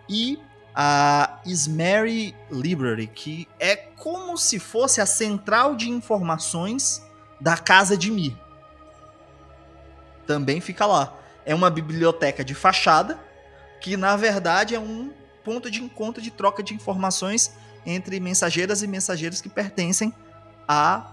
[0.10, 0.40] E
[0.76, 7.02] a Ismary Library, que é como se fosse a central de informações
[7.40, 8.38] da Casa de Mir.
[10.28, 11.18] Também fica lá.
[11.46, 13.20] É uma biblioteca de fachada,
[13.80, 15.14] que na verdade é um
[15.44, 17.52] ponto de encontro de troca de informações
[17.86, 20.14] entre mensageiras e mensageiros que pertencem
[20.68, 21.12] à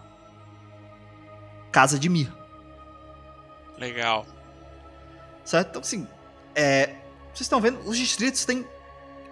[1.70, 2.32] Casa de Mir.
[3.78, 4.26] Legal.
[5.44, 5.68] Certo?
[5.68, 6.08] Então, assim,
[6.54, 6.86] é,
[7.32, 8.66] vocês estão vendo, os distritos têm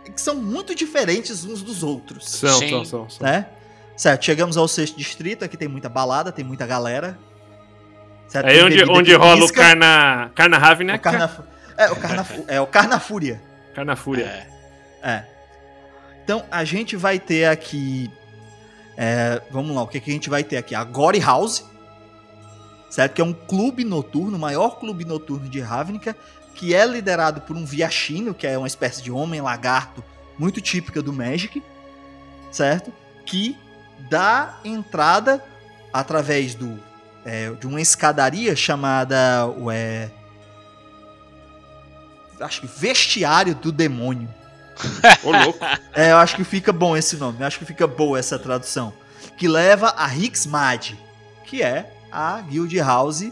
[0.04, 2.28] que são muito diferentes uns dos outros.
[2.28, 2.70] São, Sim.
[2.70, 3.26] são, são, são.
[3.26, 3.46] Né?
[3.96, 7.18] Certo, chegamos ao sexto distrito, aqui tem muita balada, tem muita galera.
[8.28, 8.46] Certo?
[8.46, 10.98] É Tem onde, onde rola o Carna, Carna o Ravnica.
[10.98, 11.46] carna,
[11.76, 13.42] é, o carna, é o Carnafúria.
[13.74, 14.24] Carna Fúria.
[14.24, 14.46] É.
[15.02, 15.24] É.
[16.22, 18.10] Então a gente vai ter aqui.
[18.96, 20.74] é, vamos lá, o que, que a gente vai ter aqui?
[20.74, 21.64] A Gory House.
[22.88, 23.14] Certo?
[23.14, 26.16] Que é um clube noturno, o maior clube noturno de Ravnica,
[26.54, 30.04] que é liderado por um Viachino, que é uma espécie de homem lagarto
[30.38, 31.62] muito típica do Magic,
[32.50, 32.92] certo?
[33.24, 33.56] Que
[34.08, 35.44] dá entrada
[35.92, 36.78] através do
[37.24, 40.10] é, de uma escadaria chamada ué,
[42.40, 44.28] acho que vestiário do demônio.
[45.22, 45.58] Ô, louco.
[45.94, 47.40] É, eu acho que fica bom esse nome.
[47.40, 48.92] Eu acho que fica boa essa tradução.
[49.36, 50.94] Que leva a Hixmad,
[51.44, 53.30] que é a Guild House,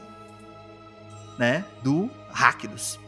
[1.39, 2.99] né, do Rakdos.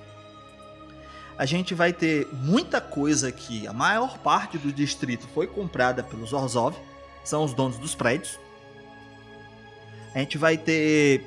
[1.40, 3.66] A gente vai ter muita coisa aqui.
[3.66, 6.76] A maior parte do distrito foi comprada pelos Orzhov,
[7.24, 8.38] são os donos dos prédios.
[10.14, 11.24] A gente vai ter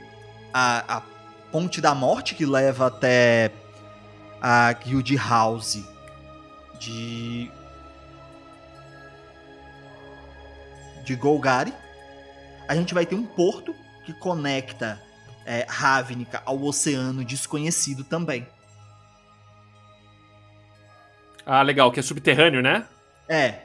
[0.54, 1.02] a, a
[1.52, 3.52] Ponte da Morte, que leva até
[4.40, 5.84] a Guild House
[6.80, 7.52] de
[11.04, 11.74] de Golgari.
[12.68, 13.74] A gente vai ter um porto
[14.06, 15.02] que conecta
[15.44, 18.48] é, Ravnica ao oceano desconhecido também.
[21.46, 22.86] Ah, legal, que é subterrâneo, né?
[23.28, 23.64] É,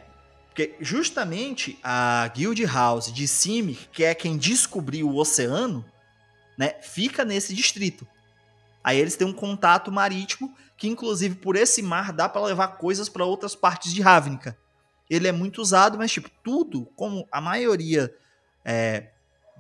[0.49, 5.85] porque justamente a Guild House de Simic, que é quem descobriu o oceano,
[6.57, 8.07] né, fica nesse distrito.
[8.83, 13.09] Aí eles têm um contato marítimo que, inclusive, por esse mar dá para levar coisas
[13.09, 14.59] para outras partes de Ravnica.
[15.09, 18.13] Ele é muito usado, mas tipo tudo, como a maioria
[18.65, 19.11] é,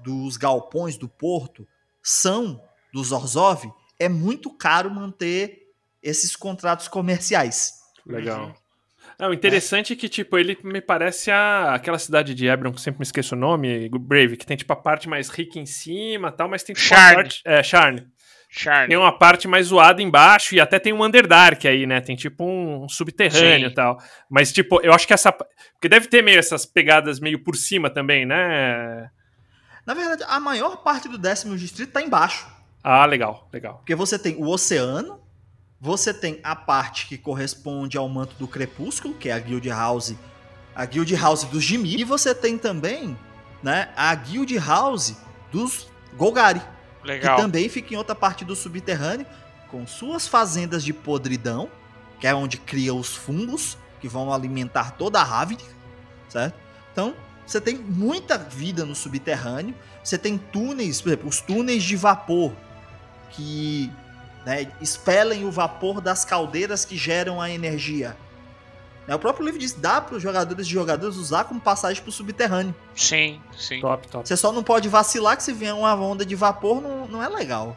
[0.02, 1.66] dos galpões do porto
[2.02, 2.60] são
[2.92, 5.72] dos Orzhov, é muito caro manter
[6.02, 7.77] esses contratos comerciais.
[8.08, 8.54] Legal.
[9.18, 12.80] Não, o interessante é que, tipo, ele me parece a, aquela cidade de Hebron, que
[12.80, 16.28] sempre me esqueço o nome, Brave, que tem, tipo, a parte mais rica em cima
[16.28, 17.10] e tal, mas tem, tipo, Sharn.
[17.10, 17.42] a parte...
[17.44, 18.06] É, Sharn.
[18.50, 18.88] Charne.
[18.88, 22.00] Tem uma parte mais zoada embaixo e até tem um Underdark aí, né?
[22.00, 23.72] Tem, tipo, um subterrâneo Sim.
[23.72, 23.98] e tal.
[24.30, 25.30] Mas, tipo, eu acho que essa...
[25.30, 29.10] Porque deve ter meio essas pegadas meio por cima também, né?
[29.86, 32.46] Na verdade, a maior parte do décimo distrito tá embaixo.
[32.82, 33.78] Ah, legal, legal.
[33.78, 35.20] Porque você tem o oceano,
[35.80, 40.14] você tem a parte que corresponde ao manto do crepúsculo, que é a Guild House,
[40.74, 43.16] a Guild House dos Jimmy, e você tem também,
[43.62, 45.16] né, a Guild House
[45.52, 46.60] dos Golgari,
[47.02, 47.36] que Legal.
[47.36, 49.26] também fica em outra parte do subterrâneo,
[49.70, 51.68] com suas fazendas de podridão,
[52.18, 55.64] que é onde cria os fungos que vão alimentar toda a Ravnica,
[56.28, 56.54] certo?
[56.92, 57.14] Então,
[57.46, 62.52] você tem muita vida no subterrâneo, você tem túneis, por exemplo, os túneis de vapor
[63.30, 63.90] que
[64.44, 68.16] né, expelem o vapor das caldeiras que geram a energia.
[69.06, 72.10] Né, O próprio livro diz dá para os jogadores e jogadores usar como passagem para
[72.10, 72.74] o subterrâneo.
[72.94, 73.80] Sim, sim.
[73.80, 74.28] Top, top.
[74.28, 77.28] Você só não pode vacilar que se vier uma onda de vapor não, não é
[77.28, 77.76] legal.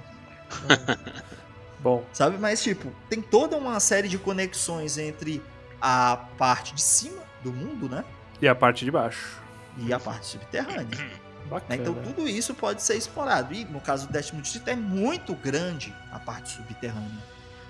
[1.80, 2.04] Bom.
[2.14, 2.38] Sabe?
[2.38, 5.42] Mas, tipo, tem toda uma série de conexões entre
[5.82, 8.06] a parte de cima do mundo, né?
[8.40, 9.40] E a parte de baixo.
[9.78, 10.88] E a parte subterrânea.
[11.44, 11.50] né?
[11.50, 11.82] Bacana.
[11.82, 13.54] Então, tudo isso pode ser explorado.
[13.54, 17.24] E, no caso do décimo distrito, é muito grande a parte subterrânea.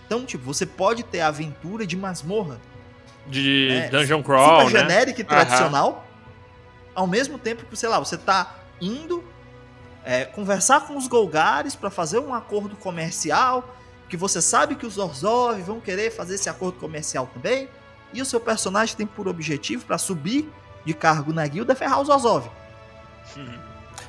[0.06, 2.60] Então, tipo, você pode ter a aventura de masmorra.
[3.28, 4.80] De É, Dungeon Crawl, super né?
[4.82, 6.06] genérica e tradicional.
[6.94, 9.24] Ao mesmo tempo que, sei lá, você tá indo
[10.04, 13.76] é, conversar com os Golgares para fazer um acordo comercial,
[14.10, 17.70] que você sabe que os Orzhov vão querer fazer esse acordo comercial também,
[18.14, 20.52] e o seu personagem tem por objetivo para subir
[20.84, 22.50] de cargo na guilda ferrar os Orzhov.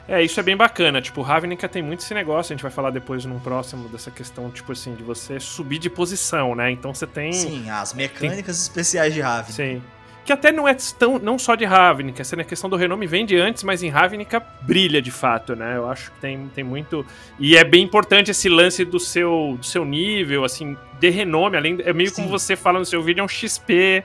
[0.08, 1.00] É, isso é bem bacana.
[1.00, 4.50] Tipo, Ravnica tem muito esse negócio, a gente vai falar depois num próximo dessa questão,
[4.50, 6.70] tipo assim, de você subir de posição, né?
[6.70, 7.32] Então você tem.
[7.32, 9.52] Sim, as mecânicas especiais de Ravnica.
[9.52, 9.82] Sim.
[10.24, 13.36] Que até não é tão, não só de Ravnica, essa questão do renome vem de
[13.36, 15.76] antes, mas em Ravnica brilha de fato, né?
[15.76, 17.04] Eu acho que tem, tem muito.
[17.40, 21.78] E é bem importante esse lance do seu, do seu nível, assim, de renome, além.
[21.84, 22.16] É meio Sim.
[22.16, 24.04] como você fala no seu vídeo, é um XP.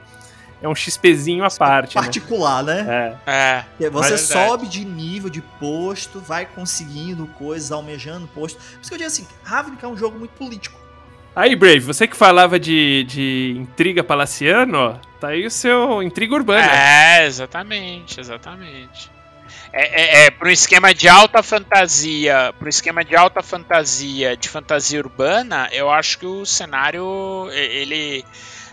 [0.62, 1.96] É um XPzinho à parte.
[1.96, 2.02] né?
[2.02, 3.16] Particular, né?
[3.26, 3.32] É.
[3.32, 3.62] É.
[3.70, 8.58] Porque Você Mas- sobe de nível, de posto, vai conseguindo coisas, almejando posto.
[8.58, 10.78] Por isso que eu digo assim, Ravnica é um jogo muito político.
[11.36, 16.68] Aí, Brave, você que falava de, de intriga palaciano, tá aí o seu intriga urbana.
[16.72, 19.12] É, exatamente, exatamente.
[19.72, 24.36] É, é, é para um esquema de alta fantasia, para um esquema de alta fantasia,
[24.36, 28.26] de fantasia urbana, eu acho que o cenário ele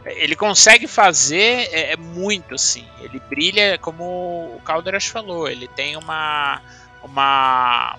[0.05, 2.86] ele consegue fazer é, é muito assim.
[3.01, 6.60] Ele brilha, como o Calderas falou, ele tem uma
[7.02, 7.98] uma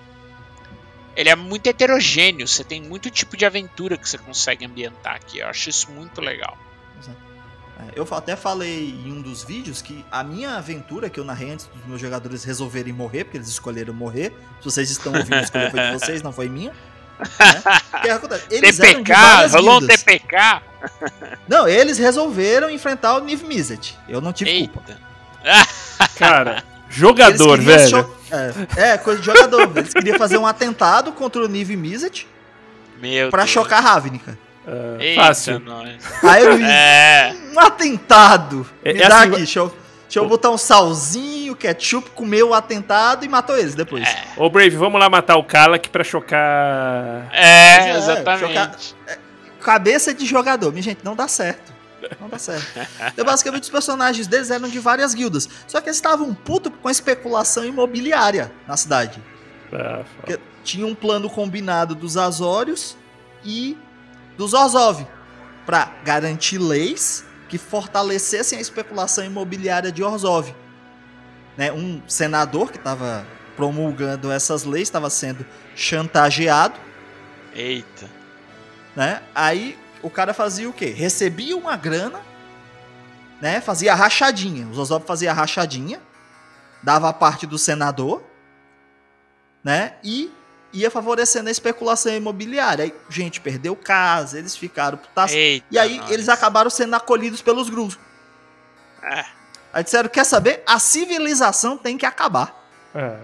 [1.16, 5.38] ele é muito heterogêneo, você tem muito tipo de aventura que você consegue ambientar aqui.
[5.38, 6.56] Eu acho isso muito legal.
[7.78, 11.50] É, Eu até falei em um dos vídeos que a minha aventura que eu narrei
[11.50, 14.32] antes dos meus jogadores resolverem morrer, porque eles escolheram morrer.
[14.60, 16.72] Se vocês estão ouvindo, a escolha foi de vocês, não foi minha.
[17.18, 17.62] Né?
[17.94, 18.44] O que acontece?
[18.50, 19.86] Eles eram de TPK, rolou um.
[19.86, 20.62] TPK.
[21.48, 23.96] Não, eles resolveram enfrentar o Niv Mizzet.
[24.08, 24.82] Eu não tive culpa.
[24.88, 25.00] Eita.
[26.16, 27.88] Cara, Eles jogador, velho.
[27.88, 28.16] cho-
[28.76, 29.70] É, é, coisa de jogador.
[29.76, 32.26] Eles queriam fazer um atentado contra o Niv Mizzet
[33.00, 33.50] Meu pra Deus.
[33.52, 34.36] chocar Ravnica.
[34.98, 35.60] Eita, fácil.
[35.60, 35.96] nós.
[36.24, 37.32] Aí eu vi É.
[37.54, 38.66] um atentado.
[38.84, 39.76] É- Me é dá assim- aqui, eu,
[40.06, 44.08] deixa eu botar um salzinho, ketchup, comeu o atentado e matou eles depois.
[44.36, 47.28] Ô, Brave, vamos lá matar o Kalak pra chocar.
[47.32, 48.94] É, É, exatamente.
[49.60, 51.74] Cabeça de jogador, minha gente, não dá certo.
[52.20, 52.66] Não dá certo.
[53.12, 55.48] Então, basicamente, os personagens deles eram de várias guildas.
[55.66, 59.20] Só que eles estavam puto com a especulação imobiliária na cidade.
[59.72, 60.04] Ah,
[60.62, 62.96] tinha um plano combinado dos Azórios
[63.44, 63.76] e
[64.36, 65.04] dos Orzhov
[65.64, 70.54] para garantir leis que fortalecessem a especulação imobiliária de Orzhov.
[71.56, 76.78] Né, um senador que estava promulgando essas leis estava sendo chantageado,
[77.54, 78.10] Eita.
[78.94, 79.22] né?
[79.34, 80.86] Aí o cara fazia o quê?
[80.86, 82.20] Recebia uma grana,
[83.40, 83.60] né?
[83.62, 84.68] Fazia rachadinha.
[84.68, 86.00] Os Orzhov fazia rachadinha,
[86.82, 88.22] dava a parte do senador,
[89.64, 89.94] né?
[90.04, 90.30] E
[90.80, 92.84] ia favorecendo a especulação imobiliária.
[92.84, 95.34] Aí, gente, perdeu casa, eles ficaram putaço.
[95.34, 95.66] Eita.
[95.70, 96.10] E aí nós.
[96.10, 97.98] eles acabaram sendo acolhidos pelos Grus.
[99.02, 99.24] É.
[99.72, 100.62] Aí disseram, quer saber?
[100.66, 102.54] A civilização tem que acabar.
[102.94, 103.16] é.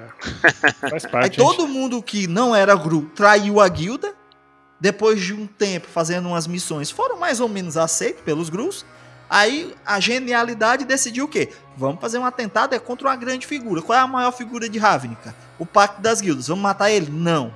[0.90, 1.36] Faz Aí parte.
[1.38, 4.14] todo mundo que não era Gru traiu a guilda.
[4.78, 8.84] Depois de um tempo fazendo umas missões, foram mais ou menos aceitos pelos Grus.
[9.32, 11.48] Aí a genialidade decidiu o quê?
[11.74, 13.80] Vamos fazer um atentado é contra uma grande figura.
[13.80, 15.34] Qual é a maior figura de Ravnica?
[15.58, 16.48] O Pacto das Guildas.
[16.48, 17.10] Vamos matar ele?
[17.10, 17.54] Não.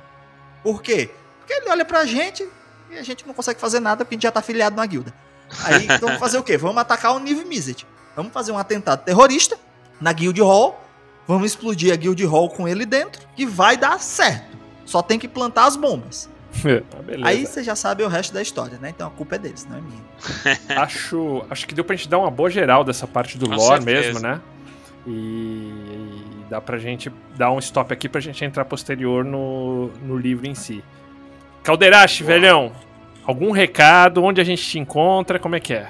[0.62, 1.10] Por quê?
[1.38, 2.48] Porque ele olha pra gente
[2.90, 5.12] e a gente não consegue fazer nada porque a gente já tá afiliado na guilda.
[5.64, 6.56] Aí, então vamos fazer o quê?
[6.56, 7.86] Vamos atacar o Niv Mizzet.
[8.16, 9.58] Vamos fazer um atentado terrorista
[10.00, 10.82] na Guild Hall.
[11.28, 14.56] Vamos explodir a Guild Hall com ele dentro e vai dar certo.
[14.86, 16.26] Só tem que plantar as bombas.
[16.92, 17.28] Ah, beleza.
[17.28, 18.90] Aí você já sabe o resto da história, né?
[18.90, 20.02] Então a culpa é deles, não é minha.
[20.82, 23.82] acho, acho que deu pra gente dar uma boa geral dessa parte do Com lore
[23.82, 24.08] certeza.
[24.08, 24.40] mesmo, né?
[25.06, 30.16] E, e dá pra gente dar um stop aqui pra gente entrar posterior no, no
[30.16, 30.82] livro em si.
[31.62, 32.72] Calderache, velhão,
[33.24, 34.22] algum recado?
[34.22, 35.38] Onde a gente te encontra?
[35.38, 35.88] Como é que é?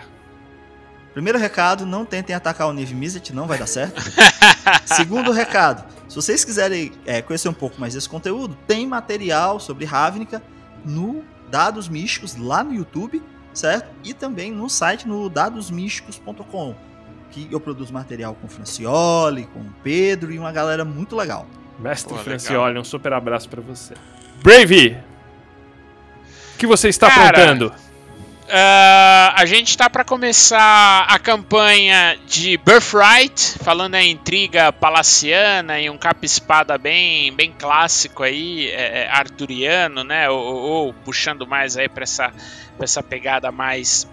[1.13, 4.03] Primeiro recado, não tentem atacar o Niv Mizzet, não vai dar certo.
[4.85, 9.87] Segundo recado, se vocês quiserem é, conhecer um pouco mais desse conteúdo, tem material sobre
[9.87, 10.43] Ravnica
[10.87, 13.23] no Dados Místicos lá no YouTube,
[13.53, 13.89] certo?
[14.05, 16.75] E também no site no dadosmísticos.com,
[17.31, 21.47] que eu produzo material com o Francioli, com o Pedro e uma galera muito legal.
[21.79, 23.95] Mestre Pô, Francioli, um super abraço pra você.
[24.43, 24.97] Brave!
[26.55, 27.75] O que você está Cara, aprontando?
[28.49, 35.91] Ah, a gente está para começar a campanha de Birthright, falando em intriga palaciana e
[35.91, 40.31] um capa-espada bem, bem clássico aí, é, é, arturiano, né?
[40.31, 42.33] Ou, ou- puxando mais aí para essa,
[42.81, 44.07] essa pegada mais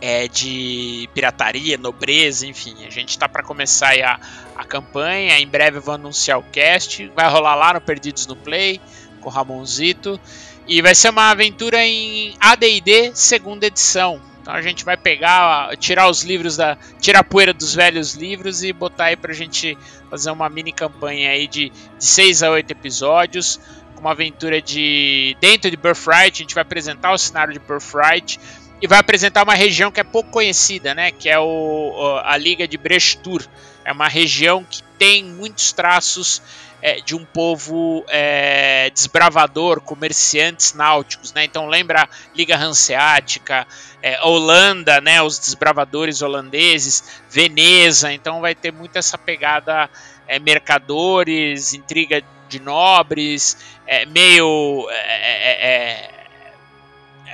[0.00, 2.86] é, de pirataria, nobreza, enfim.
[2.86, 4.18] A gente está para começar a,
[4.56, 5.38] a campanha.
[5.38, 7.06] Em breve eu vou anunciar o cast.
[7.14, 8.80] Vai rolar lá no Perdidos no Play
[9.20, 10.20] com o Ramonzito.
[10.68, 14.20] E vai ser uma aventura em AD&D segunda edição.
[14.42, 18.62] Então a gente vai pegar, tirar os livros da, tirar a poeira dos velhos livros
[18.62, 19.76] e botar aí pra gente
[20.10, 23.58] fazer uma mini campanha aí de, de 6 a 8 episódios,
[23.94, 28.38] com uma aventura de dentro de Birthright, a gente vai apresentar o cenário de Birthright
[28.80, 32.68] e vai apresentar uma região que é pouco conhecida, né, que é o- a Liga
[32.68, 33.42] de Brechtur.
[33.84, 36.40] É uma região que tem muitos traços
[36.80, 41.44] é, de um povo é, desbravador, comerciantes náuticos, né?
[41.44, 43.66] Então lembra Liga Hanseática,
[44.02, 45.20] é, Holanda, né?
[45.22, 48.12] Os desbravadores holandeses, Veneza.
[48.12, 49.90] Então vai ter muito essa pegada
[50.26, 56.10] é, mercadores, intriga de nobres, é, meio é,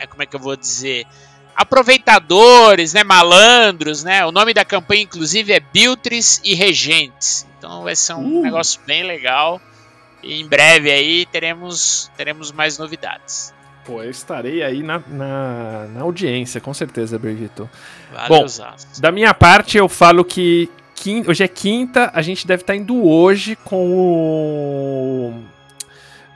[0.08, 1.06] como é que eu vou dizer?
[1.56, 4.26] aproveitadores, né, malandros, né?
[4.26, 7.46] O nome da campanha, inclusive, é Biltres e Regentes.
[7.65, 8.43] Então vai ser um uh.
[8.43, 9.61] negócio bem legal.
[10.23, 13.55] E em breve aí teremos, teremos mais novidades.
[13.85, 17.69] Pô, eu estarei aí na, na, na audiência, com certeza, Brigito.
[18.28, 18.47] Bom,
[18.99, 23.05] da minha parte, eu falo que quinta, hoje é quinta, a gente deve estar indo
[23.05, 25.45] hoje com o.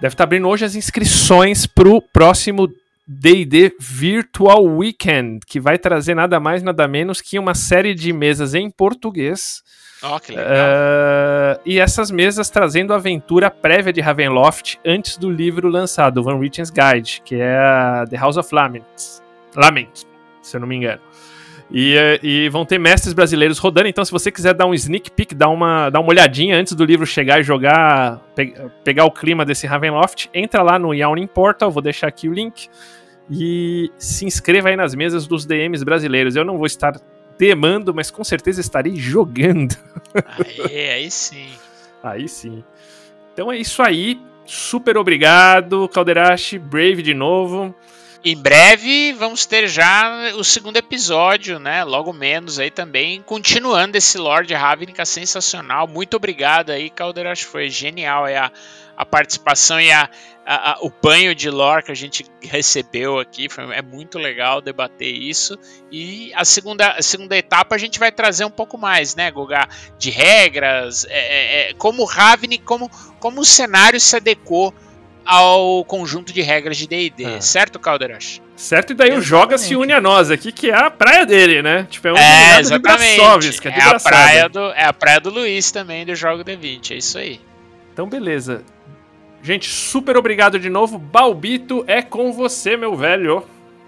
[0.00, 2.68] Deve estar abrindo hoje as inscrições pro próximo
[3.06, 8.54] D&D Virtual Weekend, que vai trazer nada mais, nada menos que uma série de mesas
[8.54, 9.62] em português.
[10.02, 10.46] Oh, que legal.
[10.46, 16.38] Uh, e essas mesas trazendo a aventura prévia de Ravenloft antes do livro lançado, Van
[16.38, 19.22] Richen's Guide, que é The House of Laments.
[19.56, 20.04] Lament,
[20.40, 21.00] se eu não me engano.
[21.70, 25.10] E, eh, e, vão ter mestres brasileiros rodando, então se você quiser dar um sneak
[25.10, 29.10] peek, dar uma, dar uma olhadinha antes do livro chegar e jogar, pe pegar o
[29.10, 32.68] clima desse Ravenloft, entra lá no Yawning Portal, vou deixar aqui o link.
[33.30, 36.34] E se inscreva aí nas mesas dos DMs brasileiros.
[36.34, 36.98] Eu não vou estar
[37.38, 39.76] demando, mas com certeza estarei jogando.
[40.64, 41.48] Aí, aí sim.
[42.02, 42.64] Aí sim.
[43.32, 44.20] Então é isso aí.
[44.44, 46.58] Super obrigado, Calderache.
[46.58, 47.74] Brave de novo.
[48.24, 51.84] Em breve vamos ter já o segundo episódio, né?
[51.84, 55.86] Logo menos aí também, continuando esse Lord Ravnica sensacional.
[55.86, 57.44] Muito obrigado aí, Calderache.
[57.44, 58.50] Foi genial aí a,
[58.98, 60.10] a participação e a,
[60.44, 63.48] a, a, o banho de lore que a gente recebeu aqui.
[63.48, 65.56] Foi, é muito legal debater isso.
[65.90, 69.68] E a segunda, a segunda etapa a gente vai trazer um pouco mais, né, Guga?
[69.96, 74.74] De regras, é, é, é como o Ravni, como, como o cenário se adequou
[75.24, 77.40] ao conjunto de regras de D&D, é.
[77.40, 78.40] certo, Calderash?
[78.56, 81.60] Certo, e daí o Joga se une a nós aqui, que é a praia dele,
[81.60, 81.86] né?
[81.88, 83.20] Tipo, é um é, exatamente.
[83.68, 87.18] é, a praia do, é a praia do Luiz também, do Jogo D20, é isso
[87.18, 87.40] aí.
[87.92, 88.64] Então, beleza.
[89.48, 90.98] Gente, super obrigado de novo.
[90.98, 93.42] Balbito, é com você, meu velho.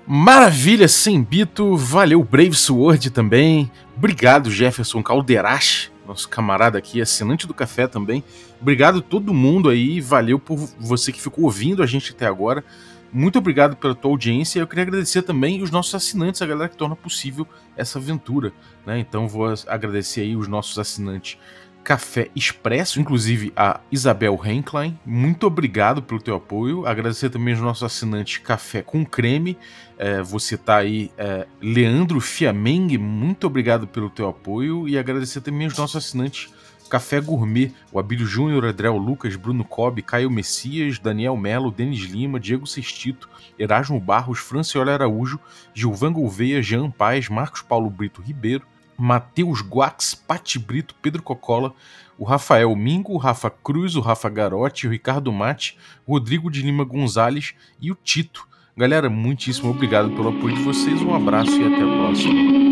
[0.07, 1.77] Maravilha, Sembito.
[1.77, 3.71] Valeu, Brave Sword também.
[3.95, 8.25] Obrigado, Jefferson Calderache, nosso camarada aqui, assinante do café também.
[8.59, 10.01] Obrigado todo mundo aí.
[10.01, 12.65] Valeu por você que ficou ouvindo a gente até agora.
[13.13, 14.61] Muito obrigado pela tua audiência.
[14.61, 17.47] Eu queria agradecer também os nossos assinantes, a galera que torna possível
[17.77, 18.51] essa aventura.
[18.87, 18.99] Né?
[18.99, 21.37] Então vou agradecer aí os nossos assinantes
[21.83, 24.99] Café Expresso, inclusive a Isabel Henklein.
[25.05, 26.87] Muito obrigado pelo teu apoio.
[26.87, 29.57] Agradecer também aos nossos assinantes Café com Creme.
[29.99, 34.89] É, citar aí é, Leandro Fiameng, muito obrigado pelo teu apoio.
[34.89, 36.53] E agradecer também aos nossos assinantes
[36.91, 42.41] Café Gourmet, o Abílio Júnior, Adriel Lucas, Bruno Cobb, Caio Messias, Daniel Melo, Denis Lima,
[42.41, 45.39] Diego Sextito, Erasmo Barros, Franciola Araújo,
[45.73, 48.67] Gilvan Gouveia, Jean Paz, Marcos Paulo Brito Ribeiro,
[49.01, 51.73] Matheus Guax, Pati Brito, Pedro Cocola,
[52.19, 56.85] o Rafael Mingo, o Rafa Cruz, o Rafa Garotti, o Ricardo Mate, Rodrigo de Lima
[56.85, 58.47] Gonzalez e o Tito.
[58.77, 62.70] Galera, muitíssimo obrigado pelo apoio de vocês, um abraço e até a próxima.